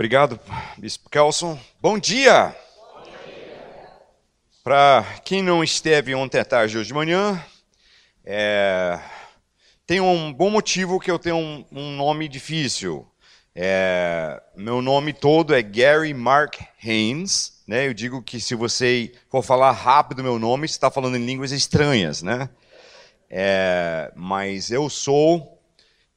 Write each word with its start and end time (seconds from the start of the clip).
Obrigado, 0.00 0.40
Bispo 0.78 1.10
Kelson. 1.10 1.60
Bom 1.78 1.98
dia! 1.98 2.56
Para 4.64 5.04
quem 5.26 5.42
não 5.42 5.62
esteve 5.62 6.14
ontem 6.14 6.40
à 6.40 6.44
tarde 6.44 6.78
hoje 6.78 6.86
de 6.86 6.94
manhã, 6.94 7.38
é... 8.24 8.98
tem 9.86 10.00
um 10.00 10.32
bom 10.32 10.48
motivo 10.48 10.98
que 10.98 11.10
eu 11.10 11.18
tenho 11.18 11.36
um, 11.36 11.66
um 11.70 11.96
nome 11.96 12.28
difícil. 12.28 13.06
É... 13.54 14.42
Meu 14.56 14.80
nome 14.80 15.12
todo 15.12 15.54
é 15.54 15.60
Gary 15.60 16.14
Mark 16.14 16.58
Haynes. 16.82 17.62
Né? 17.68 17.86
Eu 17.86 17.92
digo 17.92 18.22
que 18.22 18.40
se 18.40 18.54
você 18.54 19.12
for 19.28 19.42
falar 19.42 19.72
rápido 19.72 20.22
meu 20.22 20.38
nome, 20.38 20.66
você 20.66 20.76
está 20.76 20.90
falando 20.90 21.18
em 21.18 21.26
línguas 21.26 21.52
estranhas. 21.52 22.22
Né? 22.22 22.48
É... 23.28 24.10
Mas 24.16 24.70
eu 24.70 24.88
sou 24.88 25.60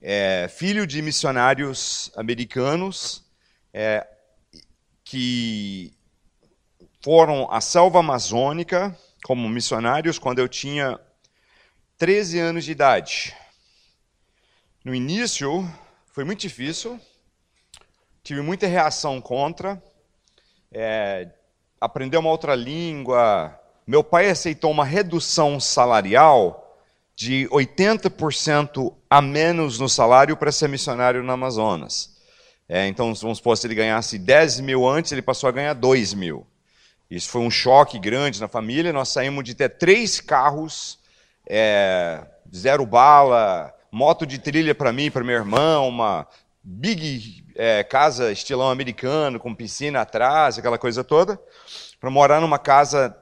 é, 0.02 0.50
filho 0.50 0.88
de 0.88 1.02
missionários 1.02 2.14
americanos 2.16 3.23
é, 3.74 4.08
que 5.04 5.92
foram 7.02 7.52
à 7.52 7.60
selva 7.60 8.00
amazônica 8.00 8.98
como 9.24 9.50
missionários 9.50 10.20
quando 10.20 10.40
eu 10.40 10.48
tinha 10.48 11.00
13 11.98 12.40
anos 12.40 12.66
de 12.66 12.72
idade. 12.72 13.36
No 14.84 14.94
início 14.94 15.68
foi 16.12 16.24
muito 16.24 16.42
difícil, 16.42 17.00
tive 18.22 18.42
muita 18.42 18.68
reação 18.68 19.20
contra, 19.20 19.82
é, 20.72 21.30
aprender 21.80 22.18
uma 22.18 22.30
outra 22.30 22.56
língua. 22.56 23.60
Meu 23.88 24.04
pai 24.04 24.30
aceitou 24.30 24.72
uma 24.72 24.86
redução 24.86 25.60
salarial 25.60 26.78
de 27.16 27.48
80% 27.52 28.94
a 29.10 29.22
menos 29.22 29.80
no 29.80 29.88
salário 29.88 30.36
para 30.36 30.52
ser 30.52 30.68
missionário 30.68 31.24
no 31.24 31.32
Amazonas. 31.32 32.13
É, 32.68 32.88
então, 32.88 33.14
vamos 33.14 33.38
supor, 33.38 33.58
se 33.58 33.68
ele 33.68 33.76
ganhasse 33.76 34.18
10 34.18 34.62
mil 34.62 34.88
antes, 34.88 35.12
ele 35.12 35.22
passou 35.22 35.48
a 35.48 35.52
ganhar 35.52 35.74
2 35.74 36.14
mil. 36.14 36.48
Isso 37.10 37.30
foi 37.30 37.42
um 37.42 37.52
choque 37.52 38.00
grande 38.00 38.40
na 38.42 38.48
família. 38.48 38.94
Nós 38.94 39.10
saímos 39.10 39.44
de 39.44 39.54
ter 39.54 39.70
três 39.70 40.20
carros, 40.20 40.98
é, 41.48 42.26
zero 42.56 42.86
bala, 42.86 43.74
moto 43.92 44.26
de 44.26 44.40
trilha 44.40 44.74
para 44.74 44.92
mim, 44.92 45.12
para 45.12 45.24
meu 45.24 45.36
irmão, 45.36 45.90
uma 45.90 46.28
big 46.64 47.46
é, 47.56 47.84
casa 47.84 48.32
estilão 48.32 48.70
americano, 48.70 49.40
com 49.40 49.54
piscina 49.54 50.02
atrás, 50.02 50.58
aquela 50.58 50.78
coisa 50.78 51.04
toda, 51.04 51.40
para 52.00 52.10
morar 52.10 52.40
numa 52.40 52.58
casa 52.58 53.16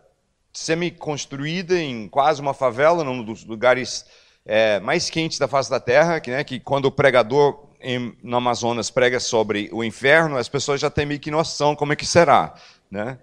semi-construída 0.53 1.77
em 1.77 2.07
quase 2.07 2.41
uma 2.41 2.53
favela, 2.53 3.03
num 3.03 3.23
dos 3.23 3.43
lugares 3.43 4.05
é, 4.45 4.79
mais 4.79 5.09
quentes 5.09 5.39
da 5.39 5.47
face 5.47 5.69
da 5.69 5.79
terra, 5.79 6.19
que, 6.19 6.29
né, 6.29 6.43
que 6.43 6.59
quando 6.59 6.85
o 6.85 6.91
pregador 6.91 7.70
em, 7.81 8.17
no 8.23 8.37
Amazonas 8.37 8.89
prega 8.89 9.19
sobre 9.19 9.69
o 9.71 9.83
inferno, 9.83 10.37
as 10.37 10.49
pessoas 10.49 10.79
já 10.79 10.89
têm 10.89 11.05
meio 11.05 11.19
que 11.19 11.31
noção 11.31 11.75
como 11.75 11.93
é 11.93 11.95
que 11.95 12.05
será, 12.05 12.53
né? 12.89 13.17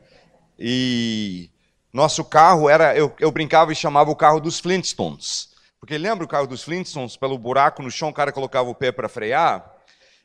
E 0.58 1.50
nosso 1.92 2.24
carro 2.24 2.68
era, 2.68 2.96
eu, 2.96 3.14
eu 3.18 3.30
brincava 3.30 3.72
e 3.72 3.76
chamava 3.76 4.10
o 4.10 4.16
carro 4.16 4.40
dos 4.40 4.58
Flintstones, 4.58 5.50
porque 5.80 5.96
lembra 5.96 6.24
o 6.24 6.28
carro 6.28 6.46
dos 6.46 6.62
Flintstones? 6.62 7.16
Pelo 7.16 7.38
buraco 7.38 7.82
no 7.82 7.90
chão, 7.90 8.08
o 8.08 8.14
cara 8.14 8.32
colocava 8.32 8.68
o 8.68 8.74
pé 8.74 8.90
para 8.90 9.08
frear. 9.08 9.72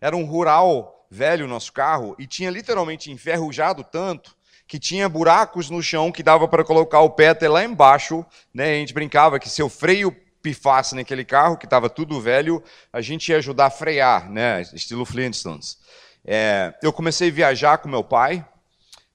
Era 0.02 0.16
um 0.16 0.26
rural 0.26 1.06
velho 1.10 1.48
nosso 1.48 1.72
carro 1.72 2.16
e 2.18 2.26
tinha 2.26 2.50
literalmente 2.50 3.12
enferrujado 3.12 3.84
tanto 3.84 4.36
que 4.68 4.80
tinha 4.80 5.08
buracos 5.08 5.70
no 5.70 5.84
chão 5.84 6.12
que 6.12 6.24
dava 6.24 6.48
para 6.48 6.64
colocar 6.64 7.02
o 7.02 7.12
pé 7.12 7.30
até 7.30 7.48
lá 7.48 7.64
embaixo. 7.64 8.26
Né? 8.54 8.72
A 8.72 8.76
gente 8.76 8.94
brincava 8.94 9.40
que 9.40 9.50
se 9.50 9.62
o 9.62 9.70
freio 9.70 10.16
pifasse 10.44 10.94
naquele 10.94 11.24
carro, 11.24 11.58
que 11.58 11.66
estava 11.66 11.90
tudo 11.90 12.20
velho, 12.20 12.62
a 12.92 13.02
gente 13.02 13.30
ia 13.30 13.38
ajudar 13.38 13.68
a 13.68 13.72
frear, 13.72 14.30
né? 14.30 14.62
estilo 14.74 15.06
Flintstones. 15.06 15.78
É, 16.26 16.74
eu 16.84 16.92
comecei 16.92 17.30
a 17.30 17.34
viajar 17.34 17.78
com 17.78 17.88
meu 17.88 18.04
pai 18.04 18.46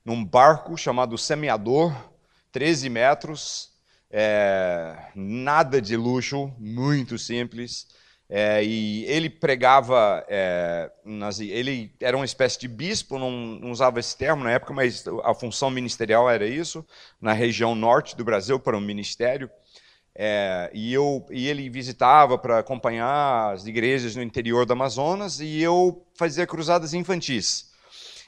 num 0.05 0.25
barco 0.25 0.77
chamado 0.77 1.19
Semeador, 1.19 1.95
13 2.51 2.89
metros, 2.89 3.71
é, 4.11 4.97
nada 5.15 5.83
de 5.83 5.97
luxo, 5.97 6.51
muito 6.59 7.19
simples. 7.19 7.87
É, 8.31 8.63
e 8.63 9.05
ele 9.07 9.31
pregava, 9.31 10.23
é, 10.29 10.91
nas, 11.03 11.41
ele 11.41 11.95
era 11.99 12.15
uma 12.15 12.27
espécie 12.27 12.61
de 12.61 12.69
bispo, 12.69 13.19
não, 13.19 13.31
não, 13.31 13.71
usava 13.71 14.01
esse 14.01 14.17
termo 14.17 14.45
na 14.45 14.53
época, 14.53 14.75
mas 14.75 15.05
a 15.25 15.35
função 15.35 15.71
ministerial 15.71 16.29
era 16.29 16.47
isso, 16.47 16.85
na 17.19 17.33
região 17.33 17.75
norte 17.75 18.15
do 18.15 18.25
Brasil, 18.25 18.61
para 18.61 18.77
um 18.77 18.83
ministério. 18.83 19.51
É, 20.21 20.69
e, 20.75 20.93
eu, 20.93 21.25
e 21.31 21.47
ele 21.47 21.71
visitava 21.71 22.37
para 22.37 22.59
acompanhar 22.59 23.55
as 23.55 23.69
igrejas 23.69 24.17
no 24.17 24.23
interior 24.23 24.67
do 24.67 24.73
Amazonas 24.73 25.39
e 25.39 25.63
eu 25.63 26.05
fazia 26.17 26.45
cruzadas 26.45 26.93
infantis. 26.93 27.69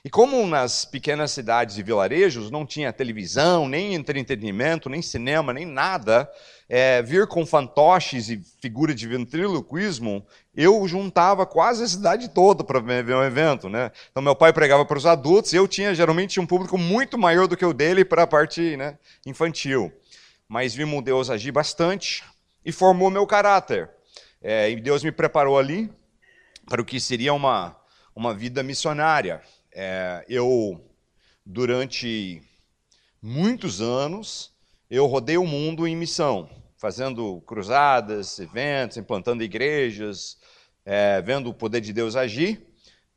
E 0.05 0.09
como 0.09 0.47
nas 0.47 0.85
pequenas 0.85 1.33
cidades 1.33 1.77
e 1.77 1.83
vilarejos 1.83 2.49
não 2.49 2.65
tinha 2.65 2.93
televisão, 2.93 3.69
nem 3.69 3.95
entretenimento, 3.95 4.89
nem 4.89 5.03
cinema, 5.03 5.53
nem 5.53 5.67
nada, 5.67 6.31
é, 6.69 7.03
vir 7.03 7.27
com 7.27 7.45
fantoches 7.45 8.31
e 8.31 8.41
figura 8.63 8.95
de 8.95 9.09
ventriloquismo, 9.09 10.25
eu 10.55 10.87
juntava 10.87 11.45
quase 11.45 11.83
a 11.83 11.89
cidade 11.89 12.29
toda 12.29 12.63
para 12.63 12.79
ver 12.79 13.17
um 13.17 13.25
evento. 13.25 13.69
Né? 13.69 13.91
Então, 14.13 14.23
meu 14.23 14.37
pai 14.37 14.53
pregava 14.53 14.85
para 14.85 14.97
os 14.97 15.07
adultos, 15.07 15.53
e 15.53 15.57
eu 15.57 15.67
tinha 15.67 15.93
geralmente 15.93 16.39
um 16.39 16.47
público 16.47 16.79
muito 16.79 17.19
maior 17.19 17.49
do 17.49 17.57
que 17.57 17.65
o 17.65 17.75
dele 17.75 18.05
para 18.05 18.23
a 18.23 18.29
parte 18.29 18.77
né, 18.77 18.97
infantil 19.27 19.93
mas 20.51 20.75
vimos 20.75 21.05
Deus 21.05 21.31
agir 21.31 21.53
bastante 21.53 22.25
e 22.65 22.73
formou 22.73 23.09
meu 23.09 23.25
caráter. 23.25 23.89
É, 24.43 24.69
e 24.69 24.81
Deus 24.81 25.05
me 25.05 25.13
preparou 25.13 25.57
ali 25.57 25.89
para 26.69 26.83
o 26.83 26.85
que 26.85 26.99
seria 26.99 27.33
uma, 27.33 27.77
uma 28.17 28.35
vida 28.35 28.61
missionária. 28.61 29.41
É, 29.73 30.25
eu, 30.29 30.85
durante 31.47 32.43
muitos 33.23 33.81
anos, 33.81 34.53
eu 34.91 35.07
rodei 35.07 35.37
o 35.37 35.47
mundo 35.47 35.87
em 35.87 35.95
missão, 35.95 36.51
fazendo 36.77 37.41
cruzadas, 37.43 38.37
eventos, 38.41 38.97
implantando 38.97 39.45
igrejas, 39.45 40.37
é, 40.85 41.23
vendo 41.23 41.49
o 41.49 41.55
poder 41.55 41.81
de 41.81 41.93
Deus 41.93 42.17
agir. 42.17 42.61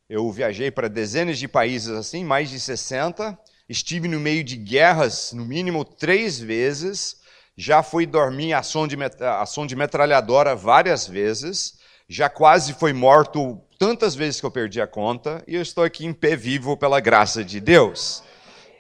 Eu 0.08 0.32
viajei 0.32 0.70
para 0.70 0.88
dezenas 0.88 1.40
de 1.40 1.48
países 1.48 1.90
assim, 1.90 2.24
mais 2.24 2.52
de 2.52 2.60
60. 2.60 3.36
Estive 3.68 4.08
no 4.08 4.20
meio 4.20 4.44
de 4.44 4.56
guerras, 4.56 5.34
no 5.34 5.44
mínimo 5.44 5.84
três 5.84 6.40
vezes 6.40 7.23
já 7.56 7.84
fui 7.84 8.06
dormir 8.06 8.46
em 8.46 8.54
ação 8.54 8.88
de, 8.88 8.98
ação 9.40 9.66
de 9.66 9.76
metralhadora 9.76 10.56
várias 10.56 11.08
vezes, 11.08 11.78
já 12.08 12.30
quase 12.30 12.74
foi 12.74 12.94
morto 12.94 13.62
tantas 13.78 14.16
vezes 14.16 14.40
que 14.40 14.46
eu 14.46 14.52
perdi 14.52 14.82
a 14.82 14.88
conta, 14.88 15.44
e 15.48 15.56
eu 15.56 15.62
estou 15.62 15.84
aqui 15.84 16.06
em 16.06 16.14
pé 16.14 16.36
vivo 16.36 16.76
pela 16.78 17.00
graça 17.00 17.44
de 17.44 17.60
Deus. 17.60 18.24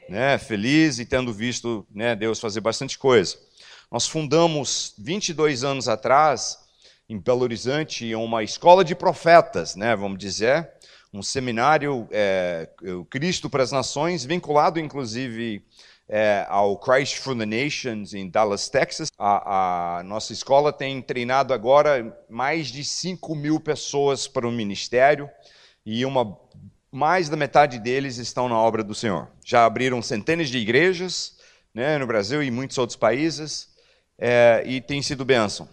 Né, 0.09 0.37
feliz 0.37 0.99
e 0.99 1.05
tendo 1.05 1.31
visto 1.31 1.87
né, 1.89 2.13
Deus 2.13 2.37
fazer 2.37 2.59
bastante 2.59 2.99
coisa. 2.99 3.37
Nós 3.89 4.05
fundamos 4.05 4.93
22 4.97 5.63
anos 5.63 5.87
atrás, 5.87 6.57
em 7.07 7.17
Belo 7.17 7.43
Horizonte, 7.43 8.13
uma 8.13 8.43
escola 8.43 8.83
de 8.83 8.95
profetas, 8.95 9.75
né, 9.75 9.95
vamos 9.95 10.19
dizer, 10.19 10.69
um 11.13 11.21
seminário 11.21 12.07
é, 12.11 12.67
Cristo 13.09 13.49
para 13.49 13.63
as 13.63 13.71
Nações, 13.71 14.25
vinculado 14.25 14.79
inclusive 14.79 15.63
é, 16.07 16.45
ao 16.49 16.77
Christ 16.77 17.17
for 17.17 17.37
the 17.37 17.45
Nations 17.45 18.13
em 18.13 18.29
Dallas, 18.29 18.69
Texas. 18.69 19.09
A, 19.17 19.99
a, 19.99 20.03
nossa 20.03 20.33
escola 20.33 20.71
tem 20.71 21.01
treinado 21.01 21.53
agora 21.53 22.15
mais 22.29 22.67
de 22.67 22.83
5 22.83 23.35
mil 23.35 23.59
pessoas 23.59 24.27
para 24.27 24.47
o 24.47 24.51
ministério 24.51 25.29
e 25.85 26.05
uma, 26.05 26.37
mais 26.91 27.29
da 27.29 27.37
metade 27.37 27.79
deles 27.79 28.17
estão 28.17 28.47
na 28.47 28.57
obra 28.57 28.83
do 28.83 28.93
Senhor. 28.93 29.27
Já 29.43 29.65
abriram 29.65 30.01
centenas 30.01 30.49
de 30.49 30.57
igrejas 30.57 31.37
né, 31.73 31.97
no 31.97 32.05
Brasil 32.05 32.43
e 32.43 32.51
muitos 32.51 32.77
outros 32.77 32.97
países 32.97 33.69
é, 34.17 34.63
e 34.65 34.79
tem 34.81 35.01
sido 35.01 35.25
bênção. 35.25 35.67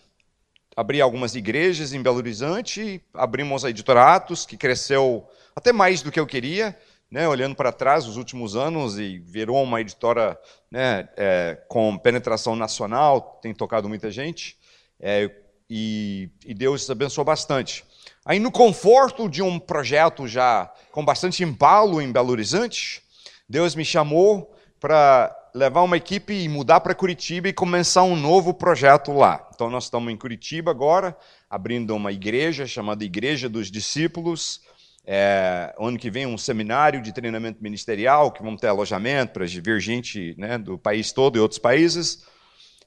Abri 0.76 1.00
algumas 1.00 1.34
igrejas 1.34 1.92
em 1.92 2.02
Belo 2.02 2.16
Horizonte, 2.16 3.02
abrimos 3.12 3.64
a 3.64 3.70
editora 3.70 4.14
Atos, 4.14 4.46
que 4.46 4.56
cresceu 4.56 5.28
até 5.54 5.72
mais 5.72 6.00
do 6.00 6.10
que 6.10 6.18
eu 6.18 6.26
queria, 6.26 6.78
né, 7.10 7.26
olhando 7.26 7.56
para 7.56 7.72
trás 7.72 8.06
os 8.06 8.16
últimos 8.16 8.54
anos 8.54 8.98
e 8.98 9.18
virou 9.18 9.62
uma 9.62 9.80
editora 9.80 10.38
né, 10.70 11.08
é, 11.16 11.58
com 11.68 11.98
penetração 11.98 12.54
nacional, 12.54 13.40
tem 13.42 13.52
tocado 13.52 13.88
muita 13.88 14.10
gente, 14.10 14.56
é, 15.00 15.30
e, 15.68 16.28
e, 16.44 16.52
Deus 16.52 16.88
abençoou 16.90 17.24
bastante. 17.24 17.84
Aí, 18.24 18.38
no 18.38 18.50
conforto 18.50 19.28
de 19.28 19.40
um 19.40 19.58
projeto 19.58 20.26
já 20.26 20.72
com 20.90 21.04
bastante 21.04 21.42
embalo 21.44 22.00
em 22.00 22.10
Belo 22.10 22.30
Horizonte, 22.30 23.02
Deus 23.48 23.74
me 23.74 23.84
chamou 23.84 24.52
para 24.80 25.34
levar 25.54 25.82
uma 25.82 25.96
equipe 25.96 26.32
e 26.32 26.48
mudar 26.48 26.80
para 26.80 26.94
Curitiba 26.94 27.48
e 27.48 27.52
começar 27.52 28.02
um 28.02 28.16
novo 28.16 28.52
projeto 28.54 29.12
lá. 29.12 29.48
Então, 29.54 29.70
nós 29.70 29.84
estamos 29.84 30.12
em 30.12 30.16
Curitiba 30.16 30.70
agora, 30.70 31.16
abrindo 31.48 31.94
uma 31.94 32.12
igreja 32.12 32.66
chamada 32.66 33.04
Igreja 33.04 33.48
dos 33.48 33.70
Discípulos, 33.70 34.60
é, 35.06 35.74
ano 35.78 35.98
que 35.98 36.10
vem 36.10 36.26
um 36.26 36.38
seminário 36.38 37.00
de 37.02 37.12
treinamento 37.12 37.62
ministerial, 37.62 38.30
que 38.30 38.42
vamos 38.42 38.60
ter 38.60 38.68
alojamento 38.68 39.32
para 39.32 39.46
vir 39.46 39.80
gente 39.80 40.34
né, 40.38 40.58
do 40.58 40.78
país 40.78 41.12
todo 41.12 41.36
e 41.36 41.40
outros 41.40 41.58
países. 41.58 42.24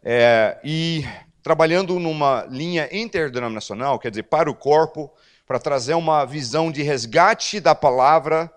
É, 0.04 0.60
e 0.64 1.06
trabalhando 1.42 2.00
numa 2.00 2.46
linha 2.50 2.88
interdenominacional, 2.92 4.00
quer 4.00 4.10
dizer, 4.10 4.24
para 4.24 4.50
o 4.50 4.56
corpo, 4.56 5.12
para 5.46 5.60
trazer 5.60 5.94
uma 5.94 6.26
visão 6.26 6.72
de 6.72 6.82
resgate 6.82 7.60
da 7.60 7.76
palavra 7.76 8.52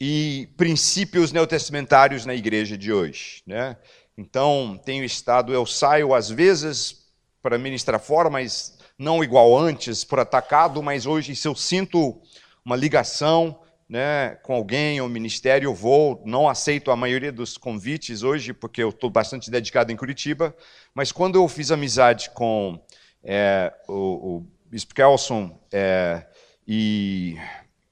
e 0.00 0.48
princípios 0.56 1.32
neotestamentários 1.32 2.24
na 2.24 2.34
igreja 2.34 2.76
de 2.78 2.92
hoje. 2.92 3.42
Né? 3.46 3.76
Então, 4.16 4.80
tenho 4.84 5.04
estado, 5.04 5.52
eu 5.52 5.66
saio 5.66 6.14
às 6.14 6.28
vezes 6.28 7.08
para 7.42 7.58
ministrar 7.58 8.00
fora, 8.00 8.30
mas 8.30 8.78
não 8.98 9.24
igual 9.24 9.56
antes, 9.58 10.04
por 10.04 10.20
atacado, 10.20 10.82
mas 10.82 11.04
hoje 11.04 11.34
se 11.34 11.48
eu 11.48 11.54
sinto 11.54 12.22
uma 12.64 12.76
ligação 12.76 13.58
né, 13.88 14.36
com 14.42 14.54
alguém 14.54 15.00
ou 15.00 15.08
ministério, 15.08 15.68
eu 15.68 15.74
vou, 15.74 16.22
não 16.24 16.48
aceito 16.48 16.90
a 16.90 16.96
maioria 16.96 17.30
dos 17.30 17.58
convites 17.58 18.22
hoje, 18.22 18.52
porque 18.52 18.82
eu 18.82 18.88
estou 18.88 19.10
bastante 19.10 19.50
dedicado 19.50 19.92
em 19.92 19.96
Curitiba, 19.96 20.56
mas 20.94 21.12
quando 21.12 21.36
eu 21.36 21.46
fiz 21.48 21.70
amizade 21.70 22.30
com 22.30 22.80
é, 23.22 23.72
o, 23.86 24.36
o 24.36 24.46
Bispo 24.66 24.94
Kelson 24.94 25.58
é, 25.72 26.26
e 26.66 27.36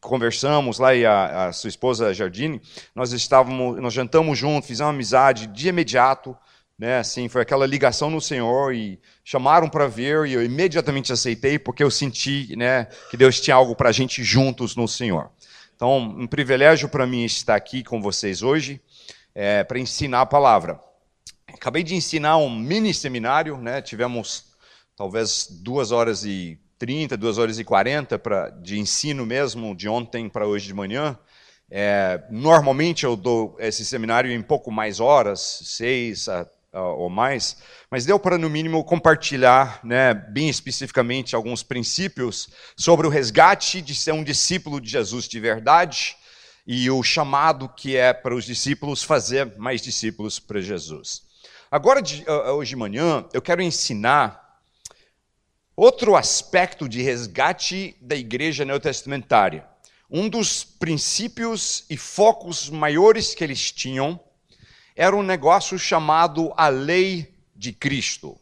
conversamos 0.00 0.78
lá 0.78 0.94
e 0.94 1.06
a, 1.06 1.46
a, 1.46 1.52
sua 1.52 1.68
esposa 1.68 2.12
Jardine, 2.12 2.60
nós 2.94 3.12
estávamos, 3.12 3.80
nós 3.80 3.92
jantamos 3.92 4.36
juntos, 4.38 4.66
fizemos 4.66 4.90
amizade 4.92 5.46
de 5.46 5.68
imediato, 5.68 6.36
né? 6.78 6.98
Assim, 6.98 7.28
foi 7.28 7.42
aquela 7.42 7.66
ligação 7.66 8.10
no 8.10 8.20
Senhor 8.20 8.74
e 8.74 8.98
chamaram 9.24 9.68
para 9.68 9.86
ver 9.86 10.26
e 10.26 10.32
eu 10.32 10.44
imediatamente 10.44 11.12
aceitei 11.12 11.58
porque 11.58 11.82
eu 11.82 11.90
senti, 11.90 12.56
né, 12.56 12.86
que 13.10 13.16
Deus 13.16 13.40
tinha 13.40 13.54
algo 13.54 13.76
para 13.76 13.90
a 13.90 13.92
gente 13.92 14.22
juntos 14.22 14.74
no 14.74 14.88
Senhor. 14.88 15.30
Então, 15.76 15.98
um 15.98 16.26
privilégio 16.26 16.88
para 16.88 17.06
mim 17.06 17.24
estar 17.24 17.54
aqui 17.54 17.82
com 17.82 18.00
vocês 18.00 18.42
hoje 18.42 18.80
é, 19.34 19.64
para 19.64 19.78
ensinar 19.78 20.20
a 20.22 20.26
palavra. 20.26 20.80
Acabei 21.52 21.82
de 21.82 21.94
ensinar 21.94 22.36
um 22.36 22.50
mini 22.50 22.94
seminário, 22.94 23.56
né? 23.58 23.82
Tivemos 23.82 24.52
talvez 24.96 25.48
duas 25.50 25.90
horas 25.90 26.24
e 26.24 26.58
30, 26.78 27.16
2 27.16 27.38
horas 27.38 27.58
e 27.58 27.64
40 27.64 28.18
pra, 28.18 28.50
de 28.50 28.78
ensino 28.78 29.24
mesmo, 29.24 29.74
de 29.74 29.88
ontem 29.88 30.28
para 30.28 30.46
hoje 30.46 30.66
de 30.66 30.74
manhã. 30.74 31.16
É, 31.70 32.22
normalmente 32.28 33.04
eu 33.04 33.16
dou 33.16 33.56
esse 33.58 33.84
seminário 33.84 34.30
em 34.30 34.42
pouco 34.42 34.70
mais 34.70 34.98
horas, 34.98 35.40
seis 35.64 36.28
a, 36.28 36.46
ou 36.72 37.10
mais, 37.10 37.56
mas 37.90 38.04
deu 38.06 38.18
para, 38.18 38.38
no 38.38 38.48
mínimo, 38.48 38.82
compartilhar 38.84 39.80
né, 39.84 40.14
bem 40.14 40.48
especificamente 40.48 41.34
alguns 41.34 41.62
princípios 41.62 42.48
sobre 42.76 43.06
o 43.06 43.10
resgate 43.10 43.82
de 43.82 43.94
ser 43.94 44.12
um 44.12 44.24
discípulo 44.24 44.80
de 44.80 44.90
Jesus 44.90 45.28
de 45.28 45.38
verdade 45.38 46.16
e 46.66 46.90
o 46.90 47.02
chamado 47.02 47.68
que 47.68 47.96
é 47.96 48.12
para 48.12 48.34
os 48.34 48.44
discípulos 48.44 49.02
fazer 49.02 49.56
mais 49.58 49.82
discípulos 49.82 50.38
para 50.38 50.60
Jesus. 50.60 51.22
Agora, 51.70 52.00
de, 52.00 52.24
hoje 52.28 52.70
de 52.70 52.76
manhã, 52.76 53.26
eu 53.32 53.42
quero 53.42 53.62
ensinar 53.62 54.42
Outro 55.74 56.16
aspecto 56.16 56.86
de 56.86 57.00
resgate 57.00 57.96
da 57.98 58.14
igreja 58.14 58.62
neotestamentária, 58.62 59.66
um 60.10 60.28
dos 60.28 60.62
princípios 60.62 61.86
e 61.88 61.96
focos 61.96 62.68
maiores 62.68 63.34
que 63.34 63.42
eles 63.42 63.72
tinham 63.72 64.20
era 64.96 65.16
um 65.16 65.22
negócio 65.22 65.78
chamado 65.78 66.52
a 66.56 66.68
lei 66.68 67.34
de 67.54 67.72
Cristo. 67.72 68.38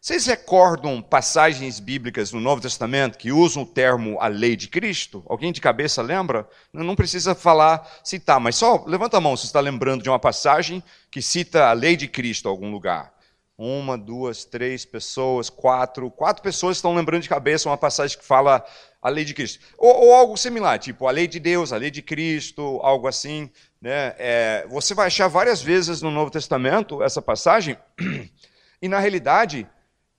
Vocês 0.00 0.26
recordam 0.26 1.02
passagens 1.02 1.80
bíblicas 1.80 2.30
no 2.32 2.40
Novo 2.40 2.62
Testamento 2.62 3.18
que 3.18 3.32
usam 3.32 3.64
o 3.64 3.66
termo 3.66 4.16
a 4.20 4.28
lei 4.28 4.54
de 4.54 4.68
Cristo? 4.68 5.24
Alguém 5.28 5.50
de 5.52 5.60
cabeça 5.60 6.00
lembra? 6.00 6.48
Não 6.72 6.94
precisa 6.94 7.34
falar, 7.34 8.00
citar, 8.04 8.38
mas 8.38 8.54
só 8.54 8.84
levanta 8.86 9.16
a 9.16 9.20
mão 9.20 9.36
se 9.36 9.46
está 9.46 9.58
lembrando 9.58 10.04
de 10.04 10.08
uma 10.08 10.18
passagem 10.18 10.82
que 11.10 11.20
cita 11.20 11.66
a 11.66 11.72
lei 11.72 11.96
de 11.96 12.06
Cristo 12.06 12.46
em 12.46 12.50
algum 12.50 12.70
lugar. 12.70 13.12
Uma, 13.58 13.98
duas, 13.98 14.44
três 14.44 14.84
pessoas, 14.84 15.50
quatro. 15.50 16.08
Quatro 16.12 16.44
pessoas 16.44 16.76
estão 16.76 16.94
lembrando 16.94 17.22
de 17.22 17.28
cabeça 17.28 17.68
uma 17.68 17.76
passagem 17.76 18.16
que 18.16 18.24
fala 18.24 18.64
a 19.02 19.08
lei 19.08 19.24
de 19.24 19.34
Cristo. 19.34 19.58
Ou, 19.76 20.04
ou 20.04 20.14
algo 20.14 20.36
similar, 20.36 20.78
tipo 20.78 21.08
a 21.08 21.10
lei 21.10 21.26
de 21.26 21.40
Deus, 21.40 21.72
a 21.72 21.76
lei 21.76 21.90
de 21.90 22.02
Cristo, 22.02 22.78
algo 22.84 23.08
assim. 23.08 23.50
Né? 23.80 24.14
É, 24.18 24.66
você 24.68 24.94
vai 24.94 25.06
achar 25.06 25.28
várias 25.28 25.62
vezes 25.62 26.02
no 26.02 26.10
Novo 26.10 26.30
Testamento 26.30 27.02
essa 27.02 27.22
passagem, 27.22 27.78
e 28.82 28.88
na 28.88 28.98
realidade 28.98 29.66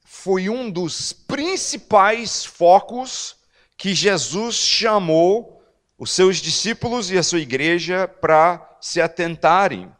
foi 0.03 0.49
um 0.49 0.71
dos 0.71 1.13
principais 1.13 2.45
focos 2.45 3.37
que 3.77 3.93
Jesus 3.93 4.55
chamou 4.55 5.61
os 5.97 6.11
seus 6.11 6.37
discípulos 6.37 7.11
e 7.11 7.17
a 7.17 7.23
sua 7.23 7.39
igreja 7.39 8.07
para 8.07 8.77
se 8.81 9.01
atentarem, 9.01 9.91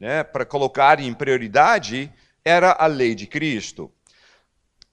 né? 0.00 0.24
para 0.24 0.44
colocarem 0.46 1.06
em 1.06 1.14
prioridade 1.14 2.12
era 2.44 2.72
a 2.72 2.86
lei 2.86 3.14
de 3.14 3.26
Cristo. 3.26 3.92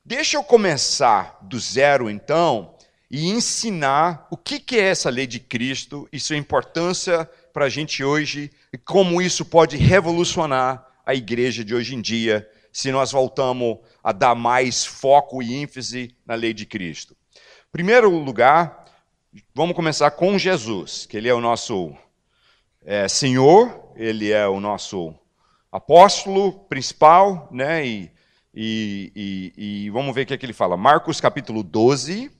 Deixa 0.03 0.37
eu 0.37 0.43
começar 0.43 1.37
do 1.41 1.59
zero, 1.59 2.09
então, 2.09 2.75
e 3.09 3.29
ensinar 3.29 4.27
o 4.29 4.37
que 4.37 4.63
é 4.77 4.89
essa 4.89 5.09
lei 5.09 5.25
de 5.25 5.39
Cristo 5.39 6.07
e 6.11 6.19
sua 6.19 6.37
importância 6.37 7.29
para 7.53 7.65
a 7.65 7.69
gente 7.69 8.03
hoje 8.03 8.51
e 8.71 8.77
como 8.77 9.21
isso 9.21 9.45
pode 9.45 9.77
revolucionar 9.77 10.85
a 11.05 11.15
igreja 11.15 11.63
de 11.63 11.73
hoje 11.73 11.95
em 11.95 12.01
dia, 12.01 12.47
se 12.71 12.91
nós 12.91 13.11
voltamos 13.11 13.79
a 14.03 14.11
dar 14.11 14.35
mais 14.35 14.85
foco 14.85 15.41
e 15.41 15.55
ênfase 15.55 16.15
na 16.25 16.35
lei 16.35 16.53
de 16.53 16.65
Cristo. 16.65 17.15
Primeiro 17.71 18.09
lugar, 18.09 18.85
vamos 19.53 19.75
começar 19.75 20.11
com 20.11 20.37
Jesus, 20.37 21.05
que 21.05 21.17
ele 21.17 21.27
é 21.27 21.33
o 21.33 21.41
nosso 21.41 21.95
é, 22.83 23.07
Senhor, 23.07 23.91
ele 23.95 24.31
é 24.31 24.47
o 24.47 24.59
nosso 24.59 25.13
apóstolo 25.71 26.53
principal, 26.67 27.47
né? 27.51 27.85
E, 27.85 28.11
e, 28.53 29.11
e, 29.15 29.53
e, 29.85 29.89
vamos 29.89 30.13
ver 30.15 30.23
o 30.23 30.25
que, 30.25 30.33
é 30.33 30.37
que 30.37 30.45
ele 30.45 30.53
fala. 30.53 30.75
Marcos 30.75 31.21
capítulo 31.21 31.61
12, 31.61 32.31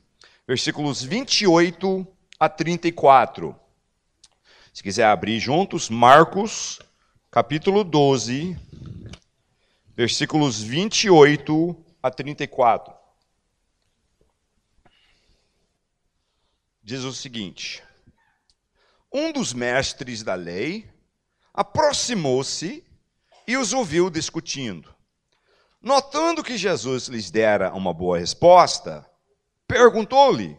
versículos 0.48 1.04
28 1.04 2.08
a 2.40 2.50
34. 2.50 3.56
Se 4.74 4.84
quiser 4.84 5.06
abrir 5.06 5.40
juntos, 5.40 5.90
Marcos 5.90 6.80
capítulo 7.32 7.84
12, 7.84 8.58
versículos 9.96 10.62
28 10.62 11.86
a 12.02 12.10
34. 12.12 12.94
Diz 16.84 17.04
o 17.04 17.12
seguinte: 17.12 17.84
Um 19.12 19.32
dos 19.32 19.54
mestres 19.54 20.24
da 20.24 20.36
lei 20.36 20.90
aproximou-se 21.54 22.84
e 23.48 23.58
os 23.58 23.74
ouviu 23.74 24.10
discutindo. 24.10 24.94
Notando 25.82 26.44
que 26.44 26.58
Jesus 26.58 27.08
lhes 27.08 27.32
dera 27.32 27.74
uma 27.74 27.94
boa 27.94 28.20
resposta, 28.20 29.10
perguntou-lhe: 29.68 30.58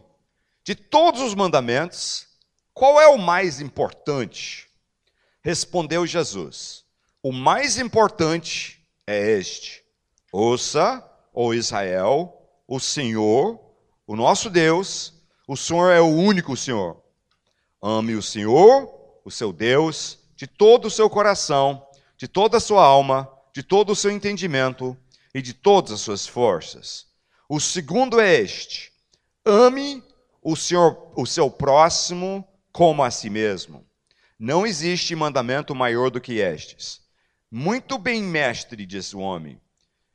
De 0.63 0.75
todos 0.75 1.21
os 1.21 1.33
mandamentos, 1.33 2.30
qual 2.73 2.99
é 2.99 3.07
o 3.07 3.17
mais 3.17 3.61
importante? 3.61 4.69
Respondeu 5.43 6.05
Jesus: 6.05 6.83
O 7.21 7.31
mais 7.31 7.77
importante 7.77 8.85
é 9.05 9.31
este: 9.31 9.83
Ouça, 10.31 11.03
ó 11.33 11.53
Israel, 11.53 12.47
o 12.67 12.79
Senhor, 12.79 13.59
o 14.07 14.15
nosso 14.15 14.49
Deus, 14.49 15.13
o 15.47 15.55
Senhor 15.55 15.91
é 15.91 16.01
o 16.01 16.07
único 16.07 16.55
Senhor. 16.55 17.01
Ame 17.81 18.15
o 18.15 18.21
Senhor, 18.21 18.91
o 19.25 19.31
seu 19.31 19.51
Deus, 19.51 20.19
de 20.35 20.47
todo 20.47 20.85
o 20.85 20.91
seu 20.91 21.09
coração 21.09 21.87
de 22.21 22.27
toda 22.27 22.57
a 22.57 22.59
sua 22.59 22.85
alma, 22.85 23.27
de 23.51 23.63
todo 23.63 23.93
o 23.93 23.95
seu 23.95 24.11
entendimento 24.11 24.95
e 25.33 25.41
de 25.41 25.55
todas 25.55 25.91
as 25.91 26.01
suas 26.01 26.27
forças. 26.27 27.07
O 27.49 27.59
segundo 27.59 28.21
é 28.21 28.35
este: 28.35 28.93
ame 29.43 30.03
o, 30.39 30.55
senhor, 30.55 31.11
o 31.17 31.25
seu 31.25 31.49
próximo 31.49 32.47
como 32.71 33.03
a 33.03 33.11
si 33.11 33.29
mesmo. 33.29 33.85
Não 34.39 34.65
existe 34.65 35.15
mandamento 35.15 35.75
maior 35.75 36.09
do 36.09 36.21
que 36.21 36.39
estes. 36.39 37.01
Muito 37.49 37.97
bem, 37.97 38.23
mestre, 38.23 38.85
disse 38.85 39.15
o 39.15 39.19
homem. 39.19 39.59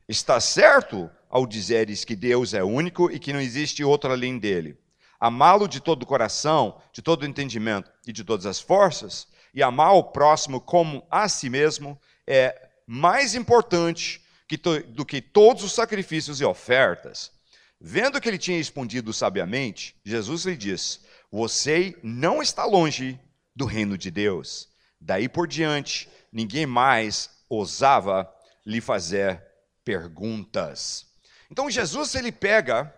Está 0.07 0.39
certo 0.39 1.09
ao 1.29 1.45
dizeres 1.45 2.03
que 2.03 2.15
Deus 2.15 2.53
é 2.53 2.63
único 2.63 3.11
e 3.11 3.19
que 3.19 3.31
não 3.31 3.39
existe 3.39 3.83
outro 3.83 4.11
além 4.11 4.39
dele. 4.39 4.77
Amá-lo 5.19 5.67
de 5.67 5.79
todo 5.79 6.03
o 6.03 6.05
coração, 6.05 6.79
de 6.91 7.01
todo 7.01 7.23
o 7.23 7.25
entendimento 7.25 7.91
e 8.05 8.13
de 8.13 8.23
todas 8.23 8.45
as 8.45 8.59
forças, 8.59 9.27
e 9.53 9.63
amar 9.63 9.93
o 9.93 10.03
próximo 10.03 10.61
como 10.61 11.05
a 11.09 11.27
si 11.27 11.49
mesmo 11.49 11.99
é 12.25 12.69
mais 12.85 13.35
importante 13.35 14.21
que 14.47 14.57
do 14.57 15.05
que 15.05 15.21
todos 15.21 15.63
os 15.63 15.73
sacrifícios 15.73 16.39
e 16.39 16.45
ofertas. 16.45 17.31
Vendo 17.79 18.19
que 18.19 18.27
ele 18.27 18.37
tinha 18.37 18.57
respondido 18.57 19.13
sabiamente, 19.13 19.95
Jesus 20.03 20.45
lhe 20.45 20.55
disse: 20.55 20.99
Você 21.31 21.97
não 22.01 22.41
está 22.41 22.65
longe 22.65 23.19
do 23.55 23.65
reino 23.65 23.97
de 23.97 24.09
Deus. 24.09 24.69
Daí 24.99 25.27
por 25.27 25.47
diante, 25.47 26.09
ninguém 26.31 26.65
mais 26.65 27.29
ousava 27.49 28.31
lhe 28.65 28.81
fazer 28.81 29.43
perguntas. 29.83 31.05
Então 31.49 31.69
Jesus 31.69 32.15
ele 32.15 32.31
pega 32.31 32.93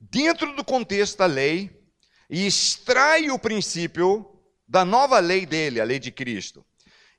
dentro 0.00 0.54
do 0.54 0.64
contexto 0.64 1.18
da 1.18 1.26
lei 1.26 1.70
e 2.28 2.46
extrai 2.46 3.30
o 3.30 3.38
princípio 3.38 4.28
da 4.68 4.84
nova 4.84 5.18
lei 5.18 5.46
dele, 5.46 5.80
a 5.80 5.84
lei 5.84 5.98
de 5.98 6.10
Cristo. 6.10 6.64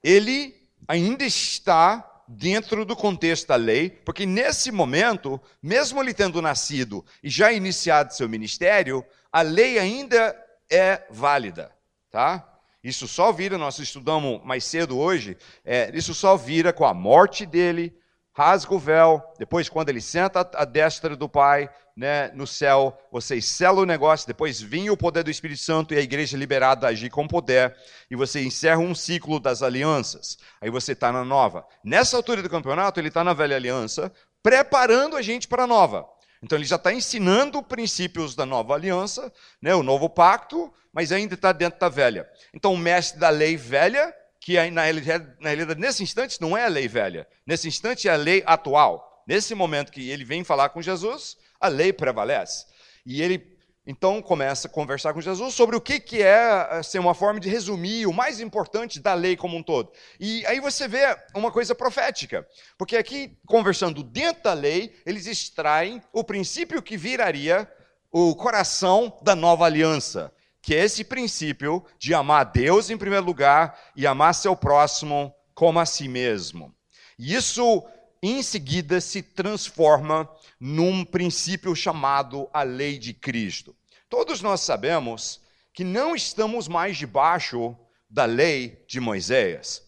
Ele 0.03 0.53
ainda 0.87 1.23
está 1.23 2.23
dentro 2.27 2.83
do 2.83 2.95
contexto 2.95 3.47
da 3.47 3.55
lei, 3.55 3.89
porque 3.89 4.25
nesse 4.25 4.69
momento, 4.69 5.41
mesmo 5.63 6.01
ele 6.01 6.13
tendo 6.13 6.41
nascido 6.41 7.05
e 7.23 7.29
já 7.29 7.53
iniciado 7.53 8.13
seu 8.13 8.27
ministério, 8.27 9.05
a 9.37 9.43
lei 9.43 9.77
ainda 9.77 10.35
é 10.67 11.03
válida, 11.11 11.71
tá? 12.09 12.43
Isso 12.83 13.07
só 13.07 13.31
vira, 13.31 13.55
nós 13.55 13.77
estudamos 13.77 14.43
mais 14.43 14.63
cedo 14.65 14.97
hoje, 14.97 15.37
é, 15.63 15.91
isso 15.93 16.15
só 16.15 16.35
vira 16.35 16.73
com 16.73 16.83
a 16.83 16.91
morte 16.91 17.45
dele, 17.45 17.95
rasga 18.33 18.73
o 18.73 18.79
véu, 18.79 19.21
depois 19.37 19.69
quando 19.69 19.89
ele 19.89 20.01
senta 20.01 20.39
à 20.55 20.65
destra 20.65 21.15
do 21.15 21.29
Pai, 21.29 21.69
né, 21.95 22.31
no 22.33 22.47
céu, 22.47 22.97
vocês 23.11 23.45
selam 23.45 23.83
o 23.83 23.85
negócio, 23.85 24.25
depois 24.25 24.59
vinha 24.59 24.91
o 24.91 24.97
poder 24.97 25.23
do 25.23 25.29
Espírito 25.29 25.61
Santo 25.61 25.93
e 25.93 25.99
a 25.99 26.01
igreja 26.01 26.35
liberada 26.35 26.87
a 26.87 26.89
agir 26.89 27.11
com 27.11 27.27
poder, 27.27 27.75
e 28.09 28.15
você 28.15 28.43
encerra 28.43 28.79
um 28.79 28.95
ciclo 28.95 29.39
das 29.39 29.61
alianças. 29.61 30.39
Aí 30.59 30.71
você 30.71 30.93
está 30.93 31.11
na 31.11 31.23
nova. 31.23 31.63
Nessa 31.83 32.17
altura 32.17 32.41
do 32.41 32.49
campeonato, 32.49 32.99
ele 32.99 33.09
está 33.09 33.23
na 33.23 33.33
velha 33.33 33.55
aliança, 33.55 34.11
preparando 34.41 35.15
a 35.15 35.21
gente 35.21 35.47
para 35.47 35.65
a 35.65 35.67
nova. 35.67 36.07
Então 36.41 36.57
ele 36.57 36.65
já 36.65 36.75
está 36.75 36.93
ensinando 36.93 37.63
princípios 37.63 38.35
da 38.35 38.45
nova 38.45 38.73
aliança, 38.73 39.33
né, 39.61 39.73
o 39.73 39.83
novo 39.83 40.09
pacto, 40.09 40.73
mas 40.93 41.11
ainda 41.11 41.33
está 41.33 41.51
dentro 41.51 41.79
da 41.79 41.89
velha. 41.89 42.29
Então 42.53 42.73
o 42.73 42.77
mestre 42.77 43.19
da 43.19 43.29
lei 43.29 43.57
velha, 43.57 44.13
que 44.39 44.55
na 44.71 44.83
realidade, 44.83 45.79
nesse 45.79 46.03
instante 46.03 46.39
não 46.39 46.55
é 46.55 46.65
a 46.65 46.69
lei 46.69 46.87
velha, 46.87 47.27
nesse 47.45 47.67
instante 47.67 48.07
é 48.07 48.11
a 48.11 48.15
lei 48.15 48.43
atual. 48.45 49.23
Nesse 49.27 49.53
momento 49.53 49.91
que 49.91 50.09
ele 50.09 50.23
vem 50.23 50.43
falar 50.43 50.69
com 50.69 50.81
Jesus, 50.81 51.35
a 51.59 51.67
lei 51.67 51.91
prevalece. 51.91 52.65
E 53.05 53.21
ele 53.21 53.56
então 53.89 54.21
começa 54.21 54.67
a 54.67 54.69
conversar 54.69 55.13
com 55.13 55.21
Jesus 55.21 55.53
sobre 55.53 55.77
o 55.77 55.81
que, 55.81 55.97
que 55.97 56.21
é 56.21 56.67
assim, 56.71 56.99
uma 56.99 57.13
forma 57.13 57.39
de 57.39 57.47
resumir 57.47 58.05
o 58.05 58.11
mais 58.11 58.41
importante 58.41 58.99
da 58.99 59.13
lei 59.13 59.37
como 59.37 59.55
um 59.55 59.63
todo. 59.63 59.93
E 60.19 60.45
aí 60.45 60.59
você 60.59 60.89
vê 60.89 61.17
uma 61.33 61.49
coisa 61.49 61.73
profética, 61.73 62.45
porque 62.77 62.97
aqui, 62.97 63.39
conversando 63.45 64.03
dentro 64.03 64.43
da 64.43 64.53
lei, 64.53 64.93
eles 65.05 65.25
extraem 65.25 66.01
o 66.11 66.21
princípio 66.21 66.81
que 66.81 66.97
viraria 66.97 67.65
o 68.11 68.35
coração 68.35 69.17
da 69.21 69.33
nova 69.33 69.63
aliança, 69.63 70.33
que 70.61 70.75
é 70.75 70.83
esse 70.83 71.05
princípio 71.05 71.81
de 71.97 72.13
amar 72.13 72.41
a 72.41 72.49
Deus 72.49 72.89
em 72.89 72.97
primeiro 72.97 73.25
lugar 73.25 73.79
e 73.95 74.05
amar 74.05 74.35
seu 74.35 74.53
próximo 74.53 75.33
como 75.55 75.79
a 75.79 75.85
si 75.85 76.09
mesmo. 76.09 76.75
E 77.17 77.33
isso, 77.33 77.87
em 78.21 78.43
seguida, 78.43 78.99
se 78.99 79.21
transforma 79.21 80.29
num 80.59 81.05
princípio 81.05 81.73
chamado 81.73 82.49
a 82.51 82.63
lei 82.63 82.97
de 82.99 83.13
Cristo. 83.13 83.76
Todos 84.09 84.41
nós 84.41 84.61
sabemos 84.61 85.41
que 85.73 85.83
não 85.83 86.15
estamos 86.15 86.67
mais 86.67 86.97
debaixo 86.97 87.77
da 88.09 88.25
lei 88.25 88.83
de 88.87 88.99
Moisés. 88.99 89.83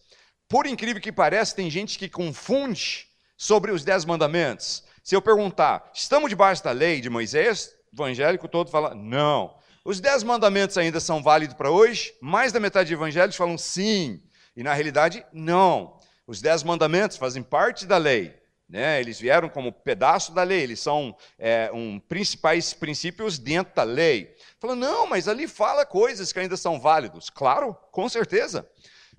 Por 0.48 0.66
incrível 0.66 1.02
que 1.02 1.12
pareça, 1.12 1.56
tem 1.56 1.70
gente 1.70 1.98
que 1.98 2.10
confunde 2.10 3.08
sobre 3.38 3.72
os 3.72 3.84
dez 3.84 4.04
mandamentos. 4.04 4.84
Se 5.04 5.16
eu 5.16 5.22
perguntar, 5.22 5.90
estamos 5.94 6.30
debaixo 6.30 6.64
da 6.64 6.72
lei 6.72 7.00
de 7.00 7.10
Moisés? 7.10 7.74
O 7.92 7.96
evangélico 7.96 8.48
todo 8.48 8.70
fala, 8.70 8.94
não. 8.94 9.58
Os 9.86 10.02
dez 10.02 10.22
mandamentos 10.22 10.78
ainda 10.78 11.00
são 11.00 11.24
válidos 11.24 11.56
para 11.56 11.72
hoje? 11.72 12.14
Mais 12.22 12.52
da 12.52 12.60
metade 12.60 12.90
de 12.90 12.94
evangélicos 12.94 13.38
falam 13.38 13.58
sim. 13.58 14.22
E 14.56 14.64
na 14.64 14.74
realidade, 14.74 15.26
não. 15.32 15.98
Os 16.28 16.42
dez 16.42 16.62
mandamentos 16.62 17.18
fazem 17.18 17.42
parte 17.42 17.86
da 17.86 17.98
lei. 17.98 18.39
Né? 18.70 19.00
Eles 19.00 19.20
vieram 19.20 19.50
como 19.50 19.72
pedaço 19.72 20.32
da 20.32 20.44
lei, 20.44 20.62
eles 20.62 20.80
são 20.80 21.16
é, 21.40 21.72
um, 21.74 22.00
principais 22.00 22.72
princípios 22.72 23.40
dentro 23.40 23.74
da 23.74 23.84
lei. 23.84 24.36
Falando, 24.60 24.82
não, 24.82 25.08
mas 25.08 25.28
ali 25.28 25.48
fala 25.48 25.86
coisas 25.86 26.32
que 26.32 26.40
ainda 26.40 26.56
são 26.56 26.80
válidos. 26.80 27.32
Claro, 27.32 27.76
com 27.92 28.08
certeza. 28.08 28.70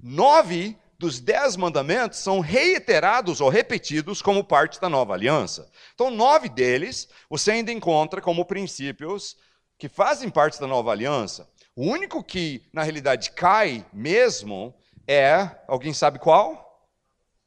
Nove 0.00 0.78
dos 0.96 1.18
dez 1.18 1.56
mandamentos 1.56 2.18
são 2.18 2.40
reiterados 2.40 3.40
ou 3.40 3.48
repetidos 3.48 4.22
como 4.22 4.44
parte 4.44 4.80
da 4.80 4.88
nova 4.88 5.14
aliança. 5.14 5.68
Então, 5.94 6.10
nove 6.10 6.48
deles 6.48 7.08
você 7.28 7.52
ainda 7.52 7.72
encontra 7.72 8.20
como 8.20 8.44
princípios 8.44 9.36
que 9.78 9.88
fazem 9.88 10.28
parte 10.30 10.60
da 10.60 10.66
nova 10.66 10.92
aliança. 10.92 11.48
O 11.74 11.86
único 11.86 12.22
que, 12.22 12.62
na 12.72 12.82
realidade, 12.82 13.30
cai 13.30 13.84
mesmo 13.92 14.74
é, 15.08 15.50
alguém 15.66 15.92
sabe 15.92 16.18
qual? 16.18 16.69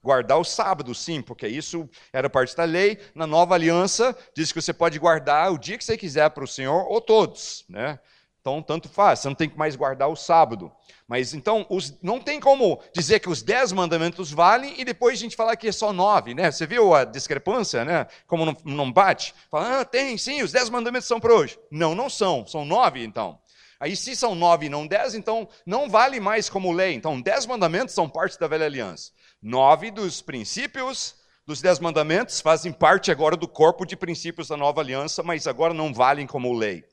Guardar 0.04 0.38
o 0.38 0.44
sábado, 0.44 0.94
sim, 0.94 1.22
porque 1.22 1.48
isso 1.48 1.90
era 2.12 2.30
parte 2.30 2.56
da 2.56 2.66
lei. 2.66 3.00
Na 3.16 3.26
nova 3.26 3.56
aliança, 3.56 4.16
diz 4.36 4.52
que 4.52 4.62
você 4.62 4.74
pode 4.74 5.00
guardar 5.00 5.54
o 5.54 5.58
dia 5.58 5.78
que 5.78 5.84
você 5.84 5.98
quiser 5.98 6.30
para 6.32 6.44
o 6.44 6.48
Senhor 6.48 6.86
ou 6.90 7.00
todos, 7.00 7.64
né? 7.70 7.98
Então, 8.42 8.62
tanto 8.62 8.90
faz, 8.90 9.20
você 9.20 9.30
não 9.30 9.36
tem 9.36 9.48
que 9.48 9.58
mais 9.58 9.78
guardar 9.78 10.10
o 10.10 10.18
sábado. 10.18 10.70
Mas 11.08 11.34
então, 11.34 11.66
os, 11.70 11.98
não 12.02 12.20
tem 12.20 12.42
como 12.42 12.82
dizer 12.94 13.22
que 13.22 13.30
os 13.30 13.42
dez 13.42 13.72
mandamentos 13.72 14.32
valem 14.32 14.74
e 14.78 14.84
depois 14.84 15.18
a 15.18 15.22
gente 15.22 15.38
falar 15.38 15.56
que 15.56 15.70
é 15.70 15.72
só 15.72 15.94
nove, 15.94 16.34
né? 16.34 16.52
Você 16.52 16.68
viu 16.68 16.94
a 16.94 17.06
discrepância, 17.06 17.86
né? 17.86 18.06
Como 18.28 18.46
não, 18.46 18.58
não 18.66 18.92
bate? 18.92 19.34
Fala, 19.50 19.80
ah, 19.80 19.86
tem, 19.86 20.18
sim, 20.18 20.44
os 20.44 20.52
dez 20.52 20.70
mandamentos 20.70 21.08
são 21.08 21.22
para 21.22 21.34
hoje. 21.34 21.58
Não, 21.72 21.96
não 21.96 22.10
são, 22.10 22.46
são 22.46 22.66
nove 22.66 23.02
então. 23.02 23.40
Aí, 23.80 23.96
se 23.96 24.16
são 24.16 24.36
nove 24.36 24.66
e 24.66 24.70
não 24.70 24.88
dez, 24.88 25.16
então 25.16 25.48
não 25.66 25.90
vale 25.90 26.20
mais 26.20 26.50
como 26.50 26.72
lei. 26.72 26.94
Então, 26.94 27.22
dez 27.22 27.46
mandamentos 27.46 27.94
são 27.94 28.10
parte 28.10 28.38
da 28.38 28.48
velha 28.48 28.66
aliança. 28.66 29.12
Nove 29.46 29.92
dos 29.92 30.22
princípios 30.22 31.18
dos 31.46 31.62
dez 31.62 31.78
mandamentos 31.78 32.40
fazem 32.40 32.72
parte 32.72 33.12
agora 33.12 33.36
do 33.36 33.46
corpo 33.46 33.86
de 33.86 33.94
princípios 33.94 34.48
da 34.48 34.56
nova 34.56 34.80
aliança, 34.80 35.22
mas 35.22 35.48
agora 35.48 35.74
não 35.74 35.94
valem 35.94 36.26
como 36.26 36.54
lei. 36.54 36.86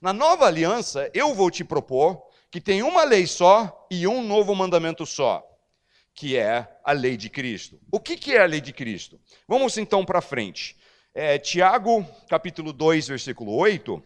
Na 0.00 0.12
nova 0.12 0.46
aliança, 0.46 1.08
eu 1.14 1.32
vou 1.32 1.48
te 1.48 1.62
propor 1.62 2.20
que 2.50 2.60
tem 2.60 2.82
uma 2.82 3.04
lei 3.04 3.24
só 3.24 3.86
e 3.88 4.04
um 4.08 4.20
novo 4.20 4.52
mandamento 4.52 5.06
só, 5.06 5.48
que 6.12 6.36
é 6.36 6.68
a 6.84 6.90
lei 6.90 7.16
de 7.16 7.30
Cristo. 7.30 7.80
O 7.92 8.00
que, 8.00 8.34
é 8.34 8.42
a 8.42 8.46
lei 8.46 8.60
de 8.60 8.72
Cristo? 8.72 9.20
Vamos 9.46 9.78
então 9.78 10.04
para 10.04 10.20
frente. 10.20 10.76
É, 11.14 11.38
Tiago, 11.38 12.04
capítulo 12.28 12.72
2, 12.72 13.06
versículo 13.06 13.54
8. 13.54 14.02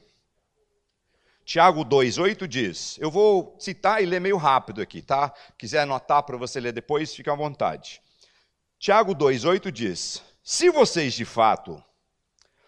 Tiago 1.46 1.84
2,8 1.84 2.44
diz: 2.48 2.98
Eu 3.00 3.08
vou 3.08 3.54
citar 3.60 4.02
e 4.02 4.06
ler 4.06 4.20
meio 4.20 4.36
rápido 4.36 4.82
aqui, 4.82 5.00
tá? 5.00 5.32
Quiser 5.56 5.78
anotar 5.78 6.24
para 6.24 6.36
você 6.36 6.58
ler 6.58 6.72
depois, 6.72 7.14
fica 7.14 7.32
à 7.32 7.36
vontade. 7.36 8.02
Tiago 8.80 9.14
2,8 9.14 9.70
diz: 9.70 10.24
Se 10.42 10.68
vocês 10.70 11.14
de 11.14 11.24
fato 11.24 11.80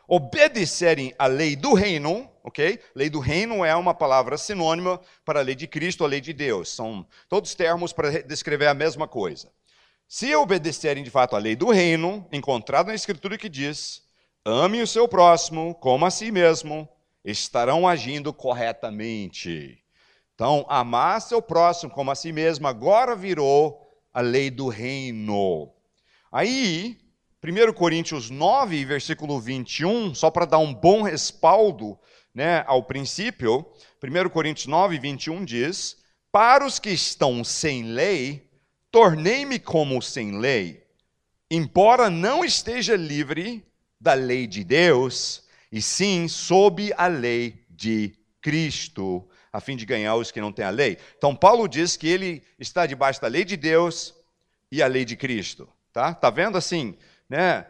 obedecerem 0.06 1.12
à 1.18 1.26
lei 1.26 1.56
do 1.56 1.74
reino, 1.74 2.30
ok? 2.44 2.80
Lei 2.94 3.10
do 3.10 3.18
reino 3.18 3.64
é 3.64 3.74
uma 3.74 3.92
palavra 3.92 4.38
sinônima 4.38 5.00
para 5.24 5.40
a 5.40 5.42
lei 5.42 5.56
de 5.56 5.66
Cristo, 5.66 6.04
a 6.04 6.08
lei 6.08 6.20
de 6.20 6.32
Deus. 6.32 6.68
São 6.68 7.04
todos 7.28 7.56
termos 7.56 7.92
para 7.92 8.22
descrever 8.22 8.68
a 8.68 8.74
mesma 8.74 9.08
coisa. 9.08 9.50
Se 10.06 10.32
obedecerem 10.36 11.02
de 11.02 11.10
fato 11.10 11.34
à 11.34 11.40
lei 11.40 11.56
do 11.56 11.68
reino, 11.68 12.24
encontrada 12.30 12.90
na 12.90 12.94
Escritura 12.94 13.36
que 13.36 13.48
diz: 13.48 14.04
ame 14.44 14.80
o 14.80 14.86
seu 14.86 15.08
próximo 15.08 15.74
como 15.74 16.06
a 16.06 16.12
si 16.12 16.30
mesmo 16.30 16.88
estarão 17.30 17.86
agindo 17.86 18.32
corretamente. 18.32 19.82
Então, 20.34 20.64
amar 20.68 21.20
seu 21.20 21.42
próximo 21.42 21.92
como 21.92 22.10
a 22.10 22.14
si 22.14 22.32
mesmo 22.32 22.66
agora 22.66 23.14
virou 23.14 23.86
a 24.12 24.20
lei 24.20 24.50
do 24.50 24.68
reino. 24.68 25.70
Aí, 26.32 26.96
1 27.42 27.72
Coríntios 27.72 28.30
9, 28.30 28.84
versículo 28.84 29.40
21, 29.40 30.14
só 30.14 30.30
para 30.30 30.44
dar 30.44 30.58
um 30.58 30.72
bom 30.72 31.02
respaldo 31.02 31.98
né, 32.34 32.64
ao 32.66 32.82
princípio, 32.82 33.66
1 34.02 34.28
Coríntios 34.30 34.66
9, 34.66 34.98
21 34.98 35.44
diz: 35.44 35.96
Para 36.32 36.64
os 36.64 36.78
que 36.78 36.90
estão 36.90 37.44
sem 37.44 37.82
lei, 37.82 38.48
tornei-me 38.90 39.58
como 39.58 40.00
sem 40.00 40.38
lei, 40.38 40.84
embora 41.50 42.08
não 42.08 42.44
esteja 42.44 42.96
livre 42.96 43.64
da 44.00 44.14
lei 44.14 44.46
de 44.46 44.62
Deus, 44.64 45.47
e 45.70 45.82
sim 45.82 46.28
sob 46.28 46.92
a 46.96 47.06
lei 47.06 47.64
de 47.70 48.14
Cristo, 48.40 49.28
a 49.52 49.60
fim 49.60 49.76
de 49.76 49.84
ganhar 49.84 50.14
os 50.16 50.30
que 50.30 50.40
não 50.40 50.52
têm 50.52 50.64
a 50.64 50.70
lei. 50.70 50.98
Então 51.16 51.34
Paulo 51.34 51.68
diz 51.68 51.96
que 51.96 52.08
ele 52.08 52.42
está 52.58 52.86
debaixo 52.86 53.20
da 53.20 53.28
lei 53.28 53.44
de 53.44 53.56
Deus 53.56 54.14
e 54.70 54.82
a 54.82 54.86
lei 54.86 55.04
de 55.04 55.16
Cristo, 55.16 55.68
tá? 55.92 56.14
Tá 56.14 56.30
vendo 56.30 56.56
assim, 56.56 56.96
né? 57.28 57.66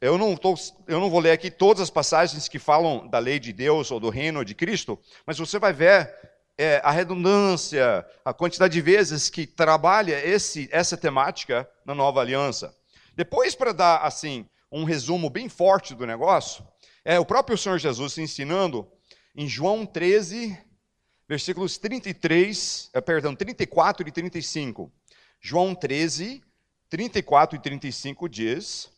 Eu 0.00 0.16
não, 0.16 0.36
tô, 0.36 0.54
eu 0.86 1.00
não 1.00 1.10
vou 1.10 1.18
ler 1.18 1.32
aqui 1.32 1.50
todas 1.50 1.82
as 1.82 1.90
passagens 1.90 2.48
que 2.48 2.58
falam 2.58 3.08
da 3.08 3.18
lei 3.18 3.40
de 3.40 3.52
Deus 3.52 3.90
ou 3.90 3.98
do 3.98 4.10
reino 4.10 4.44
de 4.44 4.54
Cristo, 4.54 4.96
mas 5.26 5.38
você 5.38 5.58
vai 5.58 5.72
ver 5.72 6.14
é, 6.56 6.80
a 6.84 6.92
redundância, 6.92 8.06
a 8.24 8.32
quantidade 8.32 8.72
de 8.72 8.80
vezes 8.80 9.28
que 9.28 9.44
trabalha 9.44 10.24
esse, 10.24 10.68
essa 10.70 10.96
temática 10.96 11.68
na 11.84 11.94
nova 11.96 12.20
aliança. 12.20 12.72
Depois, 13.16 13.56
para 13.56 13.72
dar 13.72 13.98
assim 13.98 14.46
um 14.70 14.84
resumo 14.84 15.28
bem 15.28 15.48
forte 15.48 15.94
do 15.94 16.06
negócio, 16.06 16.64
é 17.04 17.18
o 17.18 17.24
próprio 17.24 17.58
Senhor 17.58 17.78
Jesus 17.78 18.16
ensinando 18.18 18.86
em 19.34 19.48
João 19.48 19.84
13, 19.84 20.56
versículos 21.28 21.78
33, 21.78 22.90
é, 22.92 23.00
perdão, 23.00 23.34
34 23.34 24.06
e 24.06 24.12
35. 24.12 24.92
João 25.40 25.74
13, 25.74 26.42
34 26.88 27.56
e 27.56 27.60
35 27.60 28.28
diz: 28.28 28.90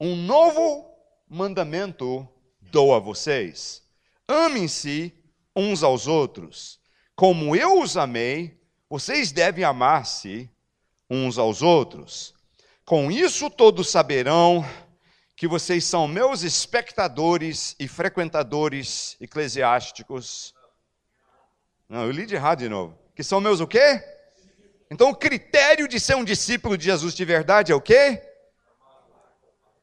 Um 0.00 0.16
novo 0.16 0.90
mandamento 1.28 2.28
dou 2.60 2.94
a 2.94 2.98
vocês. 2.98 3.82
Amem-se 4.26 5.14
uns 5.54 5.82
aos 5.82 6.06
outros. 6.06 6.80
Como 7.14 7.54
eu 7.54 7.80
os 7.80 7.96
amei, 7.96 8.60
vocês 8.90 9.32
devem 9.32 9.64
amar-se 9.64 10.50
uns 11.08 11.38
aos 11.38 11.62
outros. 11.62 12.34
Com 12.84 13.10
isso 13.10 13.48
todos 13.50 13.88
saberão 13.88 14.64
que 15.36 15.46
vocês 15.46 15.84
são 15.84 16.08
meus 16.08 16.42
espectadores 16.42 17.76
e 17.78 17.86
frequentadores 17.86 19.16
eclesiásticos. 19.20 20.54
Não, 21.86 22.04
eu 22.04 22.10
li 22.10 22.24
de 22.24 22.34
errado 22.34 22.60
de 22.60 22.68
novo. 22.70 22.98
Que 23.14 23.22
são 23.22 23.38
meus 23.38 23.60
o 23.60 23.66
quê? 23.66 24.02
Então, 24.90 25.10
o 25.10 25.14
critério 25.14 25.86
de 25.86 26.00
ser 26.00 26.16
um 26.16 26.24
discípulo 26.24 26.76
de 26.78 26.86
Jesus 26.86 27.14
de 27.14 27.24
verdade 27.24 27.70
é 27.70 27.74
o 27.74 27.80
quê? 27.80 28.22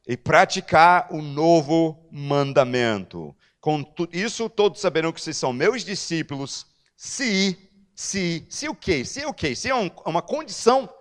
E 0.08 0.16
praticar 0.16 1.06
o 1.12 1.22
novo 1.22 2.04
mandamento. 2.10 3.34
Com 3.60 3.84
isso, 4.12 4.50
todos 4.50 4.80
saberão 4.80 5.12
que 5.12 5.20
vocês 5.20 5.36
são 5.36 5.52
meus 5.52 5.84
discípulos, 5.84 6.66
se, 6.96 7.70
se, 7.94 8.44
se 8.50 8.68
o 8.68 8.74
quê? 8.74 9.04
Se 9.04 9.24
o 9.24 9.32
quê? 9.32 9.54
Se 9.54 9.70
é 9.70 9.74
uma 10.04 10.20
condição. 10.20 10.92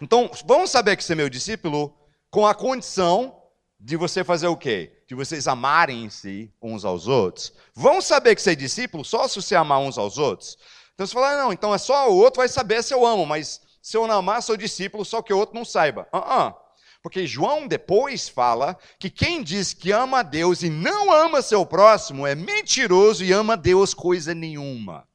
Então, 0.00 0.30
vamos 0.44 0.70
saber 0.70 0.96
que 0.96 1.02
você 1.02 1.14
é 1.14 1.16
meu 1.16 1.30
discípulo 1.30 1.96
com 2.30 2.46
a 2.46 2.54
condição 2.54 3.41
de 3.84 3.96
você 3.96 4.22
fazer 4.22 4.46
o 4.46 4.56
quê? 4.56 4.92
De 5.08 5.14
vocês 5.14 5.48
amarem-se 5.48 6.52
uns 6.62 6.84
aos 6.84 7.08
outros. 7.08 7.52
Vão 7.74 8.00
saber 8.00 8.36
que 8.36 8.40
você 8.40 8.52
é 8.52 8.54
discípulo 8.54 9.04
só 9.04 9.26
se 9.26 9.42
você 9.42 9.56
amar 9.56 9.80
uns 9.80 9.98
aos 9.98 10.18
outros. 10.18 10.56
Então 10.94 11.04
você 11.04 11.12
fala, 11.12 11.32
ah, 11.32 11.36
não, 11.44 11.52
então 11.52 11.74
é 11.74 11.78
só 11.78 12.08
o 12.08 12.16
outro 12.16 12.38
vai 12.38 12.48
saber 12.48 12.82
se 12.84 12.94
eu 12.94 13.04
amo, 13.04 13.26
mas 13.26 13.60
se 13.82 13.96
eu 13.96 14.06
não 14.06 14.18
amar, 14.18 14.40
sou 14.40 14.56
discípulo, 14.56 15.04
só 15.04 15.20
que 15.20 15.32
o 15.32 15.38
outro 15.38 15.56
não 15.56 15.64
saiba. 15.64 16.06
Uh 16.14 16.18
-uh. 16.18 16.54
Porque 17.02 17.26
João 17.26 17.66
depois 17.66 18.28
fala 18.28 18.78
que 19.00 19.10
quem 19.10 19.42
diz 19.42 19.74
que 19.74 19.90
ama 19.90 20.20
a 20.20 20.22
Deus 20.22 20.62
e 20.62 20.70
não 20.70 21.10
ama 21.10 21.42
seu 21.42 21.66
próximo 21.66 22.24
é 22.24 22.36
mentiroso 22.36 23.24
e 23.24 23.32
ama 23.32 23.56
Deus 23.56 23.92
coisa 23.92 24.32
nenhuma. 24.32 25.08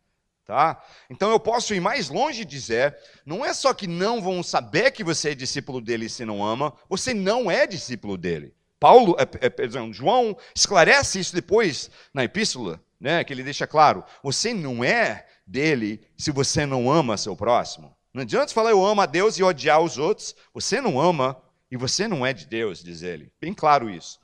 Tá? 0.46 0.84
Então 1.10 1.32
eu 1.32 1.40
posso 1.40 1.74
ir 1.74 1.80
mais 1.80 2.10
longe 2.10 2.42
e 2.42 2.46
dizer, 2.46 2.98
não 3.26 3.46
é 3.46 3.54
só 3.54 3.74
que 3.74 3.88
não 3.88 4.22
vão 4.22 4.44
saber 4.44 4.92
que 4.92 5.04
você 5.04 5.30
é 5.30 5.36
discípulo 5.36 5.80
dele 5.80 6.10
se 6.10 6.26
não 6.26 6.44
ama, 6.44 6.74
você 6.90 7.14
não 7.14 7.50
é 7.50 7.66
discípulo 7.66 8.18
dele. 8.18 8.57
Paulo, 8.80 9.16
é, 9.20 9.46
é, 9.46 9.50
perdão, 9.50 9.92
João 9.92 10.38
esclarece 10.56 11.20
isso 11.20 11.34
depois 11.34 11.90
na 12.14 12.24
epístola, 12.24 12.82
né, 13.00 13.24
que 13.24 13.34
ele 13.34 13.44
deixa 13.44 13.66
claro, 13.66 14.04
você 14.24 14.54
não 14.54 14.84
é 14.84 15.26
dele 15.46 16.02
se 16.18 16.32
você 16.32 16.66
não 16.66 16.92
ama 16.92 17.18
seu 17.18 17.36
próximo. 17.36 17.96
Não 18.14 18.24
adianta 18.24 18.54
falar 18.54 18.72
eu 18.72 18.84
amo 18.84 19.02
a 19.02 19.06
Deus 19.06 19.38
e 19.38 19.44
odiar 19.44 19.80
os 19.80 19.98
outros. 19.98 20.36
Você 20.54 20.82
não 20.82 21.00
ama 21.00 21.40
e 21.70 21.78
você 21.78 22.08
não 22.08 22.26
é 22.26 22.34
de 22.34 22.48
Deus, 22.48 22.84
diz 22.84 23.04
ele. 23.04 23.32
Bem 23.40 23.54
claro 23.54 23.90
isso. 23.90 24.20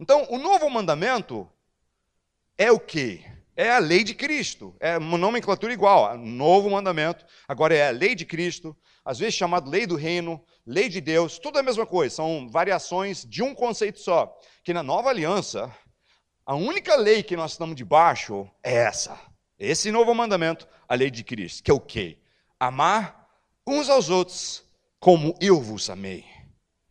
Então, 0.00 0.26
o 0.28 0.36
novo 0.36 0.68
mandamento 0.68 1.48
é 2.58 2.72
o 2.72 2.80
quê? 2.80 3.24
É 3.54 3.70
a 3.70 3.78
lei 3.78 4.02
de 4.02 4.14
Cristo. 4.14 4.74
É 4.80 4.98
uma 4.98 5.16
nomenclatura 5.16 5.72
igual. 5.72 6.18
Novo 6.18 6.68
mandamento. 6.68 7.24
Agora 7.46 7.74
é 7.74 7.88
a 7.88 7.92
lei 7.92 8.14
de 8.14 8.24
Cristo, 8.24 8.76
às 9.06 9.20
vezes 9.20 9.36
chamado 9.36 9.70
lei 9.70 9.86
do 9.86 9.94
reino, 9.94 10.44
lei 10.66 10.88
de 10.88 11.00
Deus, 11.00 11.38
tudo 11.38 11.58
é 11.58 11.60
a 11.60 11.64
mesma 11.64 11.86
coisa. 11.86 12.16
São 12.16 12.48
variações 12.50 13.24
de 13.24 13.40
um 13.40 13.54
conceito 13.54 14.00
só. 14.00 14.36
Que 14.64 14.74
na 14.74 14.82
nova 14.82 15.10
aliança, 15.10 15.72
a 16.44 16.56
única 16.56 16.96
lei 16.96 17.22
que 17.22 17.36
nós 17.36 17.52
estamos 17.52 17.76
debaixo 17.76 18.50
é 18.64 18.74
essa. 18.74 19.16
Esse 19.56 19.92
novo 19.92 20.12
mandamento, 20.12 20.66
a 20.88 20.96
lei 20.96 21.08
de 21.08 21.22
Cristo, 21.22 21.62
que 21.62 21.70
é 21.70 21.74
o 21.74 21.78
quê? 21.78 22.18
Amar 22.58 23.28
uns 23.64 23.88
aos 23.88 24.10
outros 24.10 24.64
como 24.98 25.36
eu 25.40 25.60
vos 25.60 25.88
amei. 25.88 26.24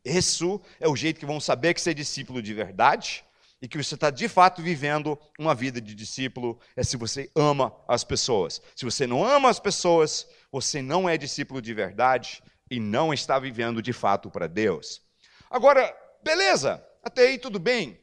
Isso 0.05 0.61
é 0.79 0.87
o 0.87 0.95
jeito 0.95 1.19
que 1.19 1.25
vão 1.25 1.41
saber 1.41 1.73
que 1.73 1.81
você 1.81 1.91
é 1.91 1.93
discípulo 1.93 2.41
de 2.41 2.53
verdade 2.53 3.25
e 3.61 3.67
que 3.67 3.81
você 3.81 3.95
está 3.95 4.09
de 4.09 4.29
fato 4.29 4.61
vivendo 4.61 5.19
uma 5.37 5.53
vida 5.53 5.81
de 5.81 5.93
discípulo, 5.93 6.59
é 6.75 6.83
se 6.83 6.95
você 6.95 7.29
ama 7.35 7.75
as 7.87 8.05
pessoas. 8.05 8.61
Se 8.73 8.85
você 8.85 9.05
não 9.05 9.25
ama 9.25 9.49
as 9.49 9.59
pessoas, 9.59 10.27
você 10.55 10.81
não 10.81 11.09
é 11.09 11.17
discípulo 11.17 11.61
de 11.61 11.73
verdade 11.73 12.41
e 12.71 12.79
não 12.79 13.13
está 13.13 13.37
vivendo 13.39 13.81
de 13.81 13.91
fato 13.91 14.29
para 14.29 14.47
Deus. 14.47 15.01
Agora, 15.49 15.95
beleza, 16.23 16.85
até 17.03 17.27
aí 17.27 17.37
tudo 17.37 17.59
bem. 17.59 17.99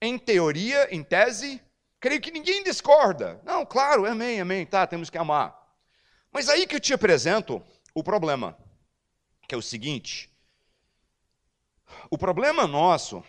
Em 0.00 0.18
teoria, 0.18 0.94
em 0.94 1.02
tese, 1.02 1.60
Creio 2.06 2.20
que 2.20 2.30
ninguém 2.30 2.62
discorda. 2.62 3.40
Não, 3.44 3.64
claro, 3.64 4.06
amém, 4.06 4.40
amém, 4.40 4.66
tá, 4.66 4.86
temos 4.86 5.10
que 5.10 5.18
amar. 5.18 5.56
Mas 6.30 6.48
aí 6.48 6.66
que 6.66 6.76
eu 6.76 6.80
te 6.80 6.92
apresento 6.92 7.60
o 7.94 8.04
problema, 8.04 8.56
que 9.48 9.54
é 9.54 9.58
o 9.58 9.62
seguinte: 9.62 10.30
o 12.10 12.16
problema 12.16 12.66
nosso 12.66 13.24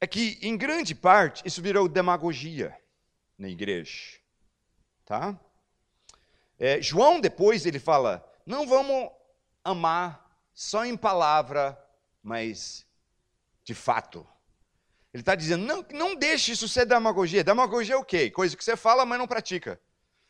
é 0.00 0.06
que, 0.06 0.38
em 0.40 0.56
grande 0.56 0.94
parte, 0.94 1.42
isso 1.44 1.60
virou 1.60 1.88
demagogia 1.88 2.74
na 3.36 3.48
igreja. 3.48 4.18
Tá? 5.04 5.38
É, 6.60 6.80
João, 6.82 7.18
depois, 7.18 7.64
ele 7.64 7.78
fala: 7.78 8.22
não 8.44 8.66
vamos 8.66 9.10
amar 9.64 10.30
só 10.52 10.84
em 10.84 10.96
palavra, 10.96 11.82
mas 12.22 12.86
de 13.64 13.74
fato. 13.74 14.26
Ele 15.12 15.22
está 15.22 15.34
dizendo, 15.34 15.64
não, 15.64 15.84
não 15.92 16.14
deixe 16.14 16.52
isso 16.52 16.68
ser 16.68 16.84
demagogia. 16.84 17.42
Demagogia 17.42 17.94
é 17.94 17.98
o 17.98 18.04
quê? 18.04 18.30
Coisa 18.30 18.56
que 18.56 18.62
você 18.62 18.76
fala, 18.76 19.04
mas 19.04 19.18
não 19.18 19.26
pratica. 19.26 19.80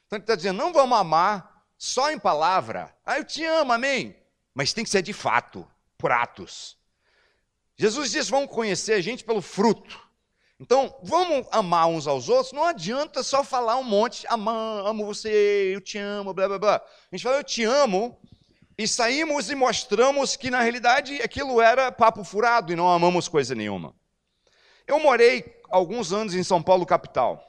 Então 0.06 0.16
ele 0.16 0.22
está 0.22 0.34
dizendo, 0.34 0.56
não 0.56 0.72
vamos 0.72 0.98
amar 0.98 1.66
só 1.76 2.10
em 2.10 2.18
palavra. 2.18 2.94
Ah, 3.04 3.18
eu 3.18 3.24
te 3.24 3.44
amo, 3.44 3.72
amém. 3.72 4.16
Mas 4.54 4.72
tem 4.72 4.84
que 4.84 4.90
ser 4.90 5.02
de 5.02 5.12
fato, 5.12 5.68
por 5.98 6.10
atos. 6.10 6.78
Jesus 7.76 8.10
diz, 8.10 8.28
vamos 8.28 8.50
conhecer 8.50 8.94
a 8.94 9.00
gente 9.00 9.24
pelo 9.24 9.42
fruto. 9.42 10.00
Então, 10.60 10.94
vamos 11.02 11.48
amar 11.50 11.88
uns 11.88 12.06
aos 12.06 12.28
outros. 12.28 12.52
Não 12.52 12.64
adianta 12.64 13.22
só 13.22 13.42
falar 13.42 13.76
um 13.76 13.82
monte, 13.82 14.26
amo, 14.28 14.50
amo 14.50 15.06
você, 15.06 15.72
eu 15.74 15.80
te 15.80 15.96
amo, 15.96 16.34
blá, 16.34 16.46
blá, 16.46 16.58
blá. 16.58 16.76
A 16.76 17.16
gente 17.16 17.22
fala, 17.22 17.38
eu 17.38 17.44
te 17.44 17.64
amo, 17.64 18.20
e 18.76 18.86
saímos 18.86 19.50
e 19.50 19.54
mostramos 19.54 20.36
que, 20.36 20.50
na 20.50 20.60
realidade, 20.60 21.20
aquilo 21.22 21.62
era 21.62 21.90
papo 21.90 22.22
furado 22.22 22.72
e 22.72 22.76
não 22.76 22.90
amamos 22.90 23.26
coisa 23.26 23.54
nenhuma. 23.54 23.94
Eu 24.86 25.00
morei 25.00 25.60
alguns 25.70 26.12
anos 26.12 26.34
em 26.34 26.42
São 26.42 26.62
Paulo, 26.62 26.84
capital. 26.84 27.42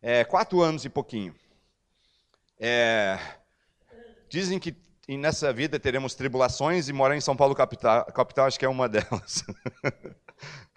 É, 0.00 0.24
quatro 0.24 0.62
anos 0.62 0.86
e 0.86 0.88
pouquinho. 0.88 1.34
É, 2.58 3.18
dizem 4.30 4.58
que 4.58 4.74
nessa 5.08 5.52
vida 5.52 5.78
teremos 5.78 6.14
tribulações 6.14 6.88
e 6.88 6.92
morar 6.92 7.16
em 7.16 7.20
São 7.20 7.36
Paulo, 7.36 7.54
capital, 7.54 8.06
capital 8.06 8.46
acho 8.46 8.58
que 8.58 8.64
é 8.64 8.68
uma 8.68 8.88
delas. 8.90 9.44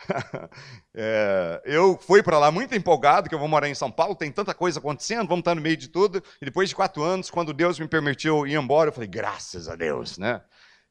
é, 0.94 1.62
eu 1.65 1.98
fui 1.98 2.24
para 2.24 2.39
lá 2.39 2.52
muito 2.52 2.76
empolgado 2.76 3.30
que 3.30 3.36
eu 3.36 3.39
vou 3.39 3.48
morar 3.48 3.70
em 3.70 3.76
São 3.76 3.91
Paulo, 3.91 4.15
tem 4.15 4.32
tanta 4.32 4.54
coisa 4.54 4.80
acontecendo, 4.80 5.28
vamos 5.28 5.41
estar 5.41 5.56
no 5.56 5.62
meio 5.62 5.78
de 5.78 5.88
tudo. 5.88 6.24
E 6.41 6.46
depois 6.46 6.70
de 6.70 6.76
quatro 6.76 7.04
anos, 7.04 7.30
quando 7.30 7.54
Deus 7.54 7.80
me 7.80 7.88
permitiu 7.88 8.46
ir 8.48 8.56
embora, 8.56 8.89
eu 8.89 8.94
falei, 8.94 9.10
graças 9.10 9.68
a 9.68 9.76
Deus, 9.76 10.18
né? 10.18 10.41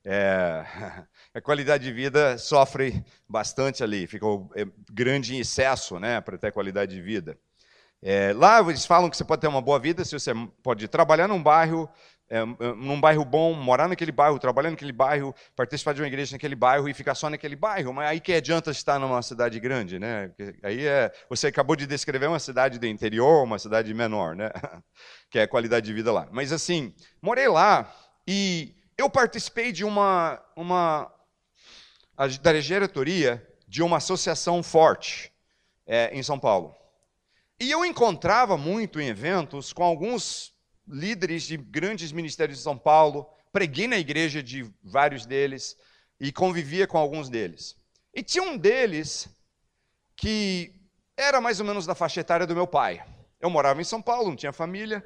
É, 0.04 0.64
a 1.32 1.40
qualidade 1.40 1.84
de 1.84 1.92
vida 1.92 2.36
sofre 2.36 3.04
bastante 3.28 3.82
ali, 3.82 4.06
fica 4.06 4.26
é, 4.54 4.66
grande 4.92 5.34
em 5.34 5.40
excesso 5.40 5.98
né, 5.98 6.20
para 6.20 6.36
ter 6.36 6.52
qualidade 6.52 6.94
de 6.94 7.00
vida. 7.00 7.38
É, 8.06 8.34
lá 8.34 8.60
eles 8.60 8.84
falam 8.84 9.08
que 9.08 9.16
você 9.16 9.24
pode 9.24 9.40
ter 9.40 9.48
uma 9.48 9.62
boa 9.62 9.78
vida 9.78 10.04
se 10.04 10.12
você 10.12 10.32
pode 10.62 10.86
trabalhar 10.88 11.26
num 11.26 11.42
bairro, 11.42 11.88
é, 12.28 12.44
num 12.44 13.00
bairro 13.00 13.24
bom, 13.24 13.52
morar 13.52 13.88
naquele 13.88 14.10
bairro, 14.10 14.38
trabalhar 14.38 14.70
naquele 14.70 14.92
bairro, 14.92 15.34
participar 15.54 15.92
de 15.92 16.00
uma 16.00 16.06
igreja 16.06 16.34
naquele 16.34 16.54
bairro 16.54 16.88
e 16.88 16.94
ficar 16.94 17.14
só 17.14 17.28
naquele 17.28 17.54
bairro. 17.54 17.92
Mas 17.92 18.08
aí 18.08 18.20
que 18.20 18.32
adianta 18.32 18.70
estar 18.70 18.98
numa 18.98 19.22
cidade 19.22 19.60
grande, 19.60 19.98
né? 19.98 20.32
Aí 20.62 20.86
é, 20.86 21.12
você 21.28 21.48
acabou 21.48 21.76
de 21.76 21.86
descrever 21.86 22.26
uma 22.26 22.38
cidade 22.38 22.78
do 22.78 22.86
interior, 22.86 23.44
uma 23.44 23.58
cidade 23.58 23.92
menor, 23.92 24.34
né? 24.34 24.50
Que 25.30 25.40
é 25.40 25.42
a 25.42 25.48
qualidade 25.48 25.84
de 25.84 25.92
vida 25.92 26.12
lá. 26.12 26.28
Mas 26.30 26.52
assim, 26.52 26.94
morei 27.20 27.48
lá 27.48 27.92
e 28.26 28.72
eu 28.96 29.10
participei 29.10 29.72
de 29.72 29.84
uma, 29.84 30.40
uma 30.54 31.12
da 32.40 32.52
diretoria 32.52 33.44
de 33.66 33.82
uma 33.82 33.96
associação 33.96 34.62
forte 34.62 35.32
é, 35.84 36.16
em 36.16 36.22
São 36.22 36.38
Paulo. 36.38 36.74
E 37.60 37.70
eu 37.70 37.84
encontrava 37.84 38.56
muito 38.56 39.00
em 39.00 39.08
eventos 39.08 39.72
com 39.72 39.82
alguns 39.82 40.53
líderes 40.86 41.42
de 41.44 41.56
grandes 41.56 42.12
ministérios 42.12 42.58
de 42.58 42.64
São 42.64 42.76
Paulo, 42.76 43.28
preguei 43.52 43.86
na 43.86 43.98
igreja 43.98 44.42
de 44.42 44.70
vários 44.82 45.26
deles 45.26 45.76
e 46.20 46.32
convivia 46.32 46.86
com 46.86 46.98
alguns 46.98 47.28
deles. 47.28 47.76
E 48.12 48.22
tinha 48.22 48.42
um 48.42 48.56
deles 48.56 49.28
que 50.16 50.74
era 51.16 51.40
mais 51.40 51.60
ou 51.60 51.66
menos 51.66 51.86
da 51.86 51.94
faixa 51.94 52.20
etária 52.20 52.46
do 52.46 52.54
meu 52.54 52.66
pai. 52.66 53.04
Eu 53.40 53.50
morava 53.50 53.80
em 53.80 53.84
São 53.84 54.00
Paulo, 54.00 54.28
não 54.28 54.36
tinha 54.36 54.52
família, 54.52 55.04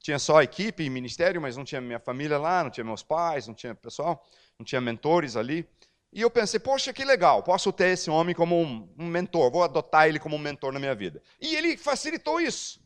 tinha 0.00 0.18
só 0.18 0.42
equipe 0.42 0.82
e 0.82 0.90
ministério, 0.90 1.40
mas 1.40 1.56
não 1.56 1.64
tinha 1.64 1.80
minha 1.80 1.98
família 1.98 2.38
lá, 2.38 2.62
não 2.64 2.70
tinha 2.70 2.84
meus 2.84 3.02
pais, 3.02 3.46
não 3.46 3.54
tinha 3.54 3.74
pessoal, 3.74 4.24
não 4.58 4.64
tinha 4.64 4.80
mentores 4.80 5.36
ali. 5.36 5.68
E 6.12 6.20
eu 6.20 6.30
pensei, 6.30 6.58
poxa, 6.58 6.92
que 6.92 7.04
legal, 7.04 7.42
posso 7.42 7.72
ter 7.72 7.88
esse 7.88 8.08
homem 8.08 8.34
como 8.34 8.60
um, 8.62 9.06
mentor, 9.06 9.50
vou 9.50 9.62
adotar 9.62 10.08
ele 10.08 10.18
como 10.18 10.36
um 10.36 10.38
mentor 10.38 10.72
na 10.72 10.78
minha 10.78 10.94
vida. 10.94 11.22
E 11.40 11.54
ele 11.54 11.76
facilitou 11.76 12.40
isso. 12.40 12.80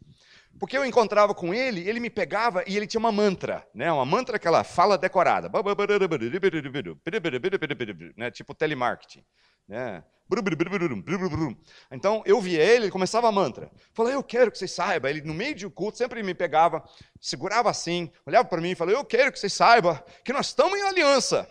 Porque 0.61 0.77
eu 0.77 0.85
encontrava 0.85 1.35
com 1.35 1.55
ele, 1.55 1.89
ele 1.89 1.99
me 1.99 2.11
pegava 2.11 2.63
e 2.67 2.77
ele 2.77 2.87
tinha 2.87 3.01
uma 3.01 3.11
mantra, 3.11 3.67
né? 3.75 3.91
uma 3.91 4.05
mantra 4.05 4.39
que 4.39 4.47
ela 4.47 4.63
fala 4.63 4.99
decorada, 4.99 5.49
né? 8.15 8.31
tipo 8.31 8.55
telemarketing. 8.55 9.25
Né? 9.67 10.05
Então 11.91 12.23
eu 12.27 12.39
via 12.43 12.63
ele, 12.63 12.85
ele 12.85 12.91
começava 12.91 13.27
a 13.27 13.33
mantra. 13.33 13.71
Falei, 13.95 14.15
eu 14.15 14.23
quero 14.23 14.51
que 14.53 14.59
vocês 14.59 14.71
saibam. 14.71 15.11
Ele 15.11 15.23
no 15.23 15.33
meio 15.33 15.55
de 15.55 15.67
um 15.67 15.71
culto 15.71 15.97
sempre 15.97 16.23
me 16.23 16.35
pegava, 16.35 16.85
segurava 17.19 17.71
assim, 17.71 18.13
olhava 18.27 18.47
para 18.47 18.61
mim 18.61 18.73
e 18.73 18.75
falava, 18.75 18.99
eu 18.99 19.05
quero 19.05 19.33
que 19.33 19.39
vocês 19.39 19.55
saibam 19.55 19.99
que 20.23 20.33
nós 20.33 20.49
estamos 20.49 20.79
em 20.79 20.83
aliança. 20.83 21.49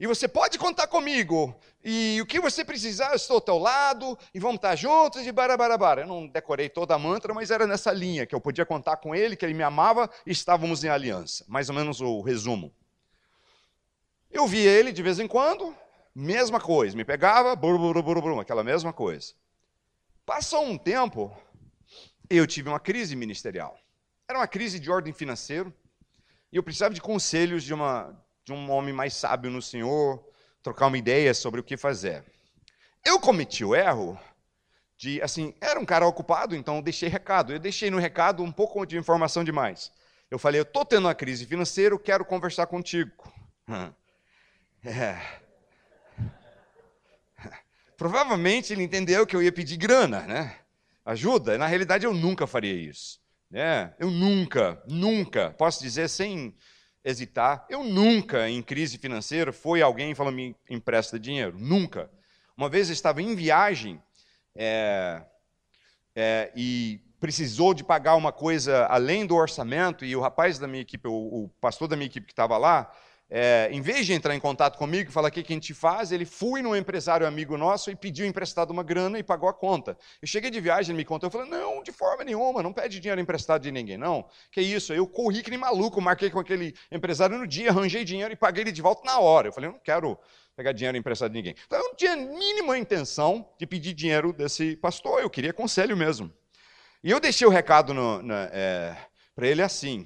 E 0.00 0.06
você 0.06 0.26
pode 0.28 0.58
contar 0.58 0.86
comigo. 0.88 1.58
E 1.84 2.20
o 2.20 2.26
que 2.26 2.40
você 2.40 2.64
precisar, 2.64 3.10
eu 3.10 3.16
estou 3.16 3.36
ao 3.36 3.40
teu 3.40 3.58
lado. 3.58 4.18
E 4.34 4.40
vamos 4.40 4.56
estar 4.56 4.74
juntos 4.74 5.26
e 5.26 5.32
barabarabara. 5.32 6.02
Eu 6.02 6.06
não 6.06 6.26
decorei 6.26 6.68
toda 6.68 6.94
a 6.94 6.98
mantra, 6.98 7.32
mas 7.32 7.50
era 7.50 7.66
nessa 7.66 7.92
linha 7.92 8.26
que 8.26 8.34
eu 8.34 8.40
podia 8.40 8.66
contar 8.66 8.96
com 8.96 9.14
ele, 9.14 9.36
que 9.36 9.44
ele 9.44 9.54
me 9.54 9.62
amava 9.62 10.10
e 10.26 10.32
estávamos 10.32 10.82
em 10.84 10.88
aliança. 10.88 11.44
Mais 11.48 11.68
ou 11.68 11.74
menos 11.74 12.00
o 12.00 12.20
resumo. 12.20 12.74
Eu 14.30 14.46
via 14.46 14.70
ele 14.70 14.92
de 14.92 15.02
vez 15.02 15.18
em 15.18 15.26
quando, 15.26 15.74
mesma 16.14 16.60
coisa. 16.60 16.96
Me 16.96 17.04
pegava, 17.04 17.54
buru, 17.56 18.40
aquela 18.40 18.64
mesma 18.64 18.92
coisa. 18.92 19.32
Passou 20.26 20.64
um 20.64 20.76
tempo, 20.76 21.34
eu 22.28 22.46
tive 22.46 22.68
uma 22.68 22.80
crise 22.80 23.16
ministerial. 23.16 23.78
Era 24.28 24.38
uma 24.38 24.48
crise 24.48 24.78
de 24.78 24.90
ordem 24.90 25.12
financeira. 25.12 25.72
E 26.52 26.56
eu 26.56 26.62
precisava 26.62 26.92
de 26.92 27.00
conselhos 27.00 27.62
de 27.62 27.72
uma 27.72 28.14
de 28.44 28.52
um 28.54 28.70
homem 28.70 28.94
mais 28.94 29.12
sábio 29.12 29.50
no 29.50 29.60
Senhor, 29.60 30.24
trocar 30.62 30.86
uma 30.86 30.98
ideia 30.98 31.32
sobre 31.34 31.60
o 31.60 31.64
que 31.64 31.76
fazer. 31.76 32.24
Eu 33.04 33.18
cometi 33.20 33.64
o 33.64 33.74
erro 33.74 34.18
de, 34.96 35.22
assim, 35.22 35.54
era 35.60 35.78
um 35.78 35.84
cara 35.84 36.06
ocupado, 36.06 36.56
então 36.56 36.76
eu 36.76 36.82
deixei 36.82 37.08
recado. 37.08 37.52
Eu 37.52 37.58
deixei 37.58 37.90
no 37.90 37.98
recado 37.98 38.42
um 38.42 38.50
pouco 38.50 38.84
de 38.84 38.98
informação 38.98 39.44
demais. 39.44 39.92
Eu 40.30 40.38
falei, 40.38 40.60
eu 40.60 40.62
estou 40.62 40.84
tendo 40.84 41.06
uma 41.06 41.14
crise 41.14 41.46
financeira, 41.46 41.94
eu 41.94 41.98
quero 41.98 42.24
conversar 42.24 42.66
contigo. 42.66 43.12
É. 44.84 45.18
Provavelmente 47.96 48.72
ele 48.72 48.82
entendeu 48.82 49.26
que 49.26 49.34
eu 49.34 49.42
ia 49.42 49.52
pedir 49.52 49.76
grana, 49.76 50.20
né? 50.20 50.56
Ajuda. 51.04 51.58
Na 51.58 51.66
realidade, 51.66 52.06
eu 52.06 52.14
nunca 52.14 52.46
faria 52.46 52.72
isso. 52.72 53.18
Né? 53.50 53.94
Eu 53.98 54.10
nunca, 54.10 54.82
nunca, 54.86 55.50
posso 55.50 55.82
dizer 55.82 56.08
sem 56.08 56.54
hesitar. 57.04 57.66
Eu 57.68 57.84
nunca, 57.84 58.48
em 58.48 58.62
crise 58.62 58.98
financeira, 58.98 59.52
foi 59.52 59.82
alguém 59.82 60.10
e 60.10 60.14
falou, 60.14 60.32
me 60.32 60.54
empresta 60.68 61.18
dinheiro. 61.18 61.58
Nunca. 61.58 62.10
Uma 62.56 62.68
vez 62.68 62.88
eu 62.88 62.92
estava 62.92 63.22
em 63.22 63.34
viagem 63.34 64.02
é, 64.54 65.22
é, 66.14 66.52
e 66.56 67.00
precisou 67.20 67.72
de 67.74 67.84
pagar 67.84 68.16
uma 68.16 68.32
coisa 68.32 68.86
além 68.86 69.26
do 69.26 69.34
orçamento, 69.34 70.04
e 70.04 70.14
o 70.14 70.20
rapaz 70.20 70.58
da 70.58 70.66
minha 70.66 70.82
equipe, 70.82 71.08
o, 71.08 71.12
o 71.44 71.50
pastor 71.60 71.88
da 71.88 71.96
minha 71.96 72.06
equipe 72.06 72.26
que 72.26 72.32
estava 72.32 72.56
lá, 72.58 72.92
é, 73.30 73.68
em 73.70 73.80
vez 73.82 74.06
de 74.06 74.14
entrar 74.14 74.34
em 74.34 74.40
contato 74.40 74.78
comigo 74.78 75.10
e 75.10 75.12
falar 75.12 75.28
o 75.28 75.30
que, 75.30 75.40
a 75.40 75.54
gente 75.54 75.74
faz, 75.74 76.12
ele 76.12 76.24
foi 76.24 76.62
num 76.62 76.74
empresário 76.74 77.26
amigo 77.26 77.58
nosso 77.58 77.90
e 77.90 77.96
pediu 77.96 78.26
emprestado 78.26 78.70
uma 78.70 78.82
grana 78.82 79.18
e 79.18 79.22
pagou 79.22 79.48
a 79.48 79.52
conta. 79.52 79.98
Eu 80.22 80.26
cheguei 80.26 80.50
de 80.50 80.60
viagem, 80.60 80.92
ele 80.92 80.98
me 80.98 81.04
contou, 81.04 81.26
eu 81.26 81.30
falei, 81.30 81.48
não, 81.48 81.82
de 81.82 81.92
forma 81.92 82.24
nenhuma, 82.24 82.62
não 82.62 82.72
pede 82.72 82.98
dinheiro 82.98 83.20
emprestado 83.20 83.62
de 83.62 83.70
ninguém, 83.70 83.98
não. 83.98 84.26
Que 84.50 84.62
isso, 84.62 84.94
eu 84.94 85.06
corri 85.06 85.42
que 85.42 85.50
nem 85.50 85.58
maluco, 85.58 86.00
marquei 86.00 86.30
com 86.30 86.40
aquele 86.40 86.74
empresário 86.90 87.38
no 87.38 87.46
dia, 87.46 87.70
arranjei 87.70 88.02
dinheiro 88.02 88.32
e 88.32 88.36
paguei 88.36 88.64
ele 88.64 88.72
de 88.72 88.80
volta 88.80 89.02
na 89.04 89.18
hora. 89.18 89.48
Eu 89.48 89.52
falei, 89.52 89.68
eu 89.68 89.74
não 89.74 89.80
quero 89.80 90.18
pegar 90.56 90.72
dinheiro 90.72 90.96
emprestado 90.96 91.30
de 91.30 91.36
ninguém. 91.36 91.54
Então 91.66 91.78
eu 91.78 91.84
não 91.84 91.94
tinha 91.94 92.14
a 92.14 92.16
mínima 92.16 92.78
intenção 92.78 93.48
de 93.58 93.66
pedir 93.66 93.92
dinheiro 93.92 94.32
desse 94.32 94.74
pastor, 94.76 95.20
eu 95.20 95.28
queria 95.28 95.52
conselho 95.52 95.96
mesmo. 95.96 96.32
E 97.04 97.10
eu 97.10 97.20
deixei 97.20 97.46
o 97.46 97.50
recado 97.50 97.94
é, 98.52 98.96
para 99.36 99.46
ele 99.46 99.62
assim, 99.62 100.04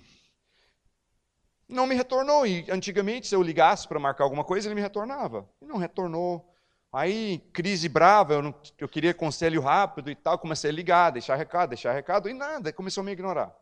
não 1.68 1.87
me 1.87 1.94
retornou. 1.94 2.46
E 2.46 2.66
antigamente, 2.70 3.27
se 3.27 3.35
eu 3.35 3.42
ligasse 3.42 3.87
para 3.88 3.98
marcar 3.98 4.25
alguma 4.25 4.44
coisa, 4.44 4.68
ele 4.68 4.75
me 4.75 4.81
retornava. 4.81 5.48
E 5.61 5.66
não 5.66 5.77
retornou. 5.77 6.48
Aí, 6.92 7.38
crise 7.55 7.88
brava, 7.88 8.35
eu, 8.35 8.42
não, 8.42 8.55
eu 8.79 8.88
queria 8.88 9.14
conselho 9.14 9.62
rápido 9.62 10.11
e 10.11 10.14
tal, 10.14 10.38
comecei 10.38 10.70
a 10.70 10.72
ligar, 10.75 11.11
deixar 11.11 11.37
recado, 11.37 11.70
deixar 11.70 11.92
recado, 11.92 12.29
e 12.29 12.35
nada, 12.35 12.70
começou 12.70 13.01
a 13.01 13.05
me 13.05 13.12
ignorar. 13.12 13.57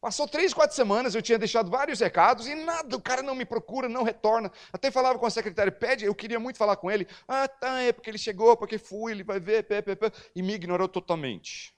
Passou 0.00 0.26
três, 0.26 0.54
quatro 0.54 0.74
semanas, 0.74 1.14
eu 1.14 1.20
tinha 1.20 1.38
deixado 1.38 1.70
vários 1.70 2.00
recados 2.00 2.48
e 2.48 2.54
nada, 2.54 2.96
o 2.96 3.00
cara 3.00 3.22
não 3.22 3.34
me 3.34 3.44
procura, 3.44 3.90
não 3.90 4.02
retorna. 4.02 4.50
Até 4.72 4.90
falava 4.90 5.18
com 5.18 5.26
a 5.26 5.30
secretária, 5.30 5.70
pede, 5.70 6.06
eu 6.06 6.14
queria 6.14 6.40
muito 6.40 6.56
falar 6.56 6.76
com 6.76 6.90
ele. 6.90 7.06
Ah, 7.28 7.46
tá, 7.46 7.82
é 7.82 7.92
porque 7.92 8.10
ele 8.10 8.18
chegou, 8.18 8.56
porque 8.56 8.78
fui, 8.78 9.12
ele 9.12 9.22
vai 9.22 9.38
ver, 9.38 9.64
pé, 9.64 9.82
pé, 9.82 9.94
pé, 9.94 10.10
e 10.34 10.42
me 10.42 10.54
ignorou 10.54 10.88
totalmente. 10.88 11.74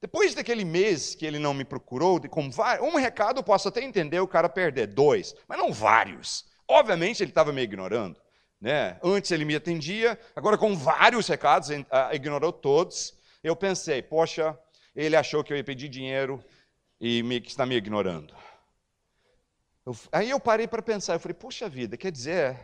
Depois 0.00 0.34
daquele 0.34 0.64
mês 0.64 1.14
que 1.14 1.26
ele 1.26 1.38
não 1.38 1.52
me 1.52 1.64
procurou, 1.64 2.20
com 2.28 2.48
um 2.82 2.96
recado 2.96 3.40
eu 3.40 3.42
posso 3.42 3.68
até 3.68 3.82
entender 3.82 4.20
o 4.20 4.28
cara 4.28 4.48
perder, 4.48 4.86
dois, 4.86 5.34
mas 5.48 5.58
não 5.58 5.72
vários. 5.72 6.46
Obviamente 6.68 7.22
ele 7.22 7.30
estava 7.30 7.52
me 7.52 7.62
ignorando. 7.62 8.20
Né? 8.60 8.98
Antes 9.02 9.30
ele 9.30 9.44
me 9.44 9.56
atendia, 9.56 10.18
agora 10.34 10.56
com 10.56 10.76
vários 10.76 11.26
recados, 11.26 11.70
ah, 11.90 12.14
ignorou 12.14 12.52
todos. 12.52 13.14
Eu 13.42 13.56
pensei, 13.56 14.02
poxa, 14.02 14.58
ele 14.94 15.16
achou 15.16 15.42
que 15.42 15.52
eu 15.52 15.56
ia 15.56 15.64
pedir 15.64 15.88
dinheiro 15.88 16.44
e 17.00 17.22
me, 17.22 17.38
está 17.38 17.64
me 17.64 17.76
ignorando. 17.76 18.34
Eu, 19.86 19.96
aí 20.12 20.30
eu 20.30 20.38
parei 20.38 20.68
para 20.68 20.82
pensar, 20.82 21.14
eu 21.14 21.20
falei, 21.20 21.34
puxa 21.34 21.68
vida, 21.68 21.96
quer 21.96 22.12
dizer 22.12 22.58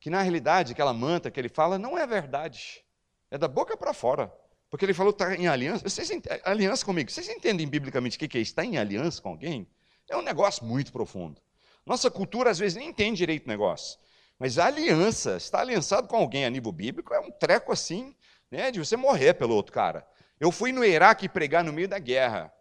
que 0.00 0.10
na 0.10 0.20
realidade 0.20 0.72
aquela 0.72 0.92
manta 0.92 1.30
que 1.30 1.38
ele 1.38 1.48
fala 1.48 1.78
não 1.78 1.96
é 1.96 2.06
verdade, 2.06 2.82
é 3.30 3.38
da 3.38 3.48
boca 3.48 3.76
para 3.76 3.94
fora. 3.94 4.32
Porque 4.70 4.84
ele 4.84 4.94
falou 4.94 5.10
está 5.10 5.34
em 5.34 5.46
aliança. 5.46 5.88
Vocês, 5.88 6.10
aliança 6.44 6.84
comigo. 6.84 7.10
Vocês 7.10 7.28
entendem 7.28 7.68
biblicamente 7.68 8.16
o 8.16 8.28
que 8.28 8.38
é 8.38 8.40
estar 8.40 8.64
em 8.64 8.78
aliança 8.78 9.22
com 9.22 9.30
alguém? 9.30 9.66
É 10.08 10.16
um 10.16 10.22
negócio 10.22 10.64
muito 10.64 10.92
profundo. 10.92 11.40
Nossa 11.84 12.10
cultura, 12.10 12.50
às 12.50 12.58
vezes, 12.58 12.76
nem 12.76 12.88
entende 12.88 13.18
direito 13.18 13.46
o 13.46 13.48
negócio. 13.48 13.98
Mas 14.38 14.58
a 14.58 14.66
aliança, 14.66 15.36
estar 15.36 15.60
aliançado 15.60 16.08
com 16.08 16.16
alguém 16.16 16.44
a 16.44 16.50
nível 16.50 16.72
bíblico, 16.72 17.14
é 17.14 17.20
um 17.20 17.30
treco 17.30 17.72
assim, 17.72 18.14
né, 18.50 18.70
de 18.70 18.78
você 18.78 18.96
morrer 18.96 19.34
pelo 19.34 19.54
outro 19.54 19.72
cara. 19.72 20.06
Eu 20.38 20.52
fui 20.52 20.72
no 20.72 20.84
Iraque 20.84 21.28
pregar 21.28 21.64
no 21.64 21.72
meio 21.72 21.88
da 21.88 21.98
guerra, 21.98 22.52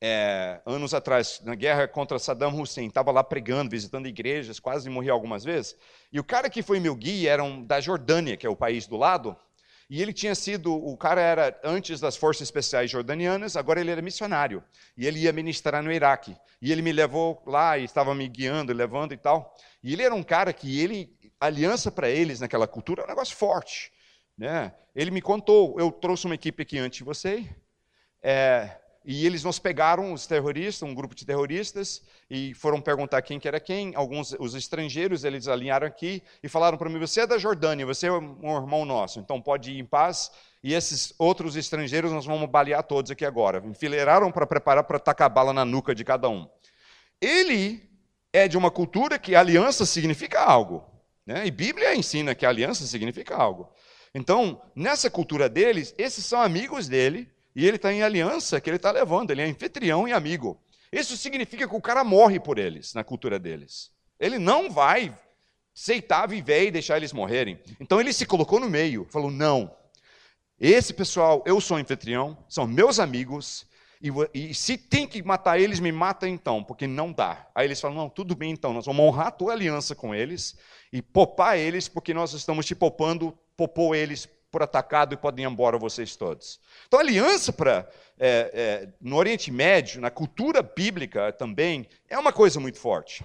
é, 0.00 0.60
anos 0.64 0.94
atrás, 0.94 1.40
na 1.42 1.54
guerra 1.54 1.88
contra 1.88 2.18
Saddam 2.18 2.54
Hussein. 2.60 2.86
Estava 2.86 3.10
lá 3.10 3.24
pregando, 3.24 3.70
visitando 3.70 4.06
igrejas, 4.06 4.60
quase 4.60 4.88
morri 4.88 5.10
algumas 5.10 5.42
vezes. 5.42 5.76
E 6.12 6.20
o 6.20 6.24
cara 6.24 6.48
que 6.48 6.62
foi 6.62 6.78
meu 6.78 6.94
guia 6.94 7.32
era 7.32 7.42
um, 7.42 7.64
da 7.64 7.80
Jordânia, 7.80 8.36
que 8.36 8.46
é 8.46 8.50
o 8.50 8.54
país 8.54 8.86
do 8.86 8.96
lado. 8.96 9.36
E 9.88 10.02
ele 10.02 10.12
tinha 10.12 10.34
sido, 10.34 10.74
o 10.74 10.96
cara 10.96 11.20
era 11.20 11.60
antes 11.62 12.00
das 12.00 12.16
forças 12.16 12.42
especiais 12.42 12.90
jordanianas, 12.90 13.56
agora 13.56 13.80
ele 13.80 13.90
era 13.90 14.02
missionário. 14.02 14.62
E 14.96 15.06
ele 15.06 15.20
ia 15.20 15.32
ministrar 15.32 15.82
no 15.82 15.92
Iraque. 15.92 16.36
E 16.60 16.72
ele 16.72 16.82
me 16.82 16.90
levou 16.90 17.40
lá 17.46 17.78
e 17.78 17.84
estava 17.84 18.14
me 18.14 18.28
guiando, 18.28 18.72
levando 18.72 19.12
e 19.12 19.16
tal. 19.16 19.54
E 19.82 19.92
ele 19.92 20.02
era 20.02 20.14
um 20.14 20.24
cara 20.24 20.52
que 20.52 20.80
ele, 20.80 21.16
aliança 21.38 21.92
para 21.92 22.10
eles 22.10 22.40
naquela 22.40 22.66
cultura 22.66 23.02
é 23.02 23.04
um 23.04 23.08
negócio 23.08 23.36
forte. 23.36 23.92
Né? 24.36 24.72
Ele 24.94 25.10
me 25.12 25.22
contou, 25.22 25.78
eu 25.78 25.92
trouxe 25.92 26.26
uma 26.26 26.34
equipe 26.34 26.62
aqui 26.62 26.78
antes 26.78 26.98
de 26.98 27.04
você. 27.04 27.48
É, 28.20 28.76
e 29.08 29.24
eles 29.24 29.44
nos 29.44 29.60
pegaram, 29.60 30.12
os 30.12 30.26
terroristas, 30.26 30.82
um 30.82 30.92
grupo 30.92 31.14
de 31.14 31.24
terroristas, 31.24 32.02
e 32.28 32.52
foram 32.54 32.80
perguntar 32.80 33.22
quem 33.22 33.38
que 33.38 33.46
era 33.46 33.60
quem. 33.60 33.94
Alguns, 33.94 34.34
os 34.40 34.56
estrangeiros, 34.56 35.22
eles 35.22 35.46
alinharam 35.46 35.86
aqui 35.86 36.20
e 36.42 36.48
falaram 36.48 36.76
para 36.76 36.90
mim: 36.90 36.98
Você 36.98 37.20
é 37.20 37.26
da 37.26 37.38
Jordânia, 37.38 37.86
você 37.86 38.08
é 38.08 38.12
um 38.12 38.56
irmão 38.56 38.84
nosso, 38.84 39.20
então 39.20 39.40
pode 39.40 39.70
ir 39.70 39.78
em 39.78 39.84
paz. 39.84 40.32
E 40.60 40.74
esses 40.74 41.14
outros 41.16 41.54
estrangeiros 41.54 42.10
nós 42.10 42.26
vamos 42.26 42.50
balear 42.50 42.82
todos 42.82 43.12
aqui 43.12 43.24
agora. 43.24 43.62
Enfileiraram 43.64 44.32
para 44.32 44.44
preparar 44.44 44.82
para 44.82 44.98
tacar 44.98 45.30
bala 45.30 45.52
na 45.52 45.64
nuca 45.64 45.94
de 45.94 46.02
cada 46.04 46.28
um. 46.28 46.48
Ele 47.20 47.88
é 48.32 48.48
de 48.48 48.58
uma 48.58 48.72
cultura 48.72 49.20
que 49.20 49.36
aliança 49.36 49.86
significa 49.86 50.40
algo. 50.40 50.84
Né? 51.24 51.46
E 51.46 51.50
Bíblia 51.52 51.94
ensina 51.94 52.34
que 52.34 52.44
aliança 52.44 52.84
significa 52.84 53.36
algo. 53.36 53.72
Então, 54.12 54.60
nessa 54.74 55.08
cultura 55.08 55.48
deles, 55.48 55.94
esses 55.96 56.26
são 56.26 56.42
amigos 56.42 56.88
dele 56.88 57.28
e 57.56 57.66
ele 57.66 57.76
está 57.76 57.90
em 57.90 58.02
aliança 58.02 58.60
que 58.60 58.68
ele 58.68 58.76
está 58.76 58.90
levando, 58.90 59.30
ele 59.30 59.40
é 59.40 59.46
anfitrião 59.46 60.06
e 60.06 60.12
amigo. 60.12 60.60
Isso 60.92 61.16
significa 61.16 61.66
que 61.66 61.74
o 61.74 61.80
cara 61.80 62.04
morre 62.04 62.38
por 62.38 62.58
eles, 62.58 62.92
na 62.92 63.02
cultura 63.02 63.38
deles. 63.38 63.90
Ele 64.20 64.38
não 64.38 64.70
vai 64.70 65.16
aceitar 65.74 66.26
viver 66.26 66.66
e 66.66 66.70
deixar 66.70 66.98
eles 66.98 67.14
morrerem. 67.14 67.58
Então 67.80 67.98
ele 67.98 68.12
se 68.12 68.26
colocou 68.26 68.60
no 68.60 68.68
meio, 68.68 69.06
falou: 69.10 69.30
não, 69.30 69.74
esse 70.60 70.92
pessoal, 70.92 71.42
eu 71.46 71.58
sou 71.58 71.78
anfitrião, 71.78 72.36
são 72.46 72.66
meus 72.66 73.00
amigos, 73.00 73.66
e, 74.02 74.10
e, 74.34 74.54
se 74.54 74.76
tem 74.76 75.08
que 75.08 75.22
matar 75.22 75.58
eles, 75.58 75.80
me 75.80 75.90
mata 75.90 76.28
então, 76.28 76.62
porque 76.62 76.86
não 76.86 77.10
dá. 77.10 77.48
Aí 77.54 77.66
eles 77.66 77.80
falam: 77.80 77.96
não, 77.96 78.10
tudo 78.10 78.36
bem 78.36 78.50
então, 78.50 78.74
nós 78.74 78.84
vamos 78.84 79.02
honrar 79.02 79.28
a 79.28 79.30
tua 79.30 79.54
aliança 79.54 79.94
com 79.94 80.14
eles 80.14 80.58
e 80.92 81.00
popar 81.00 81.56
eles, 81.56 81.88
porque 81.88 82.12
nós 82.12 82.34
estamos 82.34 82.66
te 82.66 82.74
popando, 82.74 83.36
popou 83.56 83.94
eles 83.94 84.28
por 84.50 84.62
atacado 84.62 85.14
e 85.14 85.16
podem 85.16 85.44
ir 85.44 85.48
embora 85.48 85.78
vocês 85.78 86.16
todos. 86.16 86.60
Então, 86.86 87.00
aliança 87.00 87.52
para 87.52 87.88
é, 88.18 88.50
é, 88.54 88.88
no 89.00 89.16
Oriente 89.16 89.50
Médio, 89.50 90.00
na 90.00 90.10
cultura 90.10 90.62
bíblica 90.62 91.32
também, 91.32 91.88
é 92.08 92.18
uma 92.18 92.32
coisa 92.32 92.58
muito 92.58 92.78
forte. 92.78 93.24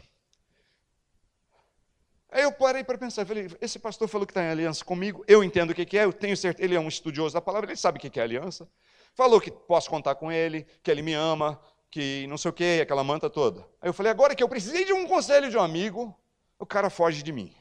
Aí 2.32 2.44
eu 2.44 2.52
parei 2.52 2.84
para 2.84 2.98
pensar, 2.98 3.26
falei, 3.26 3.50
esse 3.60 3.78
pastor 3.78 4.08
falou 4.08 4.26
que 4.26 4.32
está 4.32 4.42
em 4.42 4.50
aliança 4.50 4.86
comigo, 4.86 5.24
eu 5.28 5.44
entendo 5.44 5.72
o 5.72 5.76
que, 5.76 5.98
é, 5.98 6.06
eu 6.06 6.14
tenho 6.14 6.36
certeza, 6.38 6.66
ele 6.66 6.76
é 6.76 6.80
um 6.80 6.88
estudioso 6.88 7.34
da 7.34 7.42
palavra, 7.42 7.70
ele 7.70 7.78
sabe 7.78 7.98
o 7.98 8.02
que 8.02 8.20
é 8.20 8.24
aliança. 8.24 8.70
Falou 9.14 9.42
que 9.42 9.52
posso 9.52 9.90
contar 9.90 10.16
com 10.16 10.32
ele, 10.32 10.66
que 10.82 10.90
ele 10.90 11.02
me 11.02 11.14
ama, 11.14 11.60
que 11.90 12.26
não 12.28 12.38
sei 12.38 12.50
o 12.50 12.54
que, 12.54 12.80
aquela 12.82 13.04
manta 13.04 13.30
toda. 13.30 13.68
Aí 13.82 13.90
eu 13.90 13.94
falei, 13.94 14.10
agora 14.10 14.34
que 14.34 14.42
eu 14.42 14.48
precisei 14.48 14.86
de 14.86 14.94
um 14.94 15.06
conselho 15.06 15.50
de 15.50 15.58
um 15.58 15.62
amigo, 15.62 16.18
o 16.58 16.66
cara 16.66 16.90
foge 16.90 17.22
de 17.22 17.34
mim. 17.34 17.54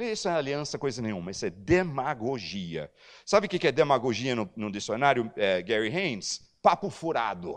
Isso 0.00 0.26
é 0.26 0.32
aliança, 0.32 0.78
coisa 0.78 1.02
nenhuma, 1.02 1.30
isso 1.30 1.44
é 1.44 1.50
demagogia. 1.50 2.90
Sabe 3.26 3.46
o 3.46 3.50
que 3.50 3.66
é 3.66 3.72
demagogia 3.72 4.34
no, 4.34 4.50
no 4.56 4.72
dicionário, 4.72 5.30
é, 5.36 5.60
Gary 5.60 5.94
Haynes? 5.94 6.40
Papo 6.62 6.88
furado. 6.88 7.56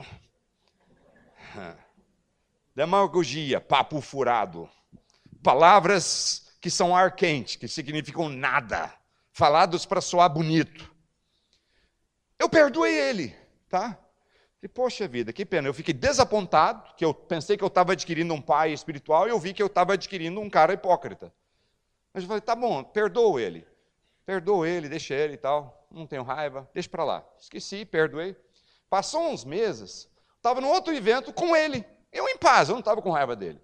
Demagogia, 2.76 3.62
papo 3.62 4.02
furado. 4.02 4.70
Palavras 5.42 6.58
que 6.60 6.70
são 6.70 6.94
ar 6.94 7.16
quente, 7.16 7.58
que 7.58 7.70
significam 7.70 8.28
nada, 8.28 8.94
falados 9.32 9.86
para 9.86 10.02
soar 10.02 10.30
bonito. 10.30 10.94
Eu 12.38 12.50
perdoei 12.50 13.00
ele, 13.00 13.34
tá? 13.70 13.98
E, 14.62 14.68
poxa 14.68 15.08
vida, 15.08 15.32
que 15.32 15.46
pena. 15.46 15.70
Eu 15.70 15.74
fiquei 15.74 15.94
desapontado, 15.94 16.96
que 16.96 17.06
eu 17.06 17.14
pensei 17.14 17.56
que 17.56 17.64
eu 17.64 17.68
estava 17.68 17.94
adquirindo 17.94 18.34
um 18.34 18.42
pai 18.42 18.74
espiritual 18.74 19.26
e 19.26 19.30
eu 19.30 19.40
vi 19.40 19.54
que 19.54 19.64
eu 19.64 19.68
estava 19.68 19.94
adquirindo 19.94 20.42
um 20.42 20.50
cara 20.50 20.74
hipócrita. 20.74 21.32
Mas 22.16 22.24
eu 22.24 22.30
falei, 22.30 22.40
tá 22.40 22.56
bom, 22.56 22.82
perdoa 22.82 23.42
ele. 23.42 23.68
Perdoa 24.26 24.70
ele, 24.70 24.88
deixa 24.88 25.14
ele 25.14 25.34
e 25.34 25.38
tal. 25.38 25.86
Não 25.92 26.08
tenho 26.08 26.24
raiva, 26.24 26.66
deixa 26.74 26.88
para 26.88 27.04
lá. 27.04 27.26
Esqueci, 27.38 27.84
perdoei. 27.84 28.38
Passou 28.90 29.30
uns 29.30 29.44
meses, 29.44 30.10
estava 30.38 30.62
no 30.62 30.70
outro 30.70 30.94
evento 30.94 31.34
com 31.34 31.54
ele. 31.54 31.86
Eu 32.14 32.30
em 32.30 32.38
paz, 32.38 32.70
eu 32.70 32.74
não 32.74 32.80
estava 32.80 33.02
com 33.02 33.12
raiva 33.12 33.36
dele. 33.36 33.62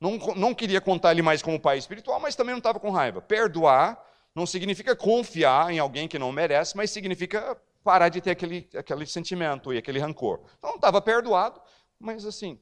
Não, 0.00 0.16
não 0.34 0.54
queria 0.54 0.80
contar 0.80 1.10
ele 1.10 1.20
mais 1.20 1.42
como 1.42 1.60
pai 1.60 1.76
espiritual, 1.76 2.18
mas 2.18 2.34
também 2.34 2.54
não 2.54 2.60
estava 2.60 2.80
com 2.80 2.90
raiva. 2.90 3.20
Perdoar 3.20 4.02
não 4.34 4.46
significa 4.46 4.96
confiar 4.96 5.70
em 5.70 5.78
alguém 5.78 6.08
que 6.08 6.18
não 6.18 6.32
merece, 6.32 6.74
mas 6.74 6.90
significa 6.90 7.60
parar 7.84 8.08
de 8.08 8.22
ter 8.22 8.30
aquele, 8.30 8.70
aquele 8.74 9.04
sentimento 9.04 9.70
e 9.70 9.76
aquele 9.76 9.98
rancor. 9.98 10.40
Então, 10.58 10.76
estava 10.76 11.02
perdoado, 11.02 11.60
mas 12.00 12.24
assim. 12.24 12.58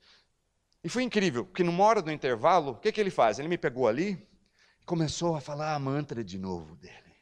E 0.83 0.89
foi 0.89 1.05
incrível, 1.05 1.45
porque 1.45 1.63
numa 1.63 1.85
hora 1.85 2.03
do 2.03 2.11
intervalo, 2.11 2.73
o 2.73 2.77
que, 2.79 2.91
que 2.91 3.01
ele 3.01 3.11
faz? 3.11 3.39
Ele 3.39 3.47
me 3.47 3.57
pegou 3.57 3.87
ali 3.87 4.29
começou 4.91 5.37
a 5.37 5.41
falar 5.41 5.73
a 5.73 5.79
mantra 5.79 6.25
de 6.25 6.37
novo 6.37 6.75
dele. 6.75 7.15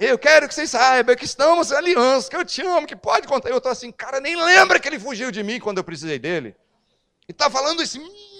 Eu 0.00 0.18
quero 0.18 0.48
que 0.48 0.54
vocês 0.54 0.70
saibam 0.70 1.14
que 1.14 1.26
estamos 1.26 1.70
em 1.70 1.76
aliança, 1.76 2.30
que 2.30 2.36
eu 2.36 2.42
te 2.42 2.62
amo, 2.62 2.86
que 2.86 2.96
pode 2.96 3.28
contar. 3.28 3.50
Eu 3.50 3.58
estou 3.58 3.70
assim, 3.70 3.92
cara, 3.92 4.18
nem 4.18 4.34
lembra 4.34 4.80
que 4.80 4.88
ele 4.88 4.98
fugiu 4.98 5.30
de 5.30 5.42
mim 5.42 5.60
quando 5.60 5.76
eu 5.76 5.84
precisei 5.84 6.18
dele. 6.18 6.56
E 7.28 7.32
está 7.32 7.50
falando 7.50 7.82
esse 7.82 7.98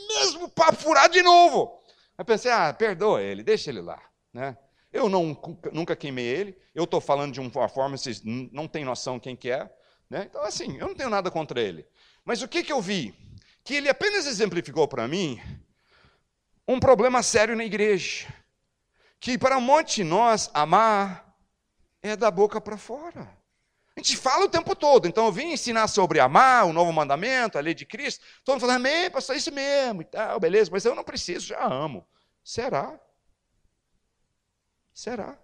mesmo 0.08 0.48
papo 0.48 0.76
furado 0.76 1.12
de 1.12 1.22
novo. 1.22 1.78
Aí 2.16 2.24
pensei, 2.24 2.50
ah, 2.50 2.72
perdoa 2.72 3.20
ele, 3.20 3.42
deixa 3.42 3.68
ele 3.68 3.82
lá. 3.82 4.00
Né? 4.32 4.56
Eu 4.90 5.10
não, 5.10 5.38
nunca 5.70 5.94
queimei 5.94 6.24
ele, 6.24 6.56
eu 6.74 6.84
estou 6.84 7.02
falando 7.02 7.34
de 7.34 7.40
uma 7.40 7.68
forma, 7.68 7.98
vocês 7.98 8.22
não 8.24 8.66
têm 8.66 8.86
noção 8.86 9.20
quem 9.20 9.36
que 9.36 9.50
é. 9.50 9.70
Né? 10.08 10.28
Então, 10.30 10.42
assim, 10.44 10.78
eu 10.78 10.88
não 10.88 10.94
tenho 10.94 11.10
nada 11.10 11.30
contra 11.30 11.60
ele. 11.60 11.86
Mas 12.24 12.40
o 12.40 12.48
que, 12.48 12.64
que 12.64 12.72
eu 12.72 12.80
vi? 12.80 13.14
Que 13.62 13.74
ele 13.74 13.90
apenas 13.90 14.24
exemplificou 14.24 14.88
para 14.88 15.06
mim 15.06 15.38
um 16.66 16.80
problema 16.80 17.22
sério 17.22 17.56
na 17.56 17.64
igreja. 17.64 18.32
Que 19.20 19.38
para 19.38 19.56
um 19.56 19.60
monte 19.60 19.96
de 19.96 20.04
nós, 20.04 20.50
amar 20.52 21.34
é 22.02 22.16
da 22.16 22.30
boca 22.30 22.60
para 22.60 22.76
fora. 22.76 23.22
A 23.96 24.00
gente 24.00 24.16
fala 24.16 24.44
o 24.44 24.48
tempo 24.48 24.74
todo. 24.74 25.06
Então 25.06 25.26
eu 25.26 25.32
vim 25.32 25.52
ensinar 25.52 25.86
sobre 25.88 26.18
amar, 26.18 26.66
o 26.66 26.72
novo 26.72 26.92
mandamento, 26.92 27.56
a 27.56 27.60
lei 27.60 27.74
de 27.74 27.86
Cristo. 27.86 28.24
Todo 28.44 28.54
mundo 28.54 28.62
falando, 28.62 28.76
amém, 28.76 29.10
pastor, 29.10 29.34
é 29.34 29.38
isso 29.38 29.52
mesmo 29.52 30.02
e 30.02 30.04
tal, 30.04 30.40
beleza, 30.40 30.70
mas 30.70 30.84
eu 30.84 30.94
não 30.94 31.04
preciso, 31.04 31.46
já 31.46 31.64
amo. 31.64 32.06
Será? 32.42 32.98
Será? 34.92 35.38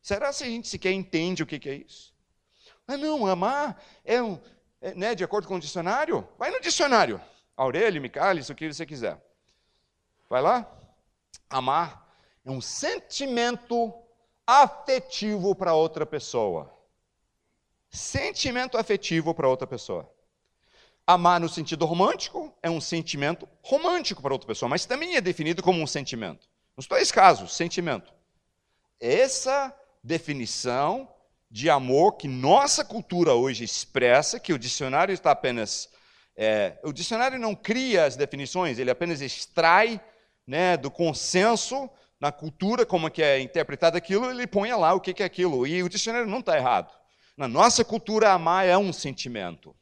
Será 0.00 0.32
se 0.32 0.42
a 0.42 0.46
gente 0.46 0.68
sequer 0.68 0.92
entende 0.92 1.42
o 1.42 1.46
que 1.46 1.68
é 1.68 1.74
isso? 1.74 2.12
Ah, 2.88 2.96
não, 2.96 3.26
amar 3.26 3.80
é 4.04 4.20
um, 4.20 4.40
é, 4.80 4.94
né, 4.94 5.14
de 5.14 5.22
acordo 5.22 5.46
com 5.46 5.54
o 5.54 5.60
dicionário? 5.60 6.28
Vai 6.36 6.50
no 6.50 6.60
dicionário. 6.60 7.20
Aurélio, 7.56 8.02
Micalis, 8.02 8.50
o 8.50 8.54
que 8.54 8.72
você 8.72 8.84
quiser. 8.84 9.22
Vai 10.32 10.40
lá. 10.40 10.66
Amar 11.50 12.10
é 12.42 12.50
um 12.50 12.62
sentimento 12.62 13.92
afetivo 14.46 15.54
para 15.54 15.74
outra 15.74 16.06
pessoa. 16.06 16.74
Sentimento 17.90 18.78
afetivo 18.78 19.34
para 19.34 19.46
outra 19.46 19.66
pessoa. 19.66 20.10
Amar 21.06 21.38
no 21.38 21.50
sentido 21.50 21.84
romântico 21.84 22.50
é 22.62 22.70
um 22.70 22.80
sentimento 22.80 23.46
romântico 23.60 24.22
para 24.22 24.32
outra 24.32 24.46
pessoa, 24.46 24.70
mas 24.70 24.86
também 24.86 25.16
é 25.16 25.20
definido 25.20 25.62
como 25.62 25.82
um 25.82 25.86
sentimento. 25.86 26.48
Nos 26.78 26.86
dois 26.86 27.12
casos, 27.12 27.54
sentimento. 27.54 28.10
Essa 28.98 29.70
definição 30.02 31.14
de 31.50 31.68
amor 31.68 32.16
que 32.16 32.26
nossa 32.26 32.82
cultura 32.82 33.34
hoje 33.34 33.64
expressa, 33.64 34.40
que 34.40 34.54
o 34.54 34.58
dicionário 34.58 35.12
está 35.12 35.30
apenas. 35.30 35.90
É, 36.34 36.78
o 36.82 36.90
dicionário 36.90 37.38
não 37.38 37.54
cria 37.54 38.06
as 38.06 38.16
definições, 38.16 38.78
ele 38.78 38.90
apenas 38.90 39.20
extrai 39.20 40.00
né, 40.46 40.76
do 40.76 40.90
consenso 40.90 41.88
na 42.20 42.30
cultura, 42.30 42.86
como 42.86 43.08
é 43.08 43.10
que 43.10 43.22
é 43.22 43.40
interpretado 43.40 43.96
aquilo, 43.96 44.30
ele 44.30 44.46
põe 44.46 44.72
lá 44.72 44.94
o 44.94 45.00
que 45.00 45.22
é 45.22 45.26
aquilo. 45.26 45.66
E 45.66 45.82
o 45.82 45.88
dicionário 45.88 46.28
não 46.28 46.38
está 46.38 46.56
errado. 46.56 46.92
Na 47.36 47.48
nossa 47.48 47.84
cultura, 47.84 48.30
amar 48.30 48.66
é 48.66 48.78
um 48.78 48.92
sentimento. 48.92 49.74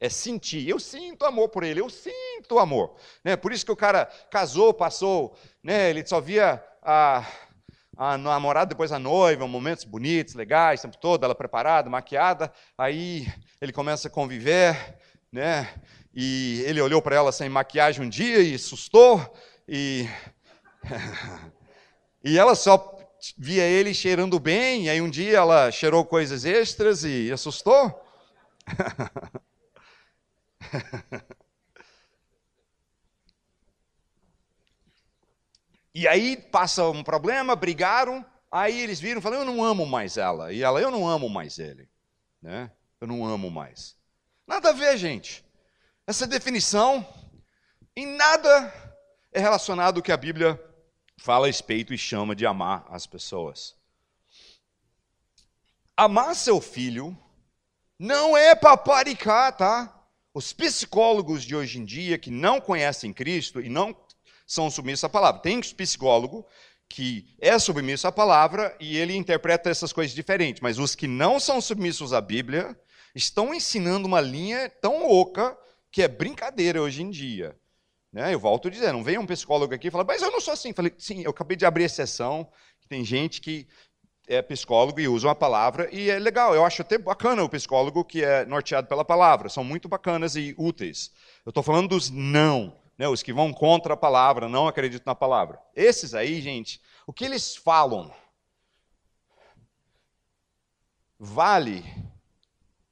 É 0.00 0.08
sentir. 0.08 0.68
Eu 0.68 0.78
sinto 0.78 1.24
amor 1.24 1.48
por 1.48 1.64
ele, 1.64 1.80
eu 1.80 1.90
sinto 1.90 2.58
amor. 2.60 2.94
Né? 3.24 3.34
Por 3.34 3.52
isso 3.52 3.64
que 3.64 3.72
o 3.72 3.76
cara 3.76 4.06
casou, 4.30 4.72
passou, 4.72 5.36
né? 5.60 5.90
ele 5.90 6.06
só 6.06 6.20
via 6.20 6.62
a, 6.82 7.26
a 7.96 8.16
namorada, 8.16 8.68
depois 8.68 8.92
a 8.92 8.98
noiva, 8.98 9.48
momentos 9.48 9.82
bonitos, 9.82 10.34
legais, 10.34 10.78
o 10.78 10.82
tempo 10.84 10.98
todo, 10.98 11.24
ela 11.24 11.34
preparada, 11.34 11.90
maquiada. 11.90 12.52
Aí 12.76 13.26
ele 13.60 13.72
começa 13.72 14.06
a 14.06 14.10
conviver, 14.10 14.98
né? 15.32 15.68
e 16.14 16.62
ele 16.66 16.80
olhou 16.80 17.02
para 17.02 17.16
ela 17.16 17.32
sem 17.32 17.48
maquiagem 17.48 18.04
um 18.04 18.08
dia 18.08 18.40
e 18.40 18.54
assustou. 18.54 19.20
E, 19.68 20.08
e 22.24 22.38
ela 22.38 22.54
só 22.54 22.96
via 23.36 23.64
ele 23.64 23.92
cheirando 23.92 24.40
bem, 24.40 24.84
e 24.84 24.90
aí 24.90 25.02
um 25.02 25.10
dia 25.10 25.36
ela 25.36 25.70
cheirou 25.70 26.04
coisas 26.06 26.46
extras 26.46 27.04
e 27.04 27.30
assustou. 27.30 28.02
e 35.94 36.08
aí 36.08 36.36
passa 36.36 36.88
um 36.88 37.04
problema, 37.04 37.54
brigaram, 37.54 38.24
aí 38.50 38.80
eles 38.80 38.98
viram 39.00 39.18
e 39.18 39.22
falaram, 39.22 39.42
eu 39.42 39.46
não 39.46 39.62
amo 39.62 39.84
mais 39.84 40.16
ela. 40.16 40.50
E 40.50 40.62
ela, 40.62 40.80
eu 40.80 40.90
não 40.90 41.06
amo 41.06 41.28
mais 41.28 41.58
ele. 41.58 41.86
Né? 42.40 42.70
Eu 43.00 43.06
não 43.06 43.26
amo 43.26 43.50
mais. 43.50 43.98
Nada 44.46 44.70
a 44.70 44.72
ver, 44.72 44.96
gente. 44.96 45.44
Essa 46.06 46.26
definição 46.26 47.06
em 47.94 48.06
nada 48.06 48.87
é 49.38 49.40
relacionado 49.40 49.98
ao 49.98 50.02
que 50.02 50.10
a 50.10 50.16
Bíblia 50.16 50.60
fala 51.16 51.46
a 51.46 51.48
respeito 51.48 51.94
e 51.94 51.98
chama 51.98 52.34
de 52.34 52.44
amar 52.44 52.84
as 52.90 53.06
pessoas. 53.06 53.76
Amar 55.96 56.34
seu 56.34 56.60
filho 56.60 57.16
não 57.98 58.36
é 58.36 58.54
paparicar, 58.54 59.56
tá? 59.56 59.94
Os 60.34 60.52
psicólogos 60.52 61.44
de 61.44 61.54
hoje 61.54 61.78
em 61.78 61.84
dia 61.84 62.18
que 62.18 62.30
não 62.30 62.60
conhecem 62.60 63.12
Cristo 63.12 63.60
e 63.60 63.68
não 63.68 63.96
são 64.46 64.70
submissos 64.70 65.04
à 65.04 65.08
palavra. 65.08 65.40
Tem 65.40 65.60
psicólogo 65.60 66.44
que 66.88 67.34
é 67.40 67.58
submisso 67.58 68.06
à 68.06 68.12
palavra 68.12 68.76
e 68.80 68.96
ele 68.96 69.14
interpreta 69.14 69.70
essas 69.70 69.92
coisas 69.92 70.14
diferentes, 70.14 70.60
mas 70.60 70.78
os 70.78 70.94
que 70.94 71.06
não 71.06 71.38
são 71.38 71.60
submissos 71.60 72.12
à 72.12 72.20
Bíblia 72.20 72.78
estão 73.14 73.54
ensinando 73.54 74.06
uma 74.06 74.20
linha 74.20 74.68
tão 74.68 75.08
oca 75.08 75.56
que 75.90 76.02
é 76.02 76.08
brincadeira 76.08 76.80
hoje 76.80 77.02
em 77.02 77.10
dia. 77.10 77.57
Né? 78.12 78.32
Eu 78.32 78.40
volto 78.40 78.68
a 78.68 78.70
dizer, 78.70 78.92
não 78.92 79.04
vem 79.04 79.18
um 79.18 79.26
psicólogo 79.26 79.74
aqui 79.74 79.88
e 79.88 79.90
fala, 79.90 80.04
mas 80.04 80.22
eu 80.22 80.30
não 80.30 80.40
sou 80.40 80.54
assim. 80.54 80.72
Falei, 80.72 80.92
sim, 80.98 81.22
eu 81.22 81.30
acabei 81.30 81.56
de 81.56 81.66
abrir 81.66 81.84
exceção, 81.84 82.48
tem 82.88 83.04
gente 83.04 83.40
que 83.40 83.68
é 84.26 84.42
psicólogo 84.42 85.00
e 85.00 85.08
usa 85.08 85.28
uma 85.28 85.34
palavra, 85.34 85.88
e 85.90 86.10
é 86.10 86.18
legal, 86.18 86.54
eu 86.54 86.64
acho 86.64 86.82
até 86.82 86.98
bacana 86.98 87.42
o 87.42 87.48
psicólogo 87.48 88.04
que 88.04 88.22
é 88.22 88.44
norteado 88.44 88.86
pela 88.86 89.04
palavra, 89.04 89.48
são 89.48 89.64
muito 89.64 89.88
bacanas 89.88 90.36
e 90.36 90.54
úteis. 90.58 91.10
Eu 91.46 91.50
estou 91.50 91.62
falando 91.62 91.88
dos 91.88 92.10
não, 92.10 92.76
né, 92.98 93.08
os 93.08 93.22
que 93.22 93.32
vão 93.32 93.52
contra 93.52 93.94
a 93.94 93.96
palavra, 93.96 94.48
não 94.48 94.68
acreditam 94.68 95.10
na 95.10 95.14
palavra. 95.14 95.58
Esses 95.74 96.14
aí, 96.14 96.42
gente, 96.42 96.80
o 97.06 97.12
que 97.12 97.24
eles 97.24 97.56
falam 97.56 98.12
vale 101.18 101.82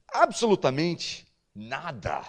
absolutamente 0.08 1.26
nada. 1.54 2.24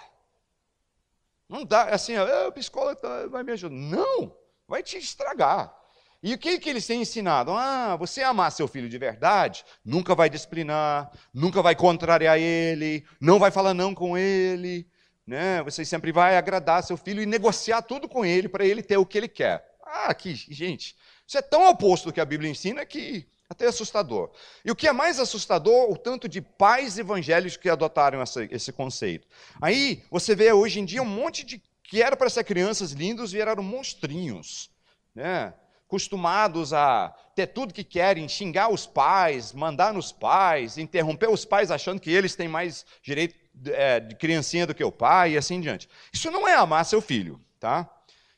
Não 1.48 1.64
dá, 1.64 1.84
assim, 1.84 2.14
ah, 2.14 2.48
o 2.48 2.52
psicólogo 2.52 3.00
tá, 3.00 3.26
vai 3.26 3.42
me 3.42 3.52
ajudar. 3.52 3.74
Não, 3.74 4.36
vai 4.66 4.82
te 4.82 4.98
estragar. 4.98 5.74
E 6.22 6.34
o 6.34 6.38
que, 6.38 6.58
que 6.58 6.68
eles 6.68 6.86
têm 6.86 7.00
ensinado? 7.00 7.52
Ah, 7.52 7.96
você 7.96 8.22
amar 8.22 8.50
seu 8.50 8.66
filho 8.66 8.88
de 8.88 8.98
verdade, 8.98 9.64
nunca 9.84 10.14
vai 10.14 10.28
disciplinar, 10.28 11.10
nunca 11.32 11.62
vai 11.62 11.76
contrariar 11.76 12.38
ele, 12.38 13.06
não 13.20 13.38
vai 13.38 13.52
falar 13.52 13.72
não 13.72 13.94
com 13.94 14.18
ele, 14.18 14.86
né? 15.24 15.62
Você 15.62 15.84
sempre 15.84 16.10
vai 16.10 16.36
agradar 16.36 16.82
seu 16.82 16.96
filho 16.96 17.22
e 17.22 17.26
negociar 17.26 17.82
tudo 17.82 18.08
com 18.08 18.24
ele 18.24 18.48
para 18.48 18.64
ele 18.64 18.82
ter 18.82 18.96
o 18.96 19.06
que 19.06 19.16
ele 19.16 19.28
quer. 19.28 19.64
Ah, 19.80 20.12
que 20.12 20.34
gente, 20.34 20.96
isso 21.26 21.38
é 21.38 21.42
tão 21.42 21.68
oposto 21.68 22.06
do 22.06 22.12
que 22.12 22.20
a 22.20 22.24
Bíblia 22.24 22.50
ensina 22.50 22.84
que 22.84 23.28
até 23.48 23.66
assustador. 23.66 24.30
E 24.64 24.70
o 24.70 24.76
que 24.76 24.86
é 24.86 24.92
mais 24.92 25.18
assustador, 25.18 25.90
o 25.90 25.96
tanto 25.96 26.28
de 26.28 26.40
pais 26.40 26.98
evangélicos 26.98 27.56
que 27.56 27.68
adotaram 27.68 28.20
essa, 28.20 28.44
esse 28.44 28.72
conceito. 28.72 29.26
Aí 29.60 30.02
você 30.10 30.34
vê 30.34 30.52
hoje 30.52 30.80
em 30.80 30.84
dia 30.84 31.02
um 31.02 31.06
monte 31.06 31.44
de 31.44 31.62
que 31.82 32.02
era 32.02 32.16
para 32.16 32.28
ser 32.28 32.44
crianças 32.44 32.92
lindos 32.92 33.32
viraram 33.32 33.62
monstrinhos, 33.62 34.70
né? 35.14 35.54
acostumados 35.86 36.74
a 36.74 37.14
ter 37.34 37.46
tudo 37.46 37.72
que 37.72 37.82
querem, 37.82 38.28
xingar 38.28 38.70
os 38.70 38.86
pais, 38.86 39.54
mandar 39.54 39.94
nos 39.94 40.12
pais, 40.12 40.76
interromper 40.76 41.30
os 41.30 41.46
pais 41.46 41.70
achando 41.70 41.98
que 41.98 42.10
eles 42.10 42.36
têm 42.36 42.46
mais 42.46 42.84
direito 43.02 43.34
é, 43.68 43.98
de 43.98 44.14
criancinha 44.14 44.66
do 44.66 44.74
que 44.74 44.84
o 44.84 44.92
pai 44.92 45.32
e 45.32 45.38
assim 45.38 45.54
em 45.54 45.60
diante. 45.62 45.88
Isso 46.12 46.30
não 46.30 46.46
é 46.46 46.54
amar 46.54 46.84
seu 46.84 47.00
filho, 47.00 47.40
tá? 47.58 47.88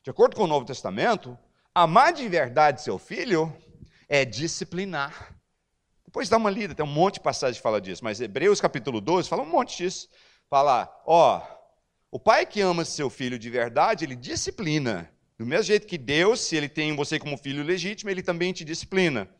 De 0.04 0.10
acordo 0.10 0.36
com 0.36 0.44
o 0.44 0.46
Novo 0.46 0.64
Testamento, 0.64 1.36
Amar 1.72 2.12
de 2.12 2.28
verdade 2.28 2.82
seu 2.82 2.98
filho 2.98 3.56
é 4.10 4.24
disciplinar. 4.24 5.36
Depois 6.04 6.28
dá 6.28 6.36
uma 6.36 6.50
lida, 6.50 6.74
tem 6.74 6.84
um 6.84 6.88
monte 6.88 7.14
de 7.14 7.20
passagem 7.20 7.54
que 7.54 7.62
fala 7.62 7.80
disso, 7.80 8.02
mas 8.02 8.20
Hebreus 8.20 8.60
capítulo 8.60 9.00
12 9.00 9.28
fala 9.28 9.44
um 9.44 9.46
monte 9.48 9.76
disso. 9.76 10.08
Fala, 10.50 10.92
ó, 11.06 11.40
o 12.10 12.18
pai 12.18 12.44
que 12.44 12.60
ama 12.60 12.84
seu 12.84 13.08
filho 13.08 13.38
de 13.38 13.48
verdade, 13.48 14.04
ele 14.04 14.16
disciplina. 14.16 15.08
Do 15.38 15.46
mesmo 15.46 15.62
jeito 15.62 15.86
que 15.86 15.96
Deus, 15.96 16.40
se 16.40 16.56
ele 16.56 16.68
tem 16.68 16.94
você 16.96 17.20
como 17.20 17.38
filho 17.38 17.62
legítimo, 17.62 18.10
ele 18.10 18.20
também 18.20 18.52
te 18.52 18.64
disciplina. 18.64 19.30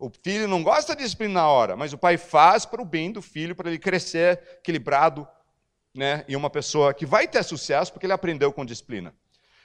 O 0.00 0.10
filho 0.10 0.48
não 0.48 0.64
gosta 0.64 0.96
de 0.96 1.04
disciplina 1.04 1.34
na 1.34 1.48
hora, 1.48 1.76
mas 1.76 1.92
o 1.92 1.98
pai 1.98 2.18
faz 2.18 2.66
para 2.66 2.82
o 2.82 2.84
bem 2.84 3.12
do 3.12 3.22
filho, 3.22 3.54
para 3.54 3.68
ele 3.68 3.78
crescer 3.78 4.42
equilibrado, 4.58 5.26
né? 5.94 6.24
E 6.26 6.34
uma 6.34 6.50
pessoa 6.50 6.92
que 6.92 7.06
vai 7.06 7.28
ter 7.28 7.44
sucesso 7.44 7.92
porque 7.92 8.04
ele 8.06 8.12
aprendeu 8.12 8.52
com 8.52 8.66
disciplina. 8.66 9.14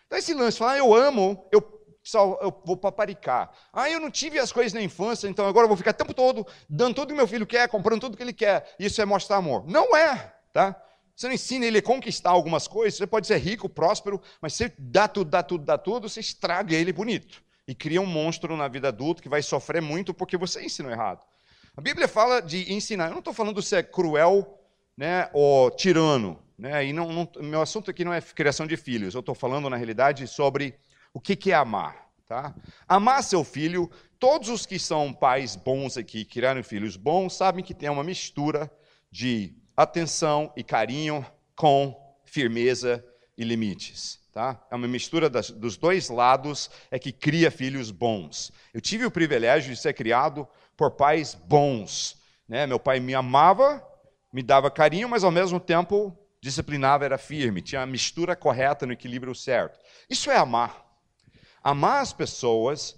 Então 0.05 0.19
esse 0.19 0.33
lance, 0.35 0.59
falar, 0.59 0.73
ah, 0.73 0.77
eu 0.77 0.93
amo, 0.93 1.49
eu 1.51 1.82
eu 2.41 2.61
vou 2.65 2.75
paparicar. 2.75 3.51
Ah, 3.71 3.89
eu 3.89 3.99
não 3.99 4.11
tive 4.11 4.37
as 4.37 4.51
coisas 4.51 4.73
na 4.73 4.81
infância, 4.81 5.27
então 5.27 5.47
agora 5.47 5.65
eu 5.65 5.69
vou 5.69 5.77
ficar 5.77 5.91
o 5.91 5.93
tempo 5.93 6.13
todo 6.13 6.45
dando 6.69 6.95
tudo 6.95 7.07
que 7.09 7.13
meu 7.13 7.27
filho 7.27 7.47
quer, 7.47 7.67
comprando 7.69 8.01
tudo 8.01 8.17
que 8.17 8.23
ele 8.23 8.33
quer. 8.33 8.75
Isso 8.77 9.01
é 9.01 9.05
mostrar 9.05 9.37
amor. 9.37 9.65
Não 9.67 9.95
é, 9.95 10.33
tá? 10.51 10.75
Você 11.15 11.27
não 11.27 11.33
ensina 11.33 11.65
ele 11.65 11.77
a 11.77 11.81
conquistar 11.81 12.31
algumas 12.31 12.67
coisas, 12.67 12.97
você 12.97 13.07
pode 13.07 13.27
ser 13.27 13.37
rico, 13.37 13.69
próspero, 13.69 14.21
mas 14.41 14.53
você 14.53 14.73
dá 14.77 15.07
tudo, 15.07 15.29
dá 15.29 15.43
tudo, 15.43 15.63
dá 15.63 15.77
tudo, 15.77 16.09
você 16.09 16.19
estraga 16.19 16.75
ele 16.75 16.91
bonito. 16.91 17.43
E 17.67 17.73
cria 17.73 18.01
um 18.01 18.05
monstro 18.05 18.57
na 18.57 18.67
vida 18.67 18.89
adulta 18.89 19.21
que 19.21 19.29
vai 19.29 19.41
sofrer 19.41 19.81
muito 19.81 20.13
porque 20.13 20.35
você 20.35 20.65
ensinou 20.65 20.91
errado. 20.91 21.23
A 21.77 21.81
Bíblia 21.81 22.07
fala 22.07 22.41
de 22.41 22.71
ensinar. 22.73 23.05
Eu 23.05 23.11
não 23.11 23.19
estou 23.19 23.33
falando 23.33 23.61
se 23.61 23.75
é 23.75 23.81
cruel 23.81 24.59
né, 24.97 25.29
ou 25.33 25.71
tirano. 25.71 26.39
Né, 26.57 26.85
e 26.85 26.93
não, 26.93 27.11
não, 27.11 27.29
meu 27.39 27.61
assunto 27.61 27.89
aqui 27.89 28.03
não 28.03 28.13
é 28.13 28.21
criação 28.21 28.67
de 28.67 28.75
filhos. 28.75 29.13
Eu 29.13 29.21
estou 29.21 29.33
falando, 29.33 29.69
na 29.69 29.77
realidade, 29.77 30.27
sobre 30.27 30.75
o 31.13 31.19
que, 31.19 31.35
que 31.35 31.51
é 31.51 31.55
amar. 31.55 32.09
Tá? 32.27 32.55
Amar 32.87 33.23
seu 33.23 33.43
filho, 33.43 33.91
todos 34.17 34.49
os 34.49 34.65
que 34.65 34.79
são 34.79 35.13
pais 35.13 35.55
bons 35.55 35.97
aqui, 35.97 36.25
criaram 36.25 36.63
filhos 36.63 36.97
bons, 36.97 37.35
sabem 37.35 37.63
que 37.63 37.73
tem 37.73 37.89
uma 37.89 38.03
mistura 38.03 38.71
de 39.11 39.53
atenção 39.77 40.51
e 40.57 40.63
carinho 40.63 41.25
com 41.55 41.95
firmeza 42.25 43.05
e 43.37 43.43
limites. 43.43 44.19
Tá? 44.31 44.59
É 44.71 44.75
uma 44.75 44.87
mistura 44.87 45.29
das, 45.29 45.51
dos 45.51 45.77
dois 45.77 46.09
lados 46.09 46.71
é 46.89 46.97
que 46.97 47.11
cria 47.11 47.51
filhos 47.51 47.91
bons. 47.91 48.51
Eu 48.73 48.81
tive 48.81 49.05
o 49.05 49.11
privilégio 49.11 49.71
de 49.71 49.79
ser 49.79 49.93
criado 49.93 50.47
por 50.75 50.91
pais 50.91 51.35
bons. 51.35 52.17
Né? 52.47 52.65
Meu 52.65 52.79
pai 52.79 52.99
me 52.99 53.13
amava, 53.13 53.85
me 54.31 54.41
dava 54.41 54.71
carinho, 54.71 55.07
mas 55.07 55.23
ao 55.23 55.29
mesmo 55.29 55.59
tempo 55.59 56.17
disciplinava, 56.41 57.05
era 57.05 57.17
firme, 57.17 57.61
tinha 57.61 57.81
a 57.81 57.85
mistura 57.85 58.35
correta 58.35 58.85
no 58.85 58.91
equilíbrio 58.91 59.33
certo. 59.33 59.79
Isso 60.09 60.29
é 60.29 60.35
amar. 60.35 60.82
Amar 61.63 62.01
as 62.01 62.11
pessoas 62.11 62.95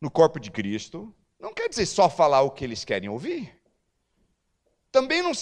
no 0.00 0.10
corpo 0.10 0.38
de 0.38 0.50
Cristo 0.50 1.14
não 1.40 1.54
quer 1.54 1.68
dizer 1.68 1.86
só 1.86 2.10
falar 2.10 2.42
o 2.42 2.50
que 2.50 2.64
eles 2.64 2.84
querem 2.84 3.08
ouvir. 3.08 3.58
Também 4.92 5.22
não 5.22 5.32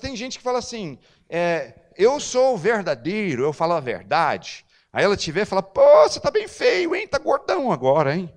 tem 0.00 0.14
gente 0.14 0.38
que 0.38 0.44
fala 0.44 0.58
assim, 0.58 0.98
é, 1.28 1.74
eu 1.96 2.20
sou 2.20 2.56
verdadeiro, 2.56 3.42
eu 3.42 3.52
falo 3.52 3.72
a 3.72 3.80
verdade. 3.80 4.64
Aí 4.92 5.04
ela 5.04 5.16
te 5.16 5.32
vê 5.32 5.42
e 5.42 5.46
fala, 5.46 5.62
pô, 5.62 6.02
você 6.02 6.18
está 6.18 6.30
bem 6.30 6.46
feio, 6.46 6.94
hein? 6.94 7.04
Está 7.04 7.18
gordão 7.18 7.72
agora, 7.72 8.14
hein? 8.14 8.32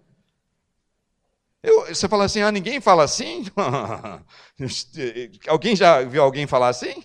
Eu, 1.62 1.86
você 1.88 2.08
fala 2.08 2.26
assim, 2.26 2.42
ah, 2.42 2.52
ninguém 2.52 2.82
fala 2.82 3.04
assim? 3.04 3.46
alguém 5.48 5.76
já 5.76 6.02
viu 6.02 6.22
alguém 6.22 6.46
falar 6.46 6.70
assim? 6.70 7.04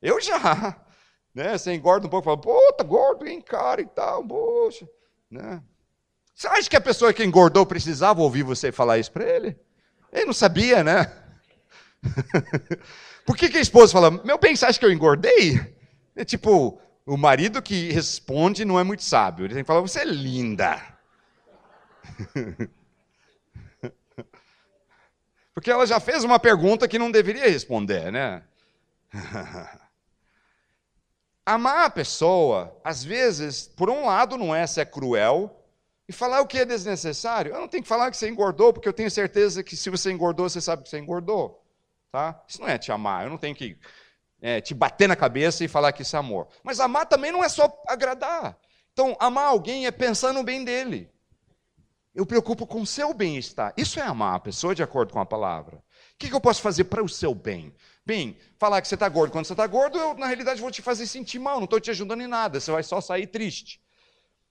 Eu 0.00 0.20
já. 0.20 0.80
Né? 1.34 1.58
Você 1.58 1.74
engorda 1.74 2.06
um 2.06 2.10
pouco 2.10 2.24
e 2.24 2.30
fala, 2.30 2.40
pô, 2.40 2.72
tá 2.72 2.84
gordo, 2.84 3.26
hein, 3.26 3.40
cara, 3.40 3.80
e 3.80 3.86
tal, 3.86 4.24
poxa. 4.26 4.88
Né? 5.30 5.62
Você 6.36 6.46
acha 6.48 6.68
que 6.68 6.76
a 6.76 6.80
pessoa 6.82 7.14
que 7.14 7.24
engordou 7.24 7.64
precisava 7.64 8.20
ouvir 8.20 8.42
você 8.42 8.70
falar 8.70 8.98
isso 8.98 9.10
para 9.10 9.24
ele? 9.24 9.58
Ele 10.12 10.26
não 10.26 10.34
sabia, 10.34 10.84
né? 10.84 11.10
Por 13.24 13.34
que, 13.34 13.48
que 13.48 13.56
a 13.56 13.60
esposa 13.60 13.94
fala, 13.94 14.10
meu 14.10 14.36
bem, 14.36 14.54
você 14.54 14.66
acha 14.66 14.78
que 14.78 14.84
eu 14.84 14.92
engordei? 14.92 15.74
É 16.14 16.26
tipo, 16.26 16.78
o 17.06 17.16
marido 17.16 17.62
que 17.62 17.90
responde 17.90 18.66
não 18.66 18.78
é 18.78 18.84
muito 18.84 19.02
sábio. 19.02 19.46
Ele 19.46 19.54
tem 19.54 19.62
que 19.62 19.66
falar, 19.66 19.80
você 19.80 20.00
é 20.00 20.04
linda. 20.04 20.78
Porque 25.54 25.70
ela 25.70 25.86
já 25.86 25.98
fez 25.98 26.22
uma 26.22 26.38
pergunta 26.38 26.86
que 26.86 26.98
não 26.98 27.10
deveria 27.10 27.48
responder, 27.48 28.12
né? 28.12 28.42
Amar 31.46 31.86
a 31.86 31.90
pessoa, 31.90 32.78
às 32.84 33.02
vezes, 33.02 33.66
por 33.68 33.88
um 33.88 34.04
lado, 34.04 34.36
não 34.36 34.54
é 34.54 34.66
ser 34.66 34.84
cruel, 34.90 35.65
e 36.08 36.12
falar 36.12 36.40
o 36.40 36.46
que 36.46 36.58
é 36.58 36.64
desnecessário. 36.64 37.52
Eu 37.52 37.60
não 37.60 37.68
tenho 37.68 37.82
que 37.82 37.88
falar 37.88 38.10
que 38.10 38.16
você 38.16 38.28
engordou, 38.28 38.72
porque 38.72 38.88
eu 38.88 38.92
tenho 38.92 39.10
certeza 39.10 39.62
que 39.62 39.76
se 39.76 39.90
você 39.90 40.10
engordou, 40.12 40.48
você 40.48 40.60
sabe 40.60 40.82
que 40.82 40.88
você 40.88 40.98
engordou. 40.98 41.62
Tá? 42.12 42.42
Isso 42.48 42.60
não 42.60 42.68
é 42.68 42.78
te 42.78 42.92
amar. 42.92 43.24
Eu 43.24 43.30
não 43.30 43.38
tenho 43.38 43.54
que 43.54 43.76
é, 44.40 44.60
te 44.60 44.72
bater 44.72 45.08
na 45.08 45.16
cabeça 45.16 45.64
e 45.64 45.68
falar 45.68 45.92
que 45.92 46.02
isso 46.02 46.14
é 46.16 46.18
amor. 46.18 46.48
Mas 46.62 46.78
amar 46.78 47.06
também 47.06 47.32
não 47.32 47.42
é 47.42 47.48
só 47.48 47.70
agradar. 47.88 48.56
Então, 48.92 49.16
amar 49.18 49.46
alguém 49.46 49.86
é 49.86 49.90
pensar 49.90 50.32
no 50.32 50.42
bem 50.42 50.64
dele. 50.64 51.10
Eu 52.14 52.24
preocupo 52.24 52.66
com 52.66 52.80
o 52.80 52.86
seu 52.86 53.12
bem-estar. 53.12 53.74
Isso 53.76 54.00
é 54.00 54.02
amar 54.02 54.36
a 54.36 54.40
pessoa 54.40 54.74
de 54.74 54.82
acordo 54.82 55.12
com 55.12 55.20
a 55.20 55.26
palavra. 55.26 55.76
O 55.76 55.82
que, 56.18 56.32
eu 56.32 56.40
posso 56.40 56.62
fazer 56.62 56.84
para 56.84 57.04
o 57.04 57.08
seu 57.08 57.34
bem? 57.34 57.74
Bem, 58.06 58.38
falar 58.58 58.80
que 58.80 58.88
você 58.88 58.94
está 58.94 59.06
gordo 59.06 59.32
quando 59.32 59.44
você 59.44 59.52
está 59.52 59.66
gordo, 59.66 59.98
eu, 59.98 60.14
na 60.14 60.26
realidade, 60.26 60.60
vou 60.60 60.70
te 60.70 60.80
fazer 60.80 61.06
sentir 61.06 61.38
mal, 61.38 61.56
não 61.56 61.64
estou 61.64 61.78
te 61.78 61.90
ajudando 61.90 62.22
em 62.22 62.26
nada, 62.26 62.58
você 62.58 62.70
vai 62.70 62.82
só 62.82 63.02
sair 63.02 63.26
triste. 63.26 63.82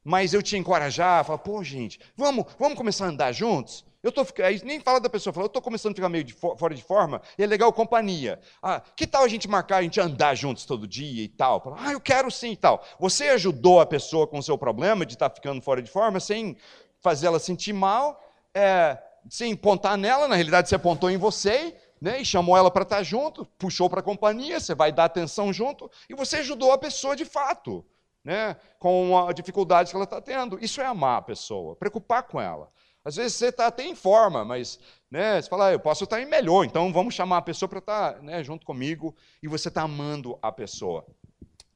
Mas 0.08 0.36
eu 0.36 0.44
te 0.44 0.56
encorajar, 0.56 1.26
falar, 1.26 1.40
pô, 1.40 1.64
gente, 1.64 2.00
vamos, 2.16 2.46
vamos 2.60 2.78
começar 2.78 3.06
a 3.06 3.10
andar 3.10 3.32
juntos? 3.32 3.84
Eu 4.04 4.12
tô, 4.12 4.24
aí 4.44 4.62
nem 4.64 4.80
fala 4.80 5.00
da 5.00 5.10
pessoa, 5.10 5.34
fala, 5.34 5.46
eu 5.46 5.48
estou 5.48 5.64
começando 5.64 5.94
a 5.94 5.96
ficar 5.96 6.10
meio 6.10 6.24
de, 6.24 6.32
fora 6.32 6.76
de 6.76 6.84
forma, 6.84 7.20
e 7.40 7.44
é 7.44 7.48
legal 7.48 7.74
companhia. 7.74 8.40
Ah, 8.62 8.84
que 8.96 9.08
tal 9.08 9.24
a 9.24 9.28
gente 9.28 9.48
marcar, 9.48 9.78
a 9.78 9.82
gente 9.82 10.00
andar 10.00 10.36
juntos 10.36 10.64
todo 10.64 10.88
dia 10.88 11.24
e 11.24 11.28
tal? 11.28 11.60
Fala, 11.60 11.78
ah, 11.80 11.92
eu 11.92 12.00
quero 12.00 12.30
sim 12.30 12.52
e 12.52 12.56
tal. 12.56 12.86
Você 13.00 13.30
ajudou 13.30 13.80
a 13.80 13.86
pessoa 13.88 14.28
com 14.28 14.38
o 14.38 14.44
seu 14.44 14.60
problema 14.60 15.08
de 15.08 15.16
estar 15.16 15.28
tá 15.28 15.36
ficando 15.36 15.60
fora 15.60 15.82
de 15.82 15.90
forma, 15.90 16.20
sem 16.20 16.56
fazer 17.02 17.26
ela 17.26 17.40
sentir 17.40 17.74
mal, 17.74 18.24
é, 18.54 18.96
sem 19.28 19.54
apontar 19.54 19.98
nela, 19.98 20.28
na 20.28 20.36
realidade 20.36 20.70
você 20.70 20.76
apontou 20.76 21.10
em 21.10 21.18
você, 21.18 21.76
né, 22.00 22.22
e 22.22 22.26
chamou 22.26 22.56
ela 22.56 22.70
para 22.70 22.84
estar 22.84 22.98
tá 22.98 23.04
junto, 23.04 23.44
puxou 23.58 23.90
para 23.90 24.02
a 24.02 24.04
companhia, 24.04 24.60
você 24.60 24.76
vai 24.76 24.92
dar 24.92 25.06
atenção 25.06 25.52
junto, 25.52 25.90
e 26.08 26.14
você 26.14 26.38
ajudou 26.38 26.72
a 26.72 26.78
pessoa 26.78 27.16
de 27.16 27.26
fato. 27.26 27.84
Né, 28.26 28.58
com 28.80 29.16
a 29.16 29.32
dificuldade 29.32 29.92
que 29.92 29.96
ela 29.96 30.04
está 30.04 30.20
tendo. 30.20 30.58
Isso 30.60 30.82
é 30.82 30.86
amar 30.86 31.20
a 31.20 31.22
pessoa, 31.22 31.76
preocupar 31.76 32.24
com 32.24 32.42
ela. 32.42 32.72
Às 33.06 33.18
vezes 33.18 33.38
você 33.38 33.50
está 33.50 33.68
até 33.68 33.84
em 33.86 33.94
forma, 33.94 34.44
mas 34.44 34.80
né, 35.12 35.40
você 35.40 35.48
fala, 35.48 35.68
ah, 35.68 35.72
eu 35.72 35.80
posso 35.80 36.06
estar 36.06 36.20
em 36.20 36.26
melhor, 36.26 36.66
então 36.66 36.92
vamos 36.92 37.14
chamar 37.14 37.38
a 37.38 37.42
pessoa 37.44 37.70
para 37.70 37.78
estar 37.78 38.24
né, 38.24 38.44
junto 38.44 38.66
comigo 38.66 39.16
e 39.44 39.48
você 39.48 39.68
está 39.68 39.84
amando 39.84 40.40
a 40.42 40.52
pessoa. 40.52 41.06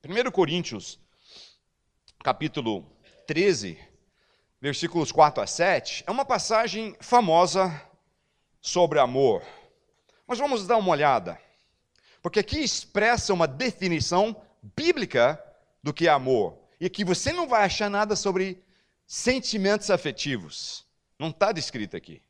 1 0.04 0.32
Coríntios, 0.32 1.00
capítulo 2.24 2.84
13, 3.28 3.78
versículos 4.60 5.12
4 5.12 5.44
a 5.44 5.46
7, 5.46 6.04
é 6.08 6.10
uma 6.10 6.26
passagem 6.26 6.96
famosa 7.00 7.80
sobre 8.60 9.00
amor. 9.00 9.44
Mas 10.26 10.40
vamos 10.40 10.66
dar 10.66 10.78
uma 10.78 10.90
olhada, 10.90 11.40
porque 12.24 12.40
aqui 12.40 12.60
expressa 12.60 13.36
uma 13.36 13.48
definição 13.48 14.36
bíblica 14.76 15.40
do 15.84 15.94
que 15.94 16.08
amor. 16.08 16.58
E 16.80 16.86
aqui 16.86 17.04
você 17.04 17.32
não 17.32 17.48
vai 17.48 17.66
achar 17.66 17.90
nada 17.90 18.16
sobre 18.16 18.64
sentimentos 19.06 19.90
afetivos. 19.90 20.86
Não 21.18 21.30
está 21.30 21.52
descrito 21.52 21.98
aqui. 21.98 22.22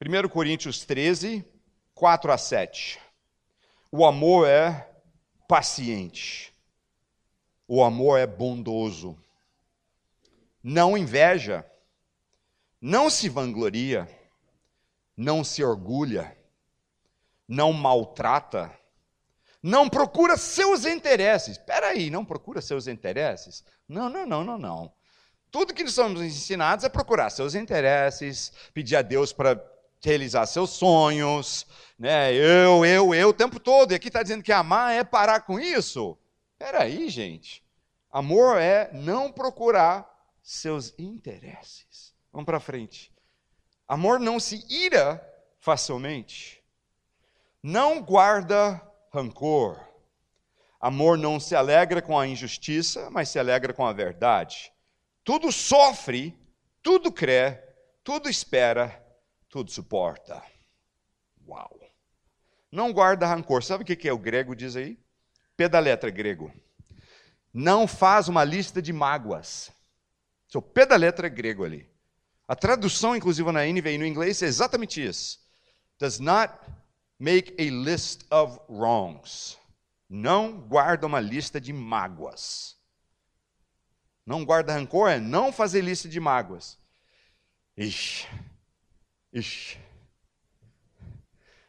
1 0.00 0.28
Coríntios 0.28 0.84
13, 0.84 1.44
4 1.94 2.32
a 2.32 2.38
7. 2.38 3.00
O 3.90 4.04
amor 4.04 4.46
é 4.46 4.88
paciente. 5.48 6.52
O 7.66 7.82
amor 7.82 8.18
é 8.18 8.26
bondoso. 8.26 9.18
Não 10.62 10.96
inveja. 10.96 11.64
Não 12.80 13.08
se 13.08 13.28
vangloria. 13.28 14.08
Não 15.16 15.42
se 15.42 15.64
orgulha. 15.64 16.36
Não 17.48 17.72
maltrata. 17.72 18.70
Não 19.62 19.88
procura 19.88 20.36
seus 20.36 20.84
interesses. 20.84 21.56
Espera 21.56 21.88
aí, 21.88 22.10
não 22.10 22.24
procura 22.24 22.60
seus 22.60 22.86
interesses? 22.86 23.64
Não, 23.88 24.08
não, 24.08 24.26
não, 24.26 24.44
não, 24.44 24.58
não. 24.58 24.92
Tudo 25.50 25.74
que 25.74 25.88
somos 25.88 26.20
ensinados 26.20 26.84
é 26.84 26.88
procurar 26.88 27.30
seus 27.30 27.54
interesses, 27.54 28.52
pedir 28.74 28.96
a 28.96 29.02
Deus 29.02 29.32
para 29.32 29.60
realizar 30.02 30.46
seus 30.46 30.70
sonhos, 30.70 31.66
né? 31.98 32.32
Eu, 32.32 32.84
eu, 32.84 33.14
eu 33.14 33.28
o 33.30 33.32
tempo 33.32 33.58
todo. 33.58 33.92
E 33.92 33.94
aqui 33.94 34.08
está 34.08 34.22
dizendo 34.22 34.42
que 34.42 34.52
amar 34.52 34.94
é 34.94 35.02
parar 35.02 35.40
com 35.40 35.58
isso. 35.58 36.16
Espera 36.52 36.82
aí, 36.82 37.08
gente. 37.08 37.64
Amor 38.10 38.58
é 38.58 38.90
não 38.92 39.32
procurar 39.32 40.08
seus 40.42 40.94
interesses. 40.98 42.14
Vamos 42.32 42.46
para 42.46 42.60
frente. 42.60 43.12
Amor 43.88 44.18
não 44.20 44.38
se 44.38 44.64
ira 44.68 45.22
facilmente. 45.58 46.62
Não 47.62 48.00
guarda 48.00 48.80
rancor. 49.16 49.78
Amor 50.80 51.18
não 51.18 51.40
se 51.40 51.54
alegra 51.54 52.00
com 52.00 52.18
a 52.18 52.26
injustiça, 52.26 53.10
mas 53.10 53.28
se 53.28 53.38
alegra 53.38 53.72
com 53.72 53.84
a 53.86 53.92
verdade 53.92 54.72
tudo 55.26 55.50
sofre, 55.50 56.38
tudo 56.80 57.10
crê, 57.10 57.60
tudo 58.04 58.30
espera, 58.30 59.04
tudo 59.48 59.72
suporta. 59.72 60.40
Uau! 61.48 61.80
Não 62.70 62.92
guarda 62.92 63.26
rancor. 63.26 63.64
Sabe 63.64 63.82
o 63.82 63.84
que 63.84 64.08
é 64.08 64.12
o 64.12 64.18
grego 64.18 64.54
diz 64.54 64.76
aí? 64.76 64.96
P 65.56 65.68
da 65.68 65.80
letra 65.80 66.10
grego. 66.10 66.52
Não 67.52 67.88
faz 67.88 68.28
uma 68.28 68.44
lista 68.44 68.80
de 68.80 68.92
mágoas. 68.92 69.72
Letra 70.96 71.26
é 71.26 71.30
grego 71.30 71.64
ali. 71.64 71.90
A 72.46 72.54
tradução, 72.54 73.16
inclusive 73.16 73.50
na 73.50 73.66
NVI 73.66 73.98
no 73.98 74.06
inglês, 74.06 74.40
é 74.42 74.46
exatamente 74.46 75.04
isso. 75.04 75.40
Does 75.98 76.20
not 76.20 76.54
make 77.18 77.54
a 77.58 77.70
list 77.70 78.24
of 78.30 78.58
wrongs. 78.68 79.56
Não 80.08 80.52
guarda 80.52 81.06
uma 81.06 81.20
lista 81.20 81.60
de 81.60 81.72
mágoas. 81.72 82.76
Não 84.24 84.44
guarda 84.44 84.72
rancor 84.72 85.08
é 85.08 85.20
não 85.20 85.52
fazer 85.52 85.80
lista 85.80 86.08
de 86.08 86.18
mágoas. 86.18 86.78
Ixi, 87.76 88.26
ixi. 89.32 89.78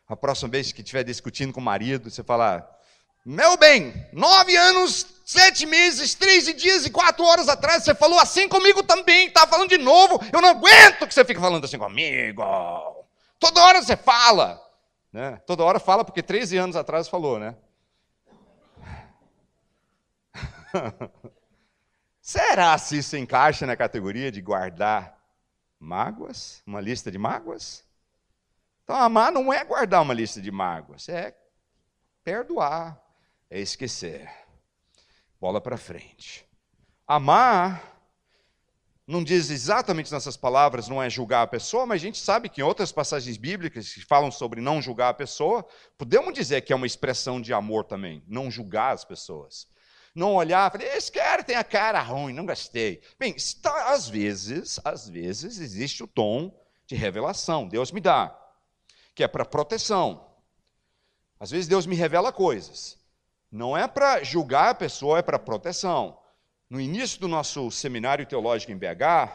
A 0.08 0.16
próxima 0.16 0.50
vez 0.50 0.72
que 0.72 0.82
estiver 0.82 1.04
discutindo 1.04 1.52
com 1.52 1.60
o 1.60 1.64
marido, 1.64 2.10
você 2.10 2.24
falar, 2.24 2.68
meu 3.26 3.58
bem, 3.58 3.94
nove 4.14 4.56
anos, 4.56 5.06
sete 5.26 5.66
meses, 5.66 6.16
treze 6.16 6.54
dias 6.54 6.86
e 6.86 6.90
quatro 6.90 7.26
horas 7.26 7.50
atrás, 7.50 7.84
você 7.84 7.94
falou 7.94 8.18
assim 8.18 8.48
comigo 8.48 8.82
também, 8.84 9.28
está 9.28 9.46
falando 9.46 9.70
de 9.70 9.78
novo, 9.78 10.18
eu 10.32 10.42
não 10.42 10.50
aguento 10.50 11.06
que 11.06 11.14
você 11.14 11.26
fique 11.26 11.42
falando 11.42 11.66
assim 11.66 11.78
comigo. 11.78 12.42
Toda 13.38 13.62
hora 13.62 13.84
você 13.84 13.98
fala. 13.98 14.67
Né? 15.18 15.38
Toda 15.48 15.64
hora 15.64 15.80
fala, 15.80 16.06
porque 16.06 16.22
13 16.22 16.58
anos 16.58 16.76
atrás 16.76 17.08
falou, 17.08 17.40
né? 17.40 17.56
Será 22.22 22.78
se 22.78 23.00
isso 23.00 23.18
encaixa 23.18 23.66
na 23.66 23.76
categoria 23.76 24.32
de 24.32 24.40
guardar 24.44 25.20
mágoas? 25.80 26.62
Uma 26.68 26.80
lista 26.80 27.10
de 27.10 27.18
mágoas? 27.18 27.84
Então, 28.84 28.96
amar 28.96 29.32
não 29.32 29.52
é 29.52 29.66
guardar 29.66 30.04
uma 30.04 30.14
lista 30.14 30.40
de 30.40 30.52
mágoas, 30.52 31.10
é 31.10 31.36
perdoar, 32.24 33.04
é 33.50 33.60
esquecer. 33.60 34.30
Bola 35.42 35.60
para 35.60 35.78
frente. 35.78 36.48
Amar 37.08 37.97
não 39.08 39.24
diz 39.24 39.50
exatamente 39.50 40.12
nessas 40.12 40.36
palavras, 40.36 40.90
não 40.90 41.02
é 41.02 41.10
julgar 41.10 41.42
a 41.42 41.48
pessoa, 41.48 41.86
mas 41.86 42.02
a 42.02 42.06
gente 42.06 42.18
sabe 42.18 42.50
que 42.50 42.60
em 42.60 42.64
outras 42.64 42.92
passagens 42.92 43.38
bíblicas 43.38 43.94
que 43.94 44.02
falam 44.02 44.30
sobre 44.30 44.60
não 44.60 44.82
julgar 44.82 45.10
a 45.10 45.14
pessoa, 45.14 45.66
podemos 45.98 46.34
dizer 46.34 46.62
que 46.62 46.74
é 46.74 46.76
uma 46.76 46.86
expressão 46.86 47.40
de 47.40 47.54
amor 47.54 47.86
também, 47.86 48.22
não 48.28 48.52
julgar 48.52 48.94
as 48.94 49.06
pessoas. 49.06 49.66
Não 50.14 50.36
olhar, 50.36 50.70
falar, 50.70 50.84
esse 50.84 51.12
cara 51.12 51.42
tem 51.42 51.56
a 51.56 51.64
cara 51.64 52.02
ruim, 52.02 52.34
não 52.34 52.46
gostei. 52.46 53.02
Bem, 53.18 53.34
está, 53.38 53.94
às 53.94 54.10
vezes, 54.10 54.78
às 54.84 55.08
vezes 55.08 55.60
existe 55.60 56.04
o 56.04 56.08
tom 56.08 56.54
de 56.86 56.96
revelação, 56.96 57.66
Deus 57.66 57.94
me 57.94 58.02
dá, 58.02 58.38
que 59.16 59.24
é 59.24 59.28
para 59.28 59.46
proteção. 59.46 60.28
Às 61.40 61.52
vezes 61.52 61.68
Deus 61.68 61.86
me 61.86 61.96
revela 61.96 62.34
coisas. 62.34 62.98
Não 63.50 63.78
é 63.78 63.88
para 63.88 64.22
julgar 64.24 64.72
a 64.72 64.76
pessoa, 64.76 65.20
é 65.20 65.22
para 65.22 65.40
proteção. 65.40 66.20
No 66.70 66.82
início 66.82 67.18
do 67.22 67.30
nosso 67.30 67.72
seminário 67.72 68.26
teológico 68.26 68.74
em 68.74 68.78
BH, 68.78 69.32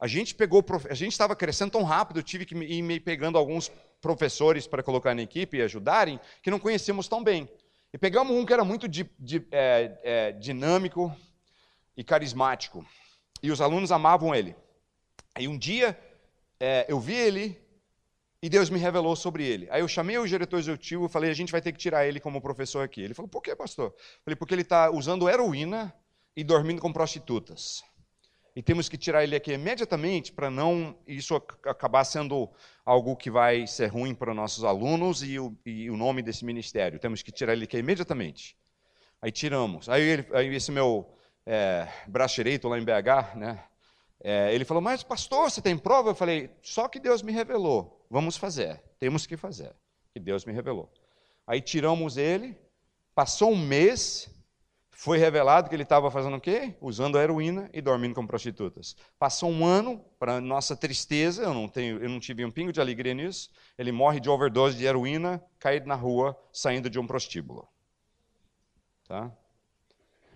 a 0.00 0.06
gente 0.06 0.34
pegou, 0.34 0.64
a 0.88 0.94
gente 0.94 1.12
estava 1.12 1.36
crescendo 1.36 1.72
tão 1.72 1.82
rápido, 1.82 2.18
eu 2.18 2.22
tive 2.22 2.46
que 2.46 2.54
ir 2.54 2.80
me 2.80 2.98
pegando 2.98 3.36
alguns 3.36 3.70
professores 4.00 4.66
para 4.66 4.82
colocar 4.82 5.14
na 5.14 5.20
equipe 5.20 5.58
e 5.58 5.62
ajudarem, 5.62 6.18
que 6.42 6.50
não 6.50 6.58
conhecíamos 6.58 7.08
tão 7.08 7.22
bem. 7.22 7.46
E 7.92 7.98
pegamos 7.98 8.34
um 8.34 8.44
que 8.46 8.54
era 8.54 8.64
muito 8.64 8.88
di, 8.88 9.10
di, 9.18 9.46
é, 9.50 9.98
é, 10.02 10.32
dinâmico 10.32 11.14
e 11.94 12.02
carismático. 12.02 12.86
E 13.42 13.50
os 13.50 13.60
alunos 13.60 13.92
amavam 13.92 14.34
ele. 14.34 14.56
Aí 15.34 15.46
um 15.46 15.58
dia 15.58 15.98
é, 16.58 16.86
eu 16.88 16.98
vi 16.98 17.14
ele 17.14 17.60
e 18.40 18.48
Deus 18.48 18.70
me 18.70 18.78
revelou 18.78 19.14
sobre 19.14 19.44
ele. 19.44 19.68
Aí 19.70 19.82
eu 19.82 19.88
chamei 19.88 20.16
o 20.16 20.26
diretor 20.26 20.58
executivo 20.58 21.04
e 21.04 21.08
falei: 21.10 21.30
a 21.30 21.34
gente 21.34 21.52
vai 21.52 21.60
ter 21.60 21.72
que 21.72 21.78
tirar 21.78 22.06
ele 22.06 22.18
como 22.18 22.40
professor 22.40 22.82
aqui. 22.82 23.02
Ele 23.02 23.12
falou: 23.12 23.28
por 23.28 23.42
que, 23.42 23.54
pastor? 23.54 23.94
Falei: 24.24 24.36
porque 24.36 24.54
ele 24.54 24.62
está 24.62 24.90
usando 24.90 25.28
heroína 25.28 25.94
e 26.36 26.44
dormindo 26.44 26.80
com 26.80 26.92
prostitutas. 26.92 27.82
E 28.54 28.62
temos 28.62 28.88
que 28.88 28.96
tirar 28.96 29.22
ele 29.22 29.36
aqui 29.36 29.52
imediatamente 29.52 30.32
para 30.32 30.50
não 30.50 30.96
isso 31.06 31.34
acabar 31.34 32.04
sendo 32.04 32.48
algo 32.84 33.16
que 33.16 33.30
vai 33.30 33.66
ser 33.66 33.86
ruim 33.88 34.14
para 34.14 34.32
nossos 34.32 34.64
alunos 34.64 35.22
e 35.22 35.38
o, 35.38 35.56
e 35.64 35.90
o 35.90 35.96
nome 35.96 36.22
desse 36.22 36.44
ministério. 36.44 36.98
Temos 36.98 37.22
que 37.22 37.30
tirar 37.30 37.52
ele 37.52 37.64
aqui 37.64 37.76
imediatamente. 37.76 38.56
Aí 39.20 39.30
tiramos. 39.30 39.88
Aí, 39.88 40.02
ele, 40.02 40.26
aí 40.32 40.54
esse 40.54 40.72
meu 40.72 41.06
é, 41.44 41.86
braço 42.06 42.36
direito 42.36 42.68
lá 42.68 42.78
em 42.78 42.84
BH, 42.84 43.36
né? 43.36 43.62
É, 44.20 44.54
ele 44.54 44.64
falou, 44.64 44.82
mas 44.82 45.02
pastor, 45.02 45.50
você 45.50 45.60
tem 45.60 45.76
prova? 45.76 46.10
Eu 46.10 46.14
falei, 46.14 46.50
só 46.62 46.88
que 46.88 46.98
Deus 46.98 47.22
me 47.22 47.32
revelou. 47.32 48.06
Vamos 48.10 48.36
fazer, 48.36 48.82
temos 48.98 49.26
que 49.26 49.36
fazer, 49.36 49.74
que 50.12 50.18
Deus 50.18 50.44
me 50.44 50.52
revelou. 50.52 50.90
Aí 51.46 51.60
tiramos 51.60 52.16
ele, 52.16 52.56
passou 53.14 53.52
um 53.52 53.56
mês, 53.58 54.30
foi 55.06 55.18
revelado 55.18 55.68
que 55.68 55.76
ele 55.76 55.84
estava 55.84 56.10
fazendo 56.10 56.36
o 56.36 56.40
quê? 56.40 56.74
Usando 56.80 57.16
heroína 57.16 57.70
e 57.72 57.80
dormindo 57.80 58.12
com 58.12 58.26
prostitutas. 58.26 58.96
Passou 59.20 59.48
um 59.48 59.64
ano, 59.64 60.04
para 60.18 60.40
nossa 60.40 60.74
tristeza, 60.74 61.44
eu 61.44 61.54
não, 61.54 61.68
tenho, 61.68 62.02
eu 62.02 62.08
não 62.08 62.18
tive 62.18 62.44
um 62.44 62.50
pingo 62.50 62.72
de 62.72 62.80
alegria 62.80 63.14
nisso, 63.14 63.50
ele 63.78 63.92
morre 63.92 64.18
de 64.18 64.28
overdose 64.28 64.76
de 64.76 64.84
heroína, 64.84 65.40
caído 65.60 65.86
na 65.86 65.94
rua, 65.94 66.36
saindo 66.52 66.90
de 66.90 66.98
um 66.98 67.06
prostíbulo. 67.06 67.68
Tá? 69.06 69.30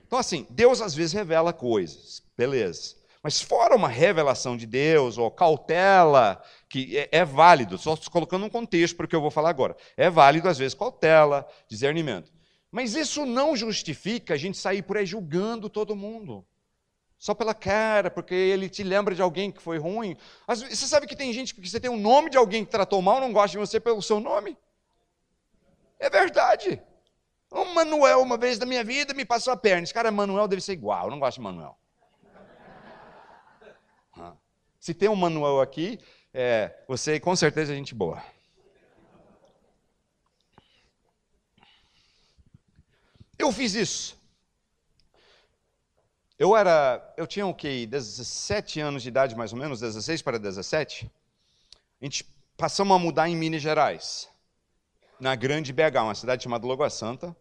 Então, 0.06 0.16
assim, 0.16 0.46
Deus 0.48 0.80
às 0.80 0.94
vezes 0.94 1.14
revela 1.14 1.52
coisas, 1.52 2.22
beleza. 2.38 2.94
Mas 3.24 3.42
fora 3.42 3.74
uma 3.74 3.88
revelação 3.88 4.56
de 4.56 4.66
Deus, 4.66 5.18
ou 5.18 5.32
cautela, 5.32 6.40
que 6.68 6.96
é, 6.96 7.08
é 7.10 7.24
válido, 7.24 7.76
só 7.76 7.96
colocando 8.08 8.46
um 8.46 8.48
contexto 8.48 8.96
para 8.96 9.06
o 9.06 9.08
que 9.08 9.16
eu 9.16 9.20
vou 9.20 9.32
falar 9.32 9.50
agora. 9.50 9.76
É 9.96 10.08
válido, 10.08 10.48
às 10.48 10.58
vezes, 10.58 10.74
cautela, 10.74 11.44
discernimento. 11.68 12.30
Mas 12.70 12.94
isso 12.94 13.26
não 13.26 13.56
justifica 13.56 14.34
a 14.34 14.36
gente 14.36 14.56
sair 14.56 14.82
por 14.82 14.96
aí 14.96 15.04
julgando 15.04 15.68
todo 15.68 15.96
mundo. 15.96 16.44
Só 17.18 17.34
pela 17.34 17.52
cara, 17.52 18.10
porque 18.10 18.34
ele 18.34 18.68
te 18.68 18.82
lembra 18.82 19.14
de 19.14 19.20
alguém 19.20 19.50
que 19.50 19.60
foi 19.60 19.76
ruim. 19.76 20.16
Você 20.46 20.86
sabe 20.86 21.06
que 21.06 21.16
tem 21.16 21.32
gente 21.32 21.54
que 21.54 21.68
você 21.68 21.78
tem 21.78 21.90
o 21.90 21.94
um 21.94 22.00
nome 22.00 22.30
de 22.30 22.38
alguém 22.38 22.64
que 22.64 22.70
tratou 22.70 23.02
mal, 23.02 23.20
não 23.20 23.32
gosta 23.32 23.50
de 23.50 23.58
você 23.58 23.78
pelo 23.78 24.00
seu 24.00 24.20
nome? 24.20 24.56
É 25.98 26.08
verdade. 26.08 26.80
O 27.50 27.64
Manuel, 27.74 28.22
uma 28.22 28.38
vez 28.38 28.58
da 28.58 28.64
minha 28.64 28.82
vida, 28.84 29.12
me 29.12 29.24
passou 29.24 29.52
a 29.52 29.56
perna. 29.56 29.82
Esse 29.82 29.92
cara, 29.92 30.10
Manuel, 30.10 30.48
deve 30.48 30.62
ser 30.62 30.72
igual. 30.72 31.06
Eu 31.06 31.10
não 31.10 31.18
gosto 31.18 31.36
de 31.36 31.42
Manuel. 31.42 31.76
Se 34.80 34.94
tem 34.94 35.10
um 35.10 35.16
manual 35.16 35.60
aqui, 35.60 35.98
é, 36.32 36.74
você 36.88 37.20
com 37.20 37.36
certeza 37.36 37.72
é 37.72 37.76
gente 37.76 37.94
boa. 37.94 38.22
Eu 43.40 43.50
fiz 43.50 43.74
isso. 43.74 44.20
Eu 46.38 46.54
era, 46.54 47.14
eu 47.16 47.26
tinha 47.26 47.46
o 47.46 47.54
quê? 47.54 47.86
17 47.86 48.80
anos 48.80 49.02
de 49.02 49.08
idade 49.08 49.34
mais 49.34 49.52
ou 49.52 49.58
menos, 49.58 49.80
16 49.80 50.20
para 50.20 50.38
17. 50.38 51.10
A 52.00 52.04
gente 52.04 52.24
passamos 52.56 52.94
a 52.94 52.98
mudar 52.98 53.28
em 53.30 53.36
Minas 53.36 53.62
Gerais, 53.62 54.28
na 55.18 55.34
Grande 55.34 55.72
BH, 55.72 56.02
uma 56.02 56.14
cidade 56.14 56.44
chamada 56.44 56.66
Lagoa 56.66 56.90
Santa 56.90 57.34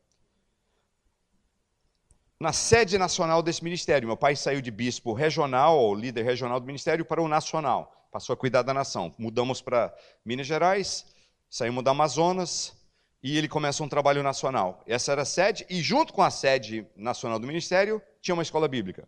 na 2.39 2.53
sede 2.53 2.97
nacional 2.97 3.43
desse 3.43 3.61
ministério. 3.61 4.07
Meu 4.07 4.15
pai 4.15 4.33
saiu 4.37 4.61
de 4.61 4.71
bispo 4.71 5.11
regional, 5.11 5.93
líder 5.93 6.23
regional 6.23 6.61
do 6.61 6.65
ministério, 6.65 7.03
para 7.03 7.21
o 7.21 7.27
nacional. 7.27 8.07
Passou 8.09 8.33
a 8.33 8.37
cuidar 8.37 8.61
da 8.61 8.73
nação. 8.73 9.13
Mudamos 9.17 9.61
para 9.61 9.93
Minas 10.23 10.47
Gerais, 10.47 11.05
saímos 11.49 11.83
da 11.83 11.91
Amazonas 11.91 12.78
e 13.21 13.37
ele 13.37 13.47
começa 13.47 13.83
um 13.83 13.89
trabalho 13.89 14.23
nacional. 14.23 14.83
Essa 14.87 15.11
era 15.11 15.23
a 15.23 15.25
sede, 15.25 15.65
e 15.69 15.81
junto 15.81 16.13
com 16.13 16.21
a 16.21 16.29
sede 16.29 16.87
nacional 16.95 17.39
do 17.39 17.47
ministério, 17.47 18.01
tinha 18.21 18.33
uma 18.33 18.43
escola 18.43 18.67
bíblica. 18.67 19.07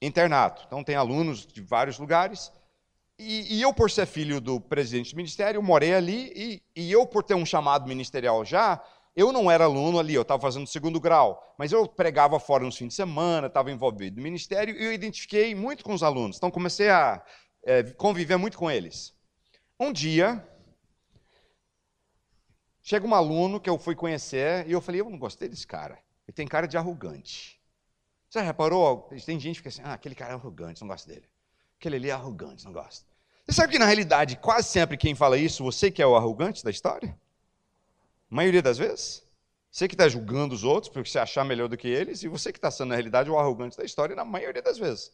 Internato. 0.00 0.62
Então 0.66 0.84
tem 0.84 0.94
alunos 0.94 1.46
de 1.46 1.60
vários 1.60 1.98
lugares. 1.98 2.52
E, 3.18 3.56
e 3.56 3.62
eu, 3.62 3.72
por 3.72 3.90
ser 3.90 4.06
filho 4.06 4.40
do 4.40 4.60
presidente 4.60 5.12
do 5.12 5.16
ministério, 5.16 5.62
morei 5.62 5.94
ali, 5.94 6.32
e, 6.36 6.62
e 6.76 6.92
eu, 6.92 7.04
por 7.06 7.24
ter 7.24 7.34
um 7.34 7.44
chamado 7.44 7.88
ministerial 7.88 8.44
já, 8.44 8.80
eu 9.16 9.32
não 9.32 9.50
era 9.50 9.64
aluno 9.64 9.98
ali, 9.98 10.14
eu 10.14 10.22
estava 10.22 10.40
fazendo 10.40 10.68
segundo 10.68 11.00
grau, 11.00 11.54
mas 11.58 11.72
eu 11.72 11.88
pregava 11.88 12.38
fora 12.38 12.62
nos 12.62 12.76
fins 12.76 12.88
de 12.88 12.94
semana, 12.94 13.48
estava 13.48 13.72
envolvido 13.72 14.18
no 14.18 14.22
ministério 14.22 14.76
e 14.76 14.84
eu 14.84 14.92
identifiquei 14.92 15.56
muito 15.56 15.82
com 15.82 15.92
os 15.92 16.04
alunos. 16.04 16.36
Então 16.36 16.52
comecei 16.52 16.88
a 16.88 17.20
é, 17.64 17.82
conviver 17.82 18.36
muito 18.36 18.56
com 18.56 18.70
eles. 18.70 19.12
Um 19.80 19.92
dia, 19.92 20.46
chega 22.88 23.06
um 23.06 23.14
aluno 23.14 23.60
que 23.60 23.68
eu 23.68 23.78
fui 23.78 23.94
conhecer 23.94 24.66
e 24.66 24.72
eu 24.72 24.80
falei, 24.80 25.02
eu 25.02 25.10
não 25.10 25.18
gostei 25.18 25.46
desse 25.46 25.66
cara. 25.66 25.98
Ele 26.26 26.34
tem 26.34 26.48
cara 26.48 26.66
de 26.66 26.74
arrogante. 26.78 27.60
Você 28.30 28.40
reparou? 28.40 29.06
Tem 29.26 29.38
gente 29.38 29.56
que 29.62 29.68
fica 29.68 29.68
assim, 29.68 29.82
ah, 29.84 29.92
aquele 29.92 30.14
cara 30.14 30.32
é 30.32 30.34
arrogante, 30.34 30.80
não 30.80 30.88
gosto 30.88 31.06
dele. 31.06 31.24
Aquele 31.78 31.96
ali 31.96 32.08
é 32.08 32.12
arrogante, 32.12 32.64
não 32.64 32.72
gosto. 32.72 33.04
Você 33.44 33.52
sabe 33.52 33.74
que 33.74 33.78
na 33.78 33.84
realidade, 33.84 34.38
quase 34.38 34.68
sempre 34.68 34.96
quem 34.96 35.14
fala 35.14 35.36
isso, 35.36 35.62
você 35.62 35.90
que 35.90 36.00
é 36.00 36.06
o 36.06 36.16
arrogante 36.16 36.64
da 36.64 36.70
história? 36.70 37.14
A 38.30 38.34
maioria 38.34 38.62
das 38.62 38.78
vezes. 38.78 39.22
Você 39.70 39.86
que 39.86 39.94
está 39.94 40.08
julgando 40.08 40.54
os 40.54 40.64
outros 40.64 40.90
porque 40.90 41.10
você 41.10 41.18
achar 41.18 41.44
melhor 41.44 41.68
do 41.68 41.76
que 41.76 41.88
eles, 41.88 42.22
e 42.22 42.28
você 42.28 42.50
que 42.50 42.58
está 42.58 42.70
sendo, 42.70 42.88
na 42.88 42.94
realidade, 42.94 43.28
o 43.28 43.38
arrogante 43.38 43.76
da 43.76 43.84
história, 43.84 44.16
na 44.16 44.24
maioria 44.24 44.62
das 44.62 44.78
vezes. 44.78 45.12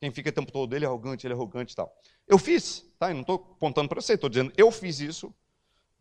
Quem 0.00 0.10
fica 0.10 0.30
o 0.30 0.32
tempo 0.32 0.50
todo, 0.50 0.74
ele 0.74 0.84
é 0.84 0.88
arrogante, 0.88 1.24
ele 1.24 1.34
é 1.34 1.36
arrogante 1.36 1.72
e 1.72 1.76
tal. 1.76 1.96
Eu 2.26 2.36
fiz, 2.36 2.84
tá? 2.98 3.10
Eu 3.10 3.14
não 3.14 3.20
estou 3.20 3.36
apontando 3.36 3.88
para 3.88 4.00
você, 4.00 4.14
estou 4.14 4.28
dizendo, 4.28 4.52
eu 4.56 4.72
fiz 4.72 4.98
isso 4.98 5.32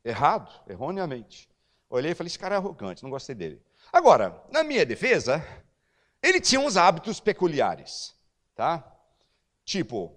errado, 0.03 0.51
erroneamente. 0.67 1.49
Olhei 1.89 2.11
e 2.11 2.15
falei, 2.15 2.27
esse 2.27 2.39
cara 2.39 2.55
é 2.55 2.57
arrogante, 2.57 3.03
não 3.03 3.09
gostei 3.09 3.35
dele. 3.35 3.61
Agora, 3.91 4.41
na 4.49 4.63
minha 4.63 4.85
defesa, 4.85 5.45
ele 6.23 6.39
tinha 6.39 6.61
uns 6.61 6.77
hábitos 6.77 7.19
peculiares, 7.19 8.15
tá? 8.55 8.85
Tipo, 9.65 10.15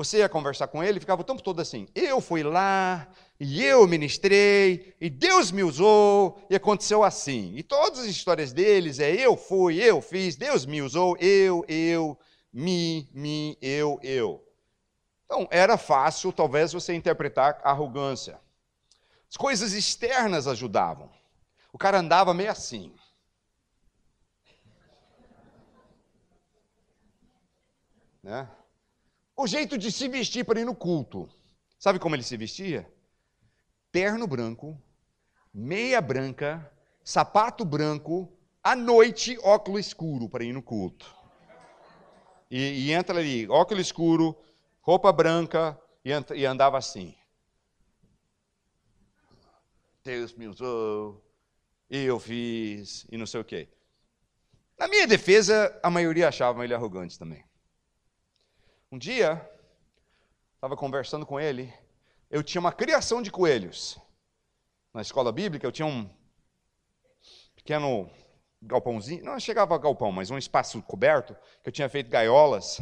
você 0.00 0.18
ia 0.18 0.28
conversar 0.28 0.68
com 0.68 0.82
ele, 0.82 1.00
ficava 1.00 1.20
o 1.20 1.24
tempo 1.24 1.42
todo 1.42 1.60
assim: 1.60 1.86
eu 1.94 2.20
fui 2.20 2.42
lá, 2.42 3.08
e 3.38 3.64
eu 3.64 3.86
ministrei, 3.86 4.94
e 5.00 5.10
Deus 5.10 5.50
me 5.50 5.62
usou, 5.62 6.40
e 6.48 6.54
aconteceu 6.54 7.02
assim. 7.02 7.52
E 7.56 7.62
todas 7.62 8.00
as 8.00 8.06
histórias 8.06 8.52
deles 8.52 8.98
é: 8.98 9.10
eu 9.12 9.36
fui, 9.36 9.76
eu 9.76 10.00
fiz, 10.00 10.36
Deus 10.36 10.64
me 10.64 10.80
usou, 10.80 11.16
eu, 11.18 11.64
eu, 11.68 12.18
me, 12.52 13.08
me, 13.12 13.58
eu, 13.60 13.98
eu. 14.02 14.42
Então, 15.30 15.46
era 15.48 15.78
fácil, 15.78 16.32
talvez, 16.32 16.72
você 16.72 16.92
interpretar 16.92 17.60
arrogância. 17.62 18.40
As 19.30 19.36
coisas 19.36 19.74
externas 19.74 20.48
ajudavam. 20.48 21.08
O 21.72 21.78
cara 21.78 22.00
andava 22.00 22.34
meio 22.34 22.50
assim. 22.50 22.92
Né? 28.20 28.50
O 29.36 29.46
jeito 29.46 29.78
de 29.78 29.92
se 29.92 30.08
vestir 30.08 30.44
para 30.44 30.58
ir 30.58 30.64
no 30.64 30.74
culto. 30.74 31.28
Sabe 31.78 32.00
como 32.00 32.16
ele 32.16 32.24
se 32.24 32.36
vestia? 32.36 32.92
Terno 33.92 34.26
branco, 34.26 34.76
meia 35.54 36.00
branca, 36.00 36.68
sapato 37.04 37.64
branco, 37.64 38.36
à 38.64 38.74
noite 38.74 39.38
óculos 39.44 39.86
escuro 39.86 40.28
para 40.28 40.42
ir 40.42 40.52
no 40.52 40.60
culto. 40.60 41.14
E, 42.50 42.88
e 42.88 42.92
entra 42.92 43.16
ali, 43.20 43.48
óculos 43.48 43.86
escuro, 43.86 44.36
roupa 44.80 45.12
branca, 45.12 45.80
e, 46.04 46.46
andava 46.46 46.78
assim. 46.78 47.14
Deus 50.02 50.32
me 50.32 50.48
usou, 50.48 51.22
eu 51.88 52.18
fiz, 52.18 53.06
e 53.10 53.16
não 53.16 53.26
sei 53.26 53.40
o 53.40 53.44
quê. 53.44 53.68
Na 54.78 54.88
minha 54.88 55.06
defesa, 55.06 55.78
a 55.82 55.90
maioria 55.90 56.28
achava 56.28 56.64
ele 56.64 56.74
arrogante 56.74 57.18
também. 57.18 57.44
Um 58.90 58.98
dia, 58.98 59.48
estava 60.54 60.76
conversando 60.76 61.26
com 61.26 61.38
ele, 61.38 61.72
eu 62.30 62.42
tinha 62.42 62.60
uma 62.60 62.72
criação 62.72 63.20
de 63.20 63.30
coelhos. 63.30 63.98
Na 64.94 65.02
escola 65.02 65.30
bíblica, 65.30 65.66
eu 65.66 65.72
tinha 65.72 65.86
um 65.86 66.08
pequeno 67.54 68.10
galpãozinho, 68.62 69.24
não 69.24 69.38
chegava 69.38 69.74
a 69.74 69.78
galpão, 69.78 70.10
mas 70.10 70.30
um 70.30 70.38
espaço 70.38 70.82
coberto, 70.82 71.36
que 71.62 71.68
eu 71.68 71.72
tinha 71.72 71.88
feito 71.88 72.10
gaiolas 72.10 72.80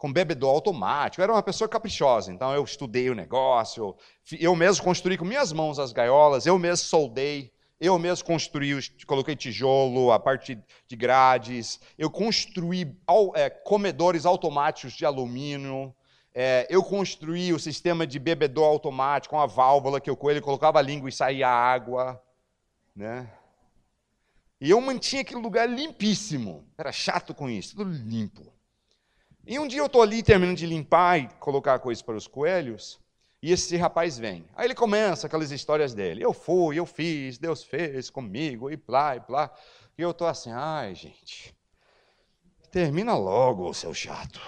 com 0.00 0.10
bebedor 0.10 0.48
automático. 0.54 1.20
Eu 1.20 1.24
era 1.24 1.32
uma 1.34 1.42
pessoa 1.42 1.68
caprichosa, 1.68 2.32
então 2.32 2.54
eu 2.54 2.64
estudei 2.64 3.10
o 3.10 3.14
negócio, 3.14 3.94
eu 4.32 4.56
mesmo 4.56 4.82
construí 4.82 5.18
com 5.18 5.26
minhas 5.26 5.52
mãos 5.52 5.78
as 5.78 5.92
gaiolas, 5.92 6.46
eu 6.46 6.58
mesmo 6.58 6.86
soldei, 6.86 7.52
eu 7.78 7.98
mesmo 7.98 8.24
construí, 8.24 8.80
coloquei 9.06 9.36
tijolo, 9.36 10.10
a 10.10 10.18
parte 10.18 10.58
de 10.88 10.96
grades, 10.96 11.78
eu 11.98 12.10
construí 12.10 12.96
é, 13.34 13.50
comedores 13.50 14.24
automáticos 14.24 14.94
de 14.94 15.04
alumínio, 15.04 15.94
é, 16.34 16.66
eu 16.70 16.82
construí 16.82 17.52
o 17.52 17.58
sistema 17.58 18.06
de 18.06 18.18
bebedor 18.18 18.64
automático, 18.64 19.34
com 19.34 19.40
a 19.40 19.44
válvula 19.44 20.00
que 20.00 20.10
o 20.10 20.16
coelho 20.16 20.40
colocava 20.40 20.78
a 20.78 20.82
língua 20.82 21.10
e 21.10 21.12
saía 21.12 21.46
água. 21.46 22.18
Né? 22.96 23.30
E 24.58 24.70
eu 24.70 24.80
mantinha 24.80 25.20
aquele 25.20 25.42
lugar 25.42 25.68
limpíssimo. 25.68 26.66
Era 26.78 26.90
chato 26.90 27.34
com 27.34 27.50
isso, 27.50 27.76
tudo 27.76 27.92
limpo. 27.92 28.59
E 29.50 29.58
um 29.58 29.66
dia 29.66 29.80
eu 29.80 29.86
estou 29.86 30.00
ali 30.00 30.22
terminando 30.22 30.56
de 30.56 30.64
limpar 30.64 31.18
e 31.18 31.28
colocar 31.40 31.80
coisas 31.80 32.00
para 32.00 32.14
os 32.14 32.28
coelhos. 32.28 33.00
E 33.42 33.50
esse 33.50 33.76
rapaz 33.76 34.16
vem. 34.16 34.46
Aí 34.54 34.64
ele 34.64 34.76
começa 34.76 35.26
aquelas 35.26 35.50
histórias 35.50 35.92
dele. 35.92 36.24
Eu 36.24 36.32
fui, 36.32 36.78
eu 36.78 36.86
fiz, 36.86 37.36
Deus 37.36 37.64
fez 37.64 38.08
comigo, 38.10 38.70
e 38.70 38.76
plá, 38.76 39.16
e 39.16 39.20
plá. 39.20 39.52
E 39.98 40.02
eu 40.02 40.12
estou 40.12 40.28
assim, 40.28 40.52
ai, 40.52 40.94
gente. 40.94 41.52
Termina 42.70 43.16
logo, 43.16 43.74
seu 43.74 43.92
chato. 43.92 44.40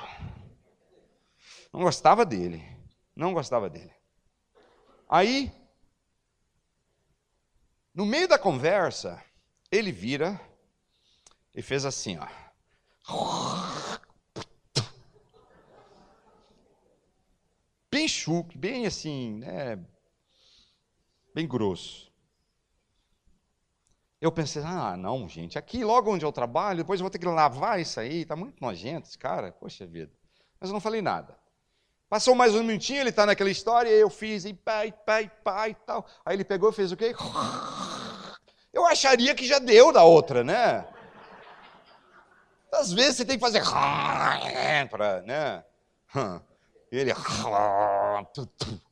Não 1.72 1.80
gostava 1.80 2.24
dele. 2.24 2.64
Não 3.16 3.34
gostava 3.34 3.68
dele. 3.68 3.92
Aí, 5.09 5.50
no 7.92 8.07
meio 8.07 8.28
da 8.28 8.38
conversa, 8.38 9.20
ele 9.68 9.90
vira 9.90 10.40
e 11.53 11.61
fez 11.61 11.84
assim, 11.84 12.16
ó. 12.18 13.72
Bem 17.93 18.09
chuco, 18.09 18.57
bem 18.57 18.86
assim, 18.86 19.34
né, 19.34 19.78
bem 21.34 21.47
grosso. 21.47 22.11
Eu 24.18 24.32
pensei, 24.32 24.62
ah, 24.64 24.97
não, 24.97 25.28
gente, 25.28 25.59
aqui 25.59 25.84
logo 25.84 26.11
onde 26.11 26.24
eu 26.24 26.32
trabalho, 26.32 26.78
depois 26.78 27.01
eu 27.01 27.05
vou 27.05 27.11
ter 27.11 27.18
que 27.18 27.26
lavar 27.26 27.78
isso 27.78 28.01
aí, 28.01 28.24
tá 28.24 28.34
muito 28.34 28.61
nojento 28.62 29.09
esse 29.09 29.18
cara, 29.18 29.53
poxa 29.53 29.84
vida. 29.84 30.11
Mas 30.59 30.70
eu 30.70 30.74
não 30.74 30.80
falei 30.80 31.03
nada. 31.03 31.36
Passou 32.09 32.34
mais 32.34 32.55
um 32.55 32.62
minutinho, 32.62 33.01
ele 33.01 33.11
está 33.11 33.26
naquela 33.26 33.51
história, 33.51 33.90
eu 33.90 34.09
fiz, 34.09 34.45
e 34.47 34.55
pai, 34.55 34.93
pai, 35.05 35.30
pai 35.43 35.70
e 35.70 35.74
tal. 35.74 36.07
Aí 36.24 36.36
ele 36.36 36.45
pegou 36.45 36.70
e 36.70 36.72
fez 36.72 36.93
o 36.93 36.97
quê? 36.97 37.14
Eu 38.72 38.86
acharia 38.86 39.34
que 39.34 39.47
já 39.47 39.59
deu 39.59 39.93
da 39.93 40.05
outra, 40.05 40.43
né? 40.43 40.86
Às 42.72 42.90
vezes 42.93 43.16
você 43.16 43.24
tem 43.24 43.36
que 43.36 43.45
fazer 43.45 43.62
para, 44.88 45.20
né? 45.22 45.64
Ele. 46.93 47.12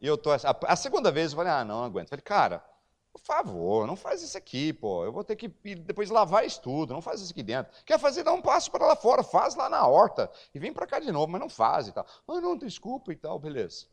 E 0.00 0.06
eu 0.06 0.16
tô. 0.16 0.30
A 0.32 0.76
segunda 0.76 1.10
vez 1.10 1.32
eu 1.32 1.36
falei, 1.38 1.52
ah, 1.52 1.64
não, 1.64 1.80
não 1.80 1.84
aguento. 1.84 2.06
Eu 2.06 2.10
falei, 2.10 2.22
cara, 2.22 2.64
por 3.12 3.20
favor, 3.20 3.84
não 3.84 3.96
faz 3.96 4.22
isso 4.22 4.38
aqui, 4.38 4.72
pô. 4.72 5.04
Eu 5.04 5.12
vou 5.12 5.24
ter 5.24 5.34
que 5.34 5.48
depois 5.48 6.08
lavar 6.08 6.46
isso 6.46 6.62
tudo, 6.62 6.94
não 6.94 7.02
faz 7.02 7.20
isso 7.20 7.32
aqui 7.32 7.42
dentro. 7.42 7.72
Quer 7.84 7.98
fazer, 7.98 8.22
dá 8.22 8.32
um 8.32 8.40
passo 8.40 8.70
para 8.70 8.86
lá 8.86 8.94
fora, 8.94 9.24
faz 9.24 9.56
lá 9.56 9.68
na 9.68 9.84
horta. 9.88 10.30
E 10.54 10.58
vem 10.60 10.72
para 10.72 10.86
cá 10.86 11.00
de 11.00 11.10
novo, 11.10 11.32
mas 11.32 11.40
não 11.40 11.48
faz 11.48 11.88
e 11.88 11.92
tal. 11.92 12.06
Ah, 12.28 12.40
não, 12.40 12.56
desculpa 12.56 13.12
e 13.12 13.16
tal, 13.16 13.40
beleza. 13.40 13.86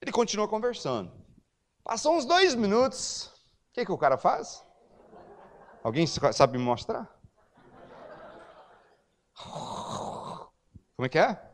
Ele 0.00 0.10
continua 0.10 0.48
conversando. 0.48 1.12
Passou 1.82 2.16
uns 2.16 2.24
dois 2.24 2.54
minutos. 2.54 3.26
O 3.26 3.74
que, 3.74 3.84
que 3.84 3.92
o 3.92 3.98
cara 3.98 4.16
faz? 4.16 4.64
Alguém 5.82 6.06
sabe 6.06 6.56
me 6.56 6.64
mostrar? 6.64 7.14
Como 10.96 11.04
é 11.04 11.08
que 11.10 11.18
é? 11.18 11.53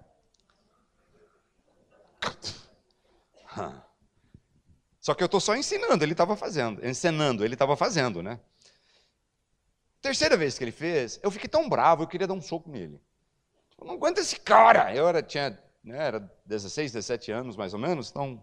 Só 5.00 5.14
que 5.14 5.22
eu 5.22 5.26
estou 5.26 5.40
só 5.40 5.56
ensinando, 5.56 6.04
ele 6.04 6.12
estava 6.12 6.36
fazendo, 6.36 6.86
ensinando, 6.86 7.44
ele 7.44 7.54
estava 7.54 7.76
fazendo, 7.76 8.22
né? 8.22 8.38
Terceira 10.02 10.36
vez 10.36 10.56
que 10.58 10.64
ele 10.64 10.72
fez, 10.72 11.18
eu 11.22 11.30
fiquei 11.30 11.48
tão 11.48 11.68
bravo, 11.68 12.02
eu 12.02 12.06
queria 12.06 12.26
dar 12.26 12.34
um 12.34 12.40
soco 12.40 12.70
nele. 12.70 13.00
Eu 13.78 13.86
não 13.86 13.94
aguento 13.94 14.18
esse 14.18 14.36
cara. 14.38 14.94
Eu 14.94 15.08
era, 15.08 15.22
tinha, 15.22 15.58
né, 15.82 15.98
era 15.98 16.32
16, 16.46 16.92
17 16.92 17.32
anos 17.32 17.56
mais 17.56 17.72
ou 17.72 17.80
menos, 17.80 18.10
então 18.10 18.42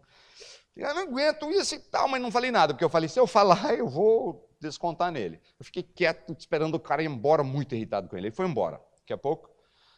eu 0.76 0.94
não 0.94 1.04
aguento 1.04 1.50
isso 1.52 1.76
e 1.76 1.80
tal, 1.80 2.08
mas 2.08 2.22
não 2.22 2.32
falei 2.32 2.52
nada, 2.52 2.74
porque 2.74 2.86
eu 2.86 2.90
falei, 2.90 3.10
se 3.10 3.20
eu 3.20 3.26
falar, 3.26 3.74
eu 3.78 3.88
vou 3.88 4.48
descontar 4.60 5.12
nele. 5.12 5.40
Eu 5.60 5.66
fiquei 5.66 5.84
quieto, 5.84 6.36
esperando 6.38 6.76
o 6.76 6.80
cara 6.80 7.02
ir 7.02 7.08
embora, 7.08 7.44
muito 7.44 7.74
irritado 7.76 8.08
com 8.08 8.18
ele. 8.18 8.28
Ele 8.28 8.36
foi 8.36 8.48
embora. 8.48 8.80
Daqui 9.00 9.14
a 9.14 9.18
pouco, 9.18 9.50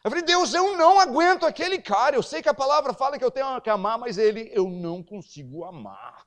eu 0.04 0.10
falei, 0.10 0.24
Deus, 0.24 0.54
eu 0.54 0.78
não 0.78 1.00
aguento 1.00 1.46
aquele 1.46 1.80
cara. 1.80 2.16
Eu 2.16 2.24
sei 2.24 2.42
que 2.42 2.50
a 2.50 2.54
palavra 2.54 2.94
fala 2.94 3.18
que 3.18 3.24
eu 3.24 3.32
tenho 3.32 3.60
que 3.62 3.70
amar, 3.70 3.98
mas 3.98 4.18
ele 4.18 4.50
eu 4.54 4.70
não 4.70 5.04
consigo 5.04 5.66
amar. 5.66 6.26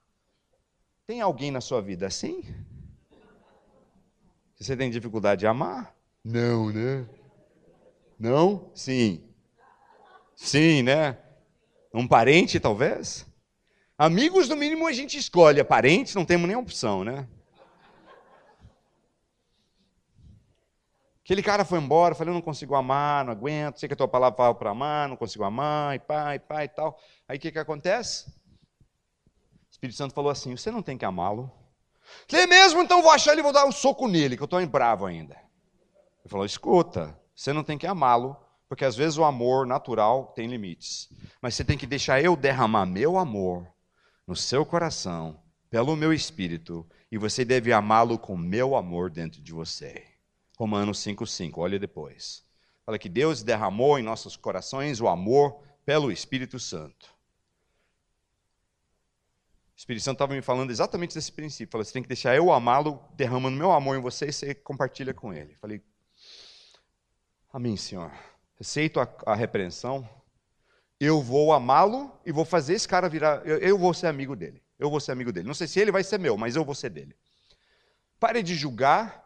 Tem 1.06 1.20
alguém 1.20 1.50
na 1.50 1.60
sua 1.60 1.80
vida 1.80 2.06
assim? 2.06 2.42
Você 4.58 4.76
tem 4.76 4.90
dificuldade 4.90 5.40
de 5.40 5.46
amar? 5.46 5.94
Não, 6.24 6.70
né? 6.70 7.08
Não? 8.18 8.70
Sim. 8.74 9.24
Sim, 10.36 10.82
né? 10.82 11.18
Um 11.92 12.06
parente, 12.06 12.60
talvez? 12.60 13.26
Amigos, 13.98 14.48
no 14.48 14.56
mínimo, 14.56 14.86
a 14.86 14.92
gente 14.92 15.16
escolhe. 15.16 15.62
Parentes, 15.64 16.14
não 16.14 16.24
temos 16.24 16.46
nem 16.46 16.56
opção, 16.56 17.04
né? 17.04 17.26
Aquele 21.24 21.42
cara 21.42 21.64
foi 21.64 21.78
embora, 21.78 22.14
falei, 22.16 22.30
eu 22.30 22.34
não 22.34 22.42
consigo 22.42 22.74
amar, 22.74 23.24
não 23.24 23.32
aguento, 23.32 23.78
sei 23.78 23.88
que 23.88 23.92
a 23.92 23.96
tua 23.96 24.08
palavra 24.08 24.36
fala 24.36 24.54
para 24.54 24.70
amar, 24.70 25.08
não 25.08 25.16
consigo 25.16 25.44
amar, 25.44 25.94
e 25.94 26.00
pai, 26.00 26.38
pai 26.40 26.64
e 26.64 26.68
tal. 26.68 26.98
Aí 27.28 27.36
o 27.36 27.40
que, 27.40 27.52
que 27.52 27.58
acontece? 27.58 28.28
O 28.28 29.70
Espírito 29.70 29.96
Santo 29.96 30.14
falou 30.14 30.30
assim: 30.30 30.56
você 30.56 30.70
não 30.70 30.82
tem 30.82 30.98
que 30.98 31.04
amá-lo. 31.04 31.50
É 32.32 32.46
mesmo, 32.46 32.82
então 32.82 33.02
vou 33.02 33.12
achar 33.12 33.32
ele 33.32 33.40
e 33.40 33.44
vou 33.44 33.52
dar 33.52 33.64
um 33.64 33.72
soco 33.72 34.08
nele, 34.08 34.36
que 34.36 34.42
eu 34.42 34.46
estou 34.46 34.66
bravo 34.66 35.06
ainda. 35.06 35.34
Ele 35.34 36.28
falou: 36.28 36.44
escuta, 36.44 37.16
você 37.34 37.52
não 37.52 37.62
tem 37.62 37.78
que 37.78 37.86
amá-lo, 37.86 38.36
porque 38.68 38.84
às 38.84 38.96
vezes 38.96 39.16
o 39.16 39.24
amor 39.24 39.64
natural 39.64 40.32
tem 40.34 40.48
limites. 40.48 41.08
Mas 41.40 41.54
você 41.54 41.64
tem 41.64 41.78
que 41.78 41.86
deixar 41.86 42.20
eu 42.20 42.34
derramar 42.34 42.84
meu 42.84 43.16
amor 43.16 43.68
no 44.26 44.34
seu 44.34 44.66
coração, 44.66 45.40
pelo 45.70 45.94
meu 45.94 46.12
espírito, 46.12 46.84
e 47.12 47.16
você 47.16 47.44
deve 47.44 47.72
amá-lo 47.72 48.18
com 48.18 48.36
meu 48.36 48.74
amor 48.74 49.08
dentro 49.08 49.40
de 49.40 49.52
você. 49.52 50.11
Romanos 50.62 51.00
5,5, 51.00 51.54
olha 51.58 51.76
depois. 51.76 52.44
Fala 52.86 52.96
que 52.96 53.08
Deus 53.08 53.42
derramou 53.42 53.98
em 53.98 54.02
nossos 54.02 54.36
corações 54.36 55.00
o 55.00 55.08
amor 55.08 55.60
pelo 55.84 56.12
Espírito 56.12 56.56
Santo. 56.56 57.12
O 59.74 59.76
Espírito 59.76 60.04
Santo 60.04 60.14
estava 60.14 60.34
me 60.34 60.40
falando 60.40 60.70
exatamente 60.70 61.16
desse 61.16 61.32
princípio. 61.32 61.72
Falou, 61.72 61.84
você 61.84 61.92
tem 61.92 62.02
que 62.02 62.08
deixar 62.08 62.36
eu 62.36 62.52
amá-lo, 62.52 63.02
derramando 63.16 63.56
meu 63.56 63.72
amor 63.72 63.96
em 63.96 64.00
você 64.00 64.26
e 64.26 64.32
você 64.32 64.54
compartilha 64.54 65.12
com 65.12 65.34
ele. 65.34 65.56
Falei, 65.56 65.82
amém, 67.52 67.76
Senhor. 67.76 68.12
Aceito 68.60 69.00
a, 69.00 69.08
a 69.26 69.34
repreensão. 69.34 70.08
Eu 71.00 71.20
vou 71.20 71.52
amá-lo 71.52 72.16
e 72.24 72.30
vou 72.30 72.44
fazer 72.44 72.74
esse 72.74 72.86
cara 72.86 73.08
virar. 73.08 73.44
Eu, 73.44 73.58
eu 73.58 73.76
vou 73.76 73.92
ser 73.92 74.06
amigo 74.06 74.36
dele. 74.36 74.62
Eu 74.78 74.88
vou 74.88 75.00
ser 75.00 75.10
amigo 75.10 75.32
dele. 75.32 75.48
Não 75.48 75.54
sei 75.54 75.66
se 75.66 75.80
ele 75.80 75.90
vai 75.90 76.04
ser 76.04 76.20
meu, 76.20 76.36
mas 76.38 76.54
eu 76.54 76.64
vou 76.64 76.74
ser 76.76 76.90
dele. 76.90 77.16
Pare 78.20 78.44
de 78.44 78.54
julgar. 78.54 79.22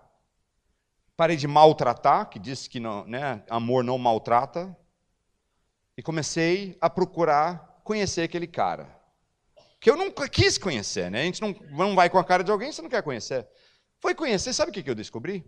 Pare 1.16 1.36
de 1.36 1.46
maltratar, 1.48 2.28
que 2.28 2.38
diz 2.38 2.68
que 2.68 2.78
não, 2.78 3.04
né, 3.06 3.42
amor 3.48 3.82
não 3.82 3.96
maltrata. 3.98 4.76
E 5.96 6.02
comecei 6.02 6.76
a 6.80 6.90
procurar 6.90 7.80
conhecer 7.82 8.22
aquele 8.22 8.46
cara 8.46 8.96
que 9.86 9.90
eu 9.90 9.96
nunca 9.96 10.28
quis 10.28 10.58
conhecer, 10.58 11.10
né? 11.10 11.20
A 11.20 11.24
gente 11.24 11.40
não, 11.40 11.54
não 11.70 11.94
vai 11.94 12.10
com 12.10 12.18
a 12.18 12.24
cara 12.24 12.42
de 12.42 12.50
alguém 12.50 12.72
você 12.72 12.82
não 12.82 12.88
quer 12.88 13.02
conhecer. 13.02 13.46
Foi 14.00 14.14
conhecer, 14.16 14.52
sabe 14.52 14.70
o 14.70 14.74
que 14.74 14.90
eu 14.90 14.96
descobri? 14.96 15.44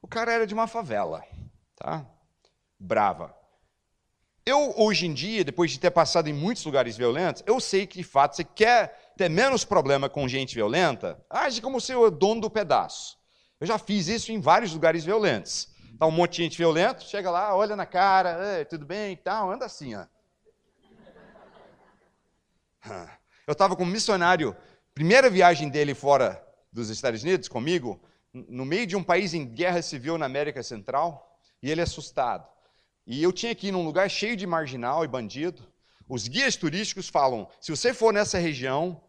O 0.00 0.06
cara 0.06 0.32
era 0.32 0.46
de 0.46 0.54
uma 0.54 0.68
favela, 0.68 1.24
tá? 1.74 2.06
Brava. 2.78 3.34
Eu, 4.44 4.72
hoje 4.76 5.06
em 5.06 5.12
dia, 5.12 5.42
depois 5.42 5.72
de 5.72 5.80
ter 5.80 5.90
passado 5.90 6.28
em 6.28 6.32
muitos 6.32 6.64
lugares 6.64 6.96
violentos, 6.96 7.42
eu 7.44 7.58
sei 7.58 7.88
que, 7.88 7.98
de 7.98 8.04
fato, 8.04 8.36
você 8.36 8.44
quer 8.44 9.12
ter 9.16 9.28
menos 9.28 9.64
problema 9.64 10.08
com 10.08 10.28
gente 10.28 10.54
violenta, 10.54 11.20
age 11.28 11.60
como 11.60 11.80
se 11.80 11.92
o 11.92 12.08
dono 12.08 12.42
do 12.42 12.50
pedaço. 12.50 13.18
Eu 13.60 13.66
já 13.66 13.78
fiz 13.78 14.08
isso 14.08 14.32
em 14.32 14.40
vários 14.40 14.72
lugares 14.72 15.04
violentos. 15.04 15.68
Tá 15.98 16.06
um 16.06 16.10
monte 16.10 16.36
de 16.36 16.42
gente 16.42 16.58
violento, 16.58 17.04
chega 17.04 17.30
lá, 17.30 17.56
olha 17.56 17.74
na 17.74 17.86
cara, 17.86 18.64
tudo 18.68 18.84
bem 18.84 19.14
e 19.14 19.16
tal, 19.16 19.50
anda 19.50 19.64
assim, 19.64 19.94
ó. 19.94 20.04
Eu 23.46 23.52
estava 23.52 23.74
com 23.74 23.82
um 23.82 23.86
missionário, 23.86 24.54
primeira 24.94 25.30
viagem 25.30 25.68
dele 25.68 25.94
fora 25.94 26.44
dos 26.70 26.90
Estados 26.90 27.22
Unidos 27.22 27.48
comigo, 27.48 27.98
no 28.32 28.66
meio 28.66 28.86
de 28.86 28.94
um 28.94 29.02
país 29.02 29.32
em 29.32 29.46
guerra 29.46 29.80
civil 29.80 30.18
na 30.18 30.26
América 30.26 30.62
Central, 30.62 31.40
e 31.62 31.70
ele 31.70 31.80
assustado. 31.80 32.46
E 33.06 33.22
eu 33.22 33.32
tinha 33.32 33.54
que 33.54 33.68
ir 33.68 33.72
num 33.72 33.84
lugar 33.84 34.10
cheio 34.10 34.36
de 34.36 34.46
marginal 34.46 35.04
e 35.04 35.08
bandido. 35.08 35.62
Os 36.08 36.28
guias 36.28 36.56
turísticos 36.56 37.08
falam: 37.08 37.48
se 37.60 37.70
você 37.70 37.94
for 37.94 38.12
nessa 38.12 38.38
região, 38.38 39.00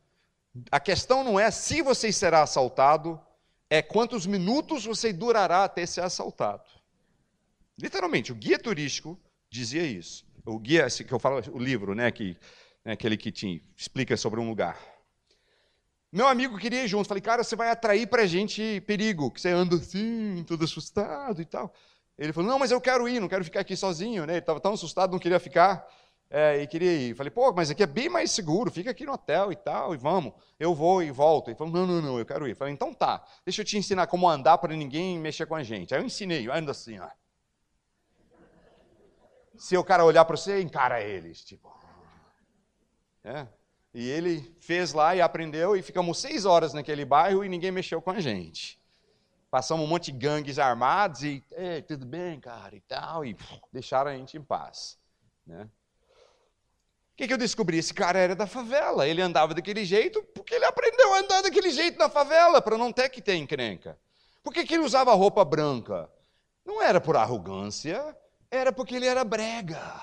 a 0.71 0.79
questão 0.79 1.23
não 1.23 1.37
é 1.39 1.51
se 1.51 1.81
você 1.81 2.11
será 2.11 2.43
assaltado, 2.43 3.19
é 3.69 3.81
quantos 3.81 4.25
minutos 4.25 4.85
você 4.85 5.11
durará 5.11 5.63
até 5.63 5.85
ser 5.85 6.01
assaltado. 6.01 6.63
Literalmente, 7.77 8.31
o 8.31 8.35
guia 8.35 8.57
turístico 8.57 9.19
dizia 9.49 9.83
isso. 9.83 10.25
O 10.45 10.57
guia, 10.57 10.87
que 10.87 11.11
eu 11.11 11.19
falo, 11.19 11.41
o 11.51 11.59
livro, 11.59 11.93
né, 11.93 12.09
que 12.11 12.37
né, 12.83 12.93
aquele 12.93 13.17
que 13.17 13.31
te 13.31 13.61
explica 13.75 14.15
sobre 14.15 14.39
um 14.39 14.47
lugar. 14.47 14.79
Meu 16.11 16.25
amigo 16.25 16.57
queria 16.57 16.85
ir 16.85 16.87
junto. 16.87 17.07
Falei, 17.07 17.21
cara, 17.21 17.43
você 17.43 17.55
vai 17.55 17.69
atrair 17.69 18.07
para 18.07 18.23
a 18.23 18.25
gente 18.25 18.81
perigo, 18.87 19.29
que 19.29 19.41
você 19.41 19.49
anda 19.49 19.75
assim, 19.75 20.43
todo 20.47 20.63
assustado 20.63 21.41
e 21.41 21.45
tal. 21.45 21.73
Ele 22.17 22.31
falou, 22.31 22.49
não, 22.49 22.57
mas 22.57 22.71
eu 22.71 22.79
quero 22.79 23.07
ir, 23.07 23.19
não 23.19 23.27
quero 23.27 23.43
ficar 23.43 23.59
aqui 23.59 23.75
sozinho. 23.75 24.25
Né? 24.25 24.33
Ele 24.33 24.39
estava 24.39 24.59
tão 24.59 24.73
assustado, 24.73 25.11
não 25.11 25.19
queria 25.19 25.39
ficar. 25.39 25.85
É, 26.29 26.61
e 26.61 26.67
queria 26.67 26.91
ir. 26.91 27.15
Falei, 27.15 27.31
pô, 27.31 27.53
mas 27.53 27.71
aqui 27.71 27.83
é 27.83 27.87
bem 27.87 28.09
mais 28.09 28.31
seguro, 28.31 28.69
fica 28.69 28.91
aqui 28.91 29.05
no 29.05 29.13
hotel 29.13 29.51
e 29.51 29.55
tal, 29.55 29.93
e 29.93 29.97
vamos. 29.97 30.33
Eu 30.59 30.75
vou 30.75 31.01
e 31.01 31.09
volto. 31.09 31.49
Ele 31.49 31.57
falou, 31.57 31.73
não, 31.73 31.87
não, 31.87 32.01
não, 32.01 32.19
eu 32.19 32.25
quero 32.25 32.47
ir. 32.47 32.55
Falei, 32.55 32.73
então 32.73 32.93
tá, 32.93 33.25
deixa 33.45 33.61
eu 33.61 33.65
te 33.65 33.77
ensinar 33.77 34.07
como 34.07 34.27
andar 34.27 34.57
para 34.57 34.75
ninguém 34.75 35.17
mexer 35.17 35.45
com 35.45 35.55
a 35.55 35.63
gente. 35.63 35.93
Aí 35.93 36.01
eu 36.01 36.05
ensinei, 36.05 36.49
ando 36.49 36.71
assim, 36.71 36.99
ó. 36.99 37.07
Se 39.57 39.75
o 39.77 39.83
cara 39.83 40.05
olhar 40.05 40.25
para 40.25 40.37
você, 40.37 40.61
encara 40.61 41.01
eles, 41.01 41.43
tipo. 41.43 41.73
É. 43.23 43.47
E 43.93 44.07
ele 44.07 44.55
fez 44.59 44.93
lá 44.93 45.15
e 45.15 45.21
aprendeu, 45.21 45.75
e 45.75 45.81
ficamos 45.81 46.19
seis 46.19 46.45
horas 46.45 46.73
naquele 46.73 47.03
bairro 47.03 47.43
e 47.43 47.49
ninguém 47.49 47.71
mexeu 47.71 48.01
com 48.01 48.11
a 48.11 48.19
gente. 48.19 48.79
Passamos 49.49 49.85
um 49.85 49.89
monte 49.89 50.11
de 50.11 50.17
gangues 50.19 50.59
armados 50.59 51.23
e, 51.23 51.43
tudo 51.87 52.05
bem, 52.05 52.39
cara, 52.39 52.75
e 52.75 52.81
tal, 52.81 53.25
e 53.25 53.35
deixaram 53.71 54.11
a 54.11 54.15
gente 54.15 54.37
em 54.37 54.43
paz. 54.43 54.99
Né? 55.45 55.67
O 57.17 57.19
que, 57.19 57.25
que 57.25 57.33
eu 57.33 57.37
descobri? 57.39 57.79
Esse 57.79 57.95
cara 57.95 58.19
era 58.19 58.35
da 58.35 58.45
favela, 58.45 59.07
ele 59.07 59.23
andava 59.23 59.51
daquele 59.55 59.83
jeito 59.83 60.21
porque 60.35 60.53
ele 60.53 60.65
aprendeu 60.65 61.15
a 61.15 61.17
andar 61.17 61.41
daquele 61.41 61.71
jeito 61.71 61.97
na 61.97 62.07
favela, 62.07 62.61
para 62.61 62.77
não 62.77 62.93
ter 62.93 63.09
que 63.09 63.23
ter 63.23 63.33
encrenca. 63.33 63.97
Por 64.43 64.53
que, 64.53 64.63
que 64.63 64.75
ele 64.75 64.83
usava 64.83 65.11
roupa 65.15 65.43
branca? 65.43 66.07
Não 66.63 66.79
era 66.79 67.01
por 67.01 67.17
arrogância, 67.17 68.15
era 68.51 68.71
porque 68.71 68.95
ele 68.95 69.07
era 69.07 69.23
brega. 69.23 69.99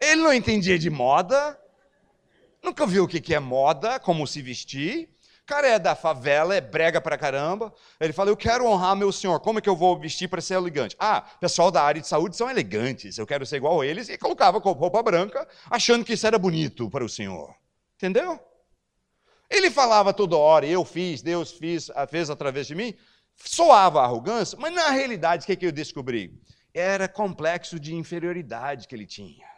Ele 0.00 0.22
não 0.22 0.32
entendia 0.32 0.78
de 0.78 0.88
moda, 0.88 1.60
nunca 2.62 2.86
viu 2.86 3.04
o 3.04 3.08
que 3.08 3.34
é 3.34 3.38
moda, 3.38 4.00
como 4.00 4.26
se 4.26 4.40
vestir. 4.40 5.14
Cara 5.48 5.66
é 5.66 5.78
da 5.78 5.96
favela, 5.96 6.54
é 6.54 6.60
brega 6.60 7.00
pra 7.00 7.16
caramba. 7.16 7.72
Ele 7.98 8.12
fala: 8.12 8.28
Eu 8.28 8.36
quero 8.36 8.66
honrar 8.66 8.94
meu 8.94 9.10
senhor, 9.10 9.40
como 9.40 9.58
é 9.58 9.62
que 9.62 9.68
eu 9.68 9.74
vou 9.74 9.98
vestir 9.98 10.28
para 10.28 10.42
ser 10.42 10.56
elegante? 10.56 10.94
Ah, 10.98 11.22
pessoal 11.40 11.70
da 11.70 11.82
área 11.82 12.02
de 12.02 12.06
saúde 12.06 12.36
são 12.36 12.50
elegantes, 12.50 13.16
eu 13.16 13.26
quero 13.26 13.46
ser 13.46 13.56
igual 13.56 13.80
a 13.80 13.86
eles. 13.86 14.10
E 14.10 14.18
colocava 14.18 14.58
roupa 14.58 15.02
branca, 15.02 15.48
achando 15.70 16.04
que 16.04 16.12
isso 16.12 16.26
era 16.26 16.38
bonito 16.38 16.90
para 16.90 17.02
o 17.02 17.08
senhor. 17.08 17.56
Entendeu? 17.96 18.38
Ele 19.48 19.70
falava 19.70 20.12
toda 20.12 20.36
hora: 20.36 20.66
Eu 20.66 20.84
fiz, 20.84 21.22
Deus 21.22 21.52
fez, 21.52 21.90
fez 22.10 22.28
através 22.28 22.66
de 22.66 22.74
mim. 22.74 22.94
Soava 23.34 24.02
arrogância, 24.02 24.58
mas 24.60 24.74
na 24.74 24.90
realidade, 24.90 25.44
o 25.44 25.46
que, 25.46 25.52
é 25.52 25.56
que 25.56 25.64
eu 25.64 25.72
descobri? 25.72 26.38
Era 26.74 27.08
complexo 27.08 27.80
de 27.80 27.94
inferioridade 27.94 28.86
que 28.86 28.94
ele 28.94 29.06
tinha 29.06 29.48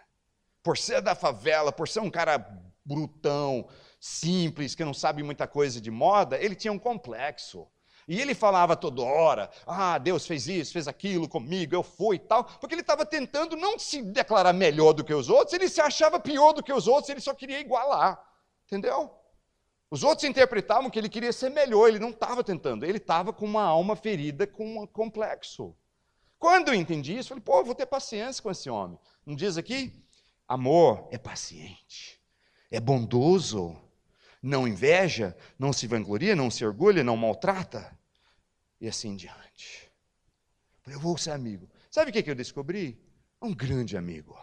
por 0.63 0.77
ser 0.77 1.01
da 1.01 1.15
favela, 1.15 1.73
por 1.73 1.89
ser 1.89 2.01
um 2.01 2.11
cara 2.11 2.39
brutão, 2.85 3.69
simples, 4.01 4.75
que 4.75 4.85
não 4.85 4.95
sabe 4.95 5.23
muita 5.23 5.47
coisa 5.47 5.81
de 5.81 5.91
moda, 5.91 6.39
ele 6.39 6.57
tinha 6.57 6.73
um 6.73 6.79
complexo. 6.79 7.69
E 8.09 8.21
ele 8.21 8.35
falava 8.35 8.75
toda 8.75 9.03
hora: 9.03 9.51
ah, 9.67 9.99
Deus 9.99 10.27
fez 10.27 10.49
isso, 10.49 10.73
fez 10.73 10.89
aquilo 10.89 11.29
comigo, 11.29 11.75
eu 11.75 11.83
fui 11.83 12.17
e 12.17 12.19
tal, 12.19 12.43
porque 12.45 12.75
ele 12.75 12.81
estava 12.81 13.05
tentando 13.07 13.57
não 13.57 13.79
se 13.79 14.03
declarar 14.03 14.53
melhor 14.53 14.95
do 14.95 15.05
que 15.05 15.15
os 15.15 15.29
outros, 15.29 15.53
ele 15.53 15.69
se 15.69 15.81
achava 15.81 16.19
pior 16.19 16.53
do 16.53 16.63
que 16.63 16.73
os 16.73 16.89
outros, 16.89 17.11
ele 17.11 17.21
só 17.21 17.35
queria 17.35 17.61
igualar. 17.61 18.21
Entendeu? 18.67 19.15
Os 19.91 20.03
outros 20.03 20.29
interpretavam 20.29 20.89
que 20.89 20.99
ele 20.99 21.09
queria 21.09 21.33
ser 21.33 21.51
melhor, 21.51 21.89
ele 21.89 21.99
não 21.99 22.11
estava 22.11 22.43
tentando, 22.43 22.85
ele 22.85 22.99
estava 22.99 23.33
com 23.33 23.45
uma 23.45 23.65
alma 23.65 23.95
ferida, 23.95 24.47
com 24.47 24.83
um 24.83 24.87
complexo. 24.87 25.77
Quando 26.39 26.69
eu 26.69 26.75
entendi 26.75 27.17
isso, 27.17 27.33
eu 27.33 27.37
falei: 27.37 27.43
pô, 27.45 27.59
eu 27.59 27.65
vou 27.65 27.75
ter 27.75 27.87
paciência 27.87 28.43
com 28.43 28.51
esse 28.51 28.71
homem. 28.71 28.99
Não 29.27 29.37
diz 29.37 29.59
aqui? 29.59 29.93
Amor 30.49 31.07
é 31.13 31.19
paciente, 31.19 32.21
é 32.73 32.81
bondoso, 32.81 33.77
não 34.43 34.67
inveja, 34.67 35.37
não 35.59 35.73
se 35.73 35.87
vangloria, 35.87 36.35
não 36.35 36.51
se 36.51 36.65
orgulha, 36.65 37.05
não 37.05 37.17
maltrata, 37.17 37.97
e 38.81 38.89
assim 38.89 39.15
diante. 39.17 39.91
Eu 40.87 40.99
vou 40.99 41.17
ser 41.19 41.31
amigo. 41.31 41.69
Sabe 41.91 42.11
o 42.11 42.13
que 42.13 42.31
eu 42.31 42.35
descobri? 42.35 42.99
Um 43.41 43.55
grande 43.55 43.97
amigo, 43.97 44.39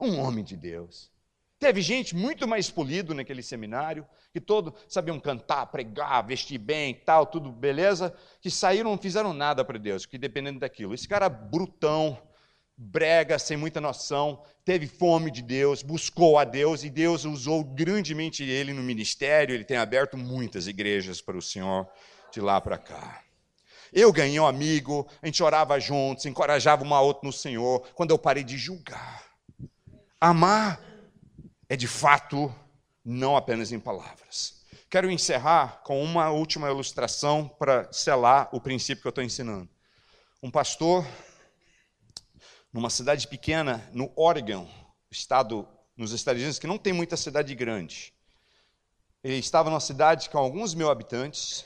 um 0.00 0.18
homem 0.18 0.44
de 0.44 0.56
Deus. 0.56 1.10
Teve 1.58 1.80
gente 1.80 2.16
muito 2.16 2.48
mais 2.48 2.68
polido 2.70 3.14
naquele 3.14 3.42
seminário, 3.42 4.04
que 4.32 4.40
todo 4.40 4.74
sabiam 4.88 5.20
cantar, 5.20 5.66
pregar, 5.66 6.26
vestir 6.26 6.58
bem, 6.58 6.92
tal, 6.92 7.24
tudo 7.24 7.52
beleza, 7.52 8.12
que 8.40 8.50
saíram, 8.50 8.90
não 8.90 8.98
fizeram 8.98 9.32
nada 9.32 9.64
para 9.64 9.78
Deus, 9.78 10.04
que 10.04 10.18
dependendo 10.18 10.58
daquilo. 10.58 10.92
Esse 10.92 11.06
cara 11.06 11.28
brutão, 11.28 12.20
brega, 12.76 13.38
sem 13.38 13.56
muita 13.56 13.80
noção, 13.80 14.42
teve 14.64 14.86
fome 14.86 15.30
de 15.30 15.42
Deus, 15.42 15.82
buscou 15.82 16.38
a 16.38 16.44
Deus 16.44 16.84
e 16.84 16.90
Deus 16.90 17.24
usou 17.24 17.64
grandemente 17.64 18.42
ele 18.44 18.72
no 18.72 18.82
ministério. 18.82 19.54
Ele 19.54 19.64
tem 19.64 19.76
aberto 19.76 20.16
muitas 20.16 20.66
igrejas 20.66 21.20
para 21.20 21.36
o 21.36 21.42
Senhor 21.42 21.88
de 22.32 22.40
lá 22.40 22.60
para 22.60 22.78
cá. 22.78 23.22
Eu 23.92 24.10
ganhei 24.10 24.40
um 24.40 24.46
amigo, 24.46 25.06
a 25.20 25.26
gente 25.26 25.42
orava 25.42 25.78
juntos, 25.78 26.24
encorajava 26.24 26.82
uma 26.82 27.00
outra 27.00 27.26
no 27.26 27.32
Senhor, 27.32 27.80
quando 27.94 28.10
eu 28.10 28.18
parei 28.18 28.42
de 28.42 28.56
julgar. 28.56 29.22
Amar 30.18 30.80
é 31.68 31.76
de 31.76 31.86
fato 31.86 32.52
não 33.04 33.36
apenas 33.36 33.70
em 33.70 33.78
palavras. 33.78 34.62
Quero 34.88 35.10
encerrar 35.10 35.82
com 35.84 36.02
uma 36.02 36.30
última 36.30 36.70
ilustração 36.70 37.48
para 37.58 37.90
selar 37.92 38.48
o 38.52 38.60
princípio 38.60 39.02
que 39.02 39.08
eu 39.08 39.10
estou 39.10 39.24
ensinando. 39.24 39.68
Um 40.42 40.50
pastor 40.50 41.06
numa 42.72 42.88
cidade 42.88 43.28
pequena 43.28 43.86
no 43.92 44.10
Oregon, 44.16 44.66
estado 45.10 45.68
nos 45.96 46.12
Estados 46.12 46.40
Unidos, 46.40 46.58
que 46.58 46.66
não 46.66 46.78
tem 46.78 46.92
muita 46.92 47.16
cidade 47.16 47.54
grande. 47.54 48.14
Ele 49.22 49.36
estava 49.36 49.68
numa 49.68 49.80
cidade 49.80 50.30
com 50.30 50.38
alguns 50.38 50.74
mil 50.74 50.90
habitantes, 50.90 51.64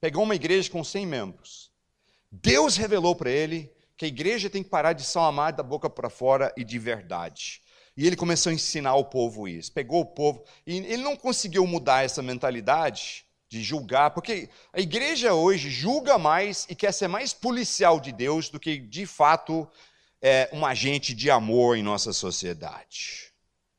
pegou 0.00 0.24
uma 0.24 0.34
igreja 0.34 0.68
com 0.68 0.82
100 0.82 1.06
membros. 1.06 1.70
Deus 2.32 2.76
revelou 2.76 3.14
para 3.14 3.30
ele 3.30 3.72
que 3.96 4.04
a 4.04 4.08
igreja 4.08 4.50
tem 4.50 4.62
que 4.62 4.70
parar 4.70 4.92
de 4.92 5.04
só 5.04 5.24
amar 5.24 5.52
da 5.52 5.62
boca 5.62 5.88
para 5.88 6.10
fora 6.10 6.52
e 6.56 6.64
de 6.64 6.78
verdade. 6.78 7.62
E 7.96 8.06
ele 8.06 8.16
começou 8.16 8.50
a 8.50 8.54
ensinar 8.54 8.94
o 8.94 9.04
povo 9.04 9.46
isso. 9.46 9.72
Pegou 9.72 10.00
o 10.00 10.06
povo, 10.06 10.44
e 10.66 10.76
ele 10.76 11.02
não 11.02 11.16
conseguiu 11.16 11.66
mudar 11.66 12.04
essa 12.04 12.22
mentalidade 12.22 13.24
de 13.48 13.62
julgar, 13.62 14.12
porque 14.12 14.48
a 14.72 14.80
igreja 14.80 15.34
hoje 15.34 15.70
julga 15.70 16.16
mais 16.16 16.66
e 16.70 16.74
quer 16.74 16.92
ser 16.92 17.08
mais 17.08 17.34
policial 17.34 17.98
de 17.98 18.12
Deus 18.12 18.48
do 18.48 18.60
que 18.60 18.78
de 18.78 19.04
fato 19.06 19.68
é 20.20 20.48
um 20.52 20.66
agente 20.66 21.14
de 21.14 21.30
amor 21.30 21.76
em 21.76 21.82
nossa 21.82 22.12
sociedade. 22.12 23.32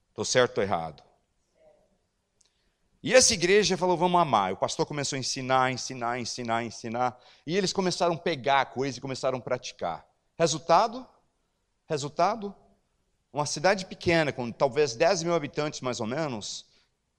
Estou 0.09 0.25
certo 0.25 0.57
ou 0.57 0.63
errado? 0.63 1.03
E 3.03 3.13
essa 3.13 3.33
igreja 3.33 3.77
falou: 3.77 3.97
vamos 3.97 4.19
amar. 4.19 4.53
O 4.53 4.57
pastor 4.57 4.85
começou 4.85 5.15
a 5.15 5.19
ensinar, 5.19 5.71
ensinar, 5.71 6.19
ensinar, 6.19 6.63
ensinar. 6.63 7.19
E 7.45 7.57
eles 7.57 7.73
começaram 7.73 8.15
a 8.15 8.17
pegar 8.17 8.61
a 8.61 8.65
coisa 8.65 8.97
e 8.97 9.01
começaram 9.01 9.39
a 9.39 9.41
praticar. 9.41 10.05
Resultado? 10.37 11.07
Resultado? 11.87 12.55
Uma 13.33 13.45
cidade 13.45 13.85
pequena, 13.85 14.31
com 14.31 14.51
talvez 14.51 14.93
10 14.93 15.23
mil 15.23 15.33
habitantes 15.33 15.79
mais 15.79 16.01
ou 16.01 16.07
menos, 16.07 16.65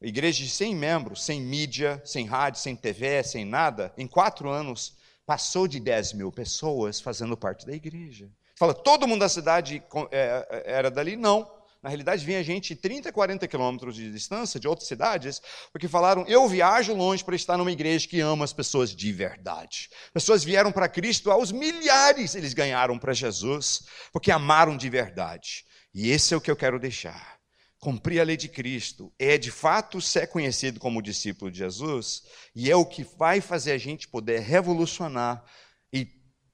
igreja 0.00 0.44
de 0.44 0.50
100 0.50 0.76
membros, 0.76 1.24
sem 1.24 1.40
mídia, 1.40 2.02
sem 2.04 2.26
rádio, 2.26 2.60
sem 2.60 2.76
TV, 2.76 3.22
sem 3.22 3.46
nada, 3.46 3.92
em 3.96 4.06
quatro 4.06 4.50
anos, 4.50 4.94
passou 5.24 5.66
de 5.66 5.80
10 5.80 6.12
mil 6.12 6.30
pessoas 6.30 7.00
fazendo 7.00 7.34
parte 7.34 7.64
da 7.64 7.72
igreja. 7.72 8.30
Fala, 8.62 8.74
todo 8.74 9.08
mundo 9.08 9.18
da 9.18 9.28
cidade 9.28 9.82
é, 10.12 10.46
é, 10.48 10.62
era 10.74 10.88
dali? 10.88 11.16
Não. 11.16 11.50
Na 11.82 11.88
realidade, 11.88 12.24
vinha 12.24 12.44
gente 12.44 12.76
de 12.76 12.80
30, 12.80 13.10
40 13.10 13.48
quilômetros 13.48 13.96
de 13.96 14.12
distância, 14.12 14.60
de 14.60 14.68
outras 14.68 14.86
cidades, 14.86 15.42
porque 15.72 15.88
falaram: 15.88 16.24
eu 16.28 16.46
viajo 16.46 16.94
longe 16.94 17.24
para 17.24 17.34
estar 17.34 17.58
numa 17.58 17.72
igreja 17.72 18.06
que 18.06 18.20
ama 18.20 18.44
as 18.44 18.52
pessoas 18.52 18.94
de 18.94 19.12
verdade. 19.12 19.90
Pessoas 20.14 20.44
vieram 20.44 20.70
para 20.70 20.88
Cristo, 20.88 21.28
aos 21.28 21.50
milhares 21.50 22.36
eles 22.36 22.54
ganharam 22.54 23.00
para 23.00 23.12
Jesus, 23.12 23.82
porque 24.12 24.30
amaram 24.30 24.76
de 24.76 24.88
verdade. 24.88 25.64
E 25.92 26.12
esse 26.12 26.32
é 26.32 26.36
o 26.36 26.40
que 26.40 26.48
eu 26.48 26.54
quero 26.54 26.78
deixar. 26.78 27.38
Cumprir 27.80 28.20
a 28.20 28.24
lei 28.24 28.36
de 28.36 28.48
Cristo 28.48 29.12
é 29.18 29.36
de 29.36 29.50
fato 29.50 30.00
ser 30.00 30.28
conhecido 30.28 30.78
como 30.78 31.02
discípulo 31.02 31.50
de 31.50 31.58
Jesus, 31.58 32.22
e 32.54 32.70
é 32.70 32.76
o 32.76 32.86
que 32.86 33.02
vai 33.18 33.40
fazer 33.40 33.72
a 33.72 33.78
gente 33.78 34.06
poder 34.06 34.38
revolucionar 34.38 35.44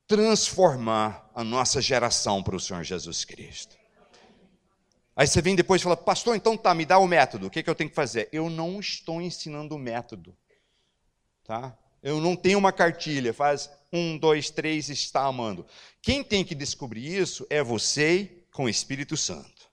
transformar 0.09 1.31
a 1.35 1.45
nossa 1.45 1.83
geração 1.83 2.43
para 2.43 2.57
o 2.57 2.61
Senhor 2.61 2.83
Jesus 2.83 3.27
Cristo. 3.27 3.77
Aí 5.15 5.27
você 5.27 5.43
vem 5.43 5.55
depois 5.55 5.81
e 5.81 5.85
fala, 5.85 5.97
pastor, 5.97 6.35
então 6.35 6.57
tá, 6.57 6.73
me 6.73 6.87
dá 6.87 6.99
o 6.99 7.07
método, 7.07 7.47
o 7.47 7.51
que, 7.51 7.63
que 7.63 7.69
eu 7.69 7.75
tenho 7.75 7.91
que 7.91 7.97
fazer? 7.97 8.29
Eu 8.33 8.49
não 8.49 8.81
estou 8.81 9.21
ensinando 9.21 9.75
o 9.75 9.79
método, 9.79 10.35
tá? 11.45 11.77
Eu 12.03 12.21
não 12.21 12.35
tenho 12.35 12.59
uma 12.59 12.73
cartilha, 12.73 13.35
faz 13.35 13.69
um, 13.93 14.17
dois, 14.17 14.49
três, 14.49 14.89
está 14.89 15.25
amando. 15.25 15.67
Quem 16.01 16.23
tem 16.25 16.45
que 16.45 16.55
descobrir 16.55 17.19
isso 17.19 17.47
é 17.51 17.63
você 17.63 18.45
com 18.53 18.65
o 18.65 18.69
Espírito 18.69 19.17
Santo. 19.17 19.69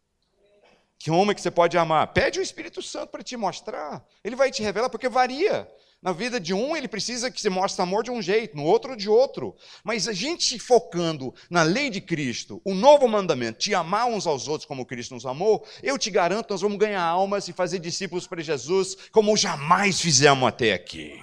Que 0.97 1.11
homem 1.11 1.35
que 1.35 1.41
você 1.41 1.51
pode 1.51 1.77
amar? 1.77 2.11
Pede 2.11 2.39
o 2.39 2.41
Espírito 2.41 2.81
Santo 2.81 3.11
para 3.11 3.23
te 3.23 3.37
mostrar. 3.37 4.03
Ele 4.23 4.35
vai 4.35 4.49
te 4.49 4.63
revelar, 4.63 4.89
porque 4.89 5.07
varia. 5.07 5.71
Na 6.05 6.11
vida 6.11 6.39
de 6.39 6.53
um, 6.53 6.77
ele 6.77 6.87
precisa 6.87 7.31
que 7.31 7.41
você 7.41 7.49
mostre 7.49 7.81
amor 7.81 8.03
de 8.03 8.11
um 8.11 8.21
jeito, 8.21 8.55
no 8.55 8.63
outro, 8.63 8.95
de 8.95 9.09
outro. 9.09 9.55
Mas 9.83 10.07
a 10.07 10.13
gente 10.13 10.59
focando 10.59 11.33
na 11.49 11.63
lei 11.63 11.89
de 11.89 11.99
Cristo, 11.99 12.61
o 12.63 12.75
novo 12.75 13.07
mandamento, 13.07 13.57
de 13.57 13.73
amar 13.73 14.05
uns 14.05 14.27
aos 14.27 14.47
outros 14.47 14.67
como 14.67 14.85
Cristo 14.85 15.15
nos 15.15 15.25
amou, 15.25 15.67
eu 15.81 15.97
te 15.97 16.11
garanto, 16.11 16.51
nós 16.51 16.61
vamos 16.61 16.77
ganhar 16.77 17.01
almas 17.01 17.47
e 17.47 17.53
fazer 17.53 17.79
discípulos 17.79 18.27
para 18.27 18.43
Jesus 18.43 18.95
como 19.11 19.35
jamais 19.35 19.99
fizemos 19.99 20.47
até 20.47 20.73
aqui. 20.73 21.19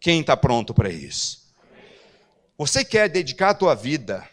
Quem 0.00 0.22
está 0.22 0.36
pronto 0.36 0.74
para 0.74 0.90
isso? 0.90 1.54
Você 2.58 2.84
quer 2.84 3.08
dedicar 3.08 3.50
a 3.50 3.54
tua 3.54 3.76
vida 3.76 4.28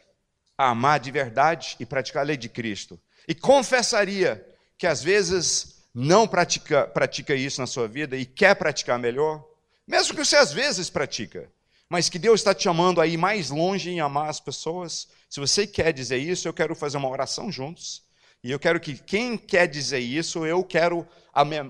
a 0.57 0.69
amar 0.69 0.99
de 0.99 1.11
verdade 1.11 1.75
e 1.79 1.85
praticar 1.85 2.23
a 2.23 2.25
lei 2.25 2.37
de 2.37 2.49
Cristo? 2.49 2.99
E 3.27 3.35
confessaria 3.35 4.43
que 4.75 4.87
às 4.87 5.03
vezes 5.03 5.83
não 5.93 6.27
pratica, 6.27 6.87
pratica 6.87 7.35
isso 7.35 7.61
na 7.61 7.67
sua 7.67 7.87
vida 7.87 8.17
e 8.17 8.25
quer 8.25 8.55
praticar 8.55 8.97
melhor? 8.97 9.52
Mesmo 9.87 10.15
que 10.15 10.23
você 10.23 10.35
às 10.35 10.51
vezes 10.51 10.89
pratica, 10.89 11.51
mas 11.89 12.09
que 12.09 12.17
Deus 12.17 12.39
está 12.39 12.53
te 12.53 12.63
chamando 12.63 12.99
a 13.01 13.07
ir 13.07 13.17
mais 13.17 13.49
longe 13.49 13.89
em 13.89 13.99
amar 13.99 14.29
as 14.29 14.39
pessoas. 14.39 15.07
Se 15.29 15.39
você 15.39 15.67
quer 15.67 15.93
dizer 15.93 16.17
isso, 16.17 16.47
eu 16.47 16.53
quero 16.53 16.75
fazer 16.75 16.97
uma 16.97 17.09
oração 17.09 17.51
juntos. 17.51 18.03
E 18.43 18.51
eu 18.51 18.59
quero 18.59 18.79
que 18.79 18.97
quem 18.97 19.37
quer 19.37 19.67
dizer 19.67 19.99
isso, 19.99 20.45
eu 20.45 20.63
quero 20.63 21.07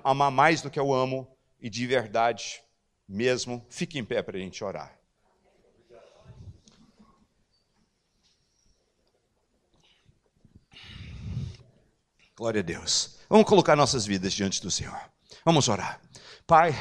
amar 0.04 0.32
mais 0.32 0.62
do 0.62 0.70
que 0.70 0.80
eu 0.80 0.94
amo 0.94 1.28
e 1.60 1.70
de 1.70 1.86
verdade 1.86 2.62
mesmo. 3.08 3.66
Fique 3.70 4.00
em 4.00 4.06
pé 4.06 4.22
para 4.22 4.38
a 4.38 4.40
gente 4.40 4.64
orar. 4.64 4.98
Glória 12.36 12.62
a 12.62 12.64
Deus. 12.64 13.20
Vamos 13.30 13.48
colocar 13.48 13.76
nossas 13.76 14.06
vidas 14.06 14.34
diante 14.34 14.62
do 14.62 14.72
Senhor. 14.72 15.00
Vamos 15.46 15.68
orar. 15.68 16.02
Pai, 16.48 16.74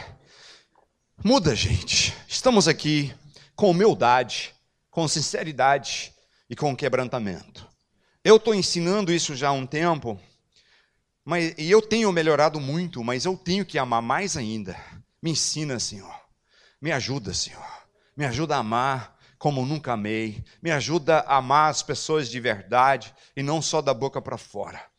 Muda, 1.25 1.55
gente. 1.55 2.13
Estamos 2.27 2.67
aqui 2.67 3.15
com 3.55 3.71
humildade, 3.71 4.53
com 4.91 5.07
sinceridade 5.07 6.13
e 6.51 6.57
com 6.57 6.75
quebrantamento. 6.75 7.65
Eu 8.25 8.39
estou 8.39 8.53
ensinando 8.53 9.13
isso 9.13 9.37
já 9.37 9.51
há 9.51 9.53
um 9.53 9.65
tempo, 9.65 10.21
mas, 11.25 11.55
e 11.57 11.71
eu 11.71 11.81
tenho 11.81 12.11
melhorado 12.11 12.59
muito, 12.59 13.05
mas 13.05 13.25
eu 13.25 13.37
tenho 13.37 13.65
que 13.65 13.79
amar 13.79 14.03
mais 14.03 14.37
ainda. 14.37 14.77
Me 15.23 15.31
ensina, 15.31 15.79
Senhor. 15.79 16.13
Me 16.81 16.91
ajuda, 16.91 17.33
Senhor. 17.33 17.65
Me 18.17 18.25
ajuda 18.25 18.57
a 18.57 18.59
amar 18.59 19.17
como 19.39 19.65
nunca 19.65 19.93
amei. 19.93 20.45
Me 20.61 20.73
ajuda 20.73 21.21
a 21.21 21.37
amar 21.37 21.71
as 21.71 21.85
pessoas 21.85 22.29
de 22.29 22.41
verdade 22.41 23.15
e 23.37 23.45
não 23.45 23.63
só 23.63 23.81
da 23.81 23.95
boca 23.95 24.21
para 24.21 24.37
fora. 24.37 24.92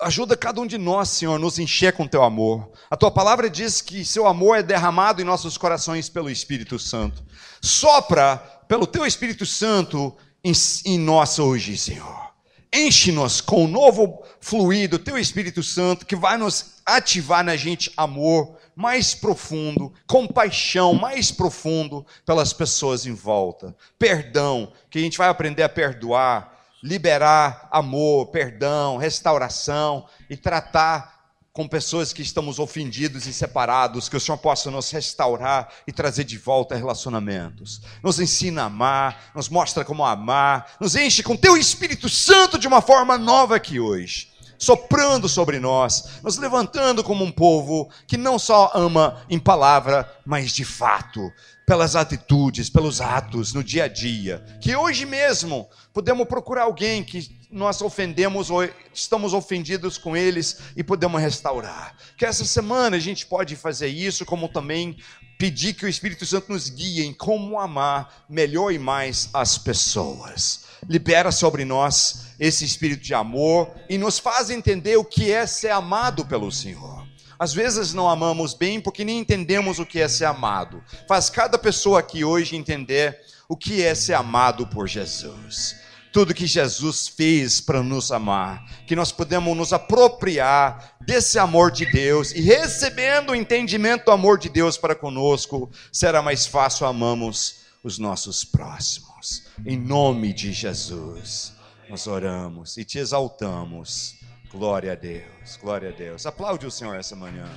Ajuda 0.00 0.34
cada 0.34 0.60
um 0.60 0.66
de 0.66 0.78
nós, 0.78 1.10
Senhor, 1.10 1.38
nos 1.38 1.58
encher 1.58 1.92
com 1.92 2.06
teu 2.06 2.22
amor. 2.22 2.70
A 2.90 2.96
tua 2.96 3.10
palavra 3.10 3.50
diz 3.50 3.82
que 3.82 4.02
seu 4.02 4.26
amor 4.26 4.56
é 4.58 4.62
derramado 4.62 5.20
em 5.20 5.24
nossos 5.24 5.58
corações 5.58 6.08
pelo 6.08 6.30
Espírito 6.30 6.78
Santo. 6.78 7.22
Sopra 7.60 8.38
pelo 8.66 8.86
teu 8.86 9.04
Espírito 9.04 9.44
Santo 9.44 10.16
em, 10.42 10.52
em 10.86 10.98
nós 10.98 11.38
hoje, 11.38 11.76
Senhor. 11.76 12.30
Enche-nos 12.72 13.40
com 13.40 13.64
o 13.64 13.68
novo 13.68 14.22
fluido, 14.40 14.98
teu 14.98 15.18
Espírito 15.18 15.62
Santo, 15.62 16.06
que 16.06 16.16
vai 16.16 16.38
nos 16.38 16.76
ativar 16.86 17.44
na 17.44 17.56
gente 17.56 17.92
amor 17.96 18.56
mais 18.74 19.14
profundo, 19.14 19.92
compaixão 20.06 20.94
mais 20.94 21.30
profundo 21.30 22.06
pelas 22.24 22.54
pessoas 22.54 23.04
em 23.04 23.12
volta. 23.12 23.76
Perdão, 23.98 24.72
que 24.88 24.98
a 24.98 25.02
gente 25.02 25.18
vai 25.18 25.28
aprender 25.28 25.62
a 25.62 25.68
perdoar 25.68 26.49
liberar 26.82 27.68
amor, 27.70 28.26
perdão, 28.26 28.96
restauração 28.96 30.06
e 30.28 30.36
tratar 30.36 31.20
com 31.52 31.66
pessoas 31.66 32.12
que 32.12 32.22
estamos 32.22 32.58
ofendidos 32.58 33.26
e 33.26 33.32
separados, 33.32 34.08
que 34.08 34.16
o 34.16 34.20
Senhor 34.20 34.38
possa 34.38 34.70
nos 34.70 34.90
restaurar 34.90 35.68
e 35.86 35.92
trazer 35.92 36.24
de 36.24 36.38
volta 36.38 36.76
relacionamentos. 36.76 37.82
Nos 38.02 38.20
ensina 38.20 38.62
a 38.62 38.66
amar, 38.66 39.30
nos 39.34 39.48
mostra 39.48 39.84
como 39.84 40.04
amar, 40.04 40.76
nos 40.80 40.94
enche 40.94 41.22
com 41.22 41.36
teu 41.36 41.56
Espírito 41.56 42.08
Santo 42.08 42.58
de 42.58 42.68
uma 42.68 42.80
forma 42.80 43.18
nova 43.18 43.56
aqui 43.56 43.80
hoje, 43.80 44.30
soprando 44.56 45.28
sobre 45.28 45.58
nós, 45.58 46.20
nos 46.22 46.38
levantando 46.38 47.02
como 47.02 47.24
um 47.24 47.32
povo 47.32 47.90
que 48.06 48.16
não 48.16 48.38
só 48.38 48.70
ama 48.72 49.22
em 49.28 49.38
palavra, 49.38 50.08
mas 50.24 50.52
de 50.52 50.64
fato 50.64 51.32
pelas 51.70 51.94
atitudes, 51.94 52.68
pelos 52.68 53.00
atos 53.00 53.52
no 53.52 53.62
dia 53.62 53.84
a 53.84 53.88
dia. 53.88 54.44
Que 54.60 54.74
hoje 54.74 55.06
mesmo 55.06 55.70
podemos 55.92 56.26
procurar 56.26 56.64
alguém 56.64 57.04
que 57.04 57.30
nós 57.48 57.80
ofendemos 57.80 58.50
ou 58.50 58.68
estamos 58.92 59.32
ofendidos 59.32 59.96
com 59.96 60.16
eles 60.16 60.58
e 60.74 60.82
podemos 60.82 61.22
restaurar. 61.22 61.94
Que 62.16 62.26
essa 62.26 62.44
semana 62.44 62.96
a 62.96 62.98
gente 62.98 63.24
pode 63.24 63.54
fazer 63.54 63.86
isso, 63.86 64.26
como 64.26 64.48
também 64.48 64.96
pedir 65.38 65.74
que 65.74 65.84
o 65.84 65.88
Espírito 65.88 66.26
Santo 66.26 66.50
nos 66.50 66.68
guie 66.68 67.06
em 67.06 67.14
como 67.14 67.56
amar 67.56 68.24
melhor 68.28 68.72
e 68.72 68.78
mais 68.78 69.30
as 69.32 69.56
pessoas. 69.56 70.64
Libera 70.88 71.30
sobre 71.30 71.64
nós 71.64 72.34
esse 72.40 72.64
espírito 72.64 73.04
de 73.04 73.14
amor 73.14 73.70
e 73.88 73.96
nos 73.96 74.18
faz 74.18 74.50
entender 74.50 74.96
o 74.96 75.04
que 75.04 75.30
é 75.30 75.46
ser 75.46 75.70
amado 75.70 76.26
pelo 76.26 76.50
Senhor. 76.50 76.99
Às 77.40 77.54
vezes 77.54 77.94
não 77.94 78.06
amamos 78.06 78.52
bem 78.52 78.78
porque 78.78 79.02
nem 79.02 79.18
entendemos 79.18 79.78
o 79.78 79.86
que 79.86 79.98
é 79.98 80.06
ser 80.06 80.26
amado. 80.26 80.84
Faz 81.08 81.30
cada 81.30 81.56
pessoa 81.56 82.00
aqui 82.00 82.22
hoje 82.22 82.54
entender 82.54 83.18
o 83.48 83.56
que 83.56 83.82
é 83.82 83.94
ser 83.94 84.12
amado 84.12 84.66
por 84.66 84.86
Jesus. 84.86 85.74
Tudo 86.12 86.34
que 86.34 86.46
Jesus 86.46 87.08
fez 87.08 87.58
para 87.58 87.82
nos 87.82 88.12
amar, 88.12 88.62
que 88.86 88.94
nós 88.94 89.10
podemos 89.10 89.56
nos 89.56 89.72
apropriar 89.72 90.96
desse 91.00 91.38
amor 91.38 91.70
de 91.70 91.90
Deus 91.90 92.30
e 92.32 92.42
recebendo 92.42 93.30
o 93.30 93.34
entendimento 93.34 94.04
do 94.04 94.10
amor 94.10 94.36
de 94.36 94.50
Deus 94.50 94.76
para 94.76 94.94
conosco, 94.94 95.70
será 95.90 96.20
mais 96.20 96.44
fácil 96.44 96.86
amamos 96.86 97.60
os 97.82 97.98
nossos 97.98 98.44
próximos. 98.44 99.44
Em 99.64 99.78
nome 99.78 100.34
de 100.34 100.52
Jesus, 100.52 101.54
nós 101.88 102.06
oramos 102.06 102.76
e 102.76 102.84
te 102.84 102.98
exaltamos. 102.98 104.19
Glória 104.52 104.92
a 104.92 104.94
Deus, 104.96 105.56
glória 105.62 105.90
a 105.90 105.92
Deus. 105.92 106.26
Aplaude 106.26 106.66
o 106.66 106.70
Senhor 106.70 106.96
essa 106.96 107.14
manhã. 107.14 107.48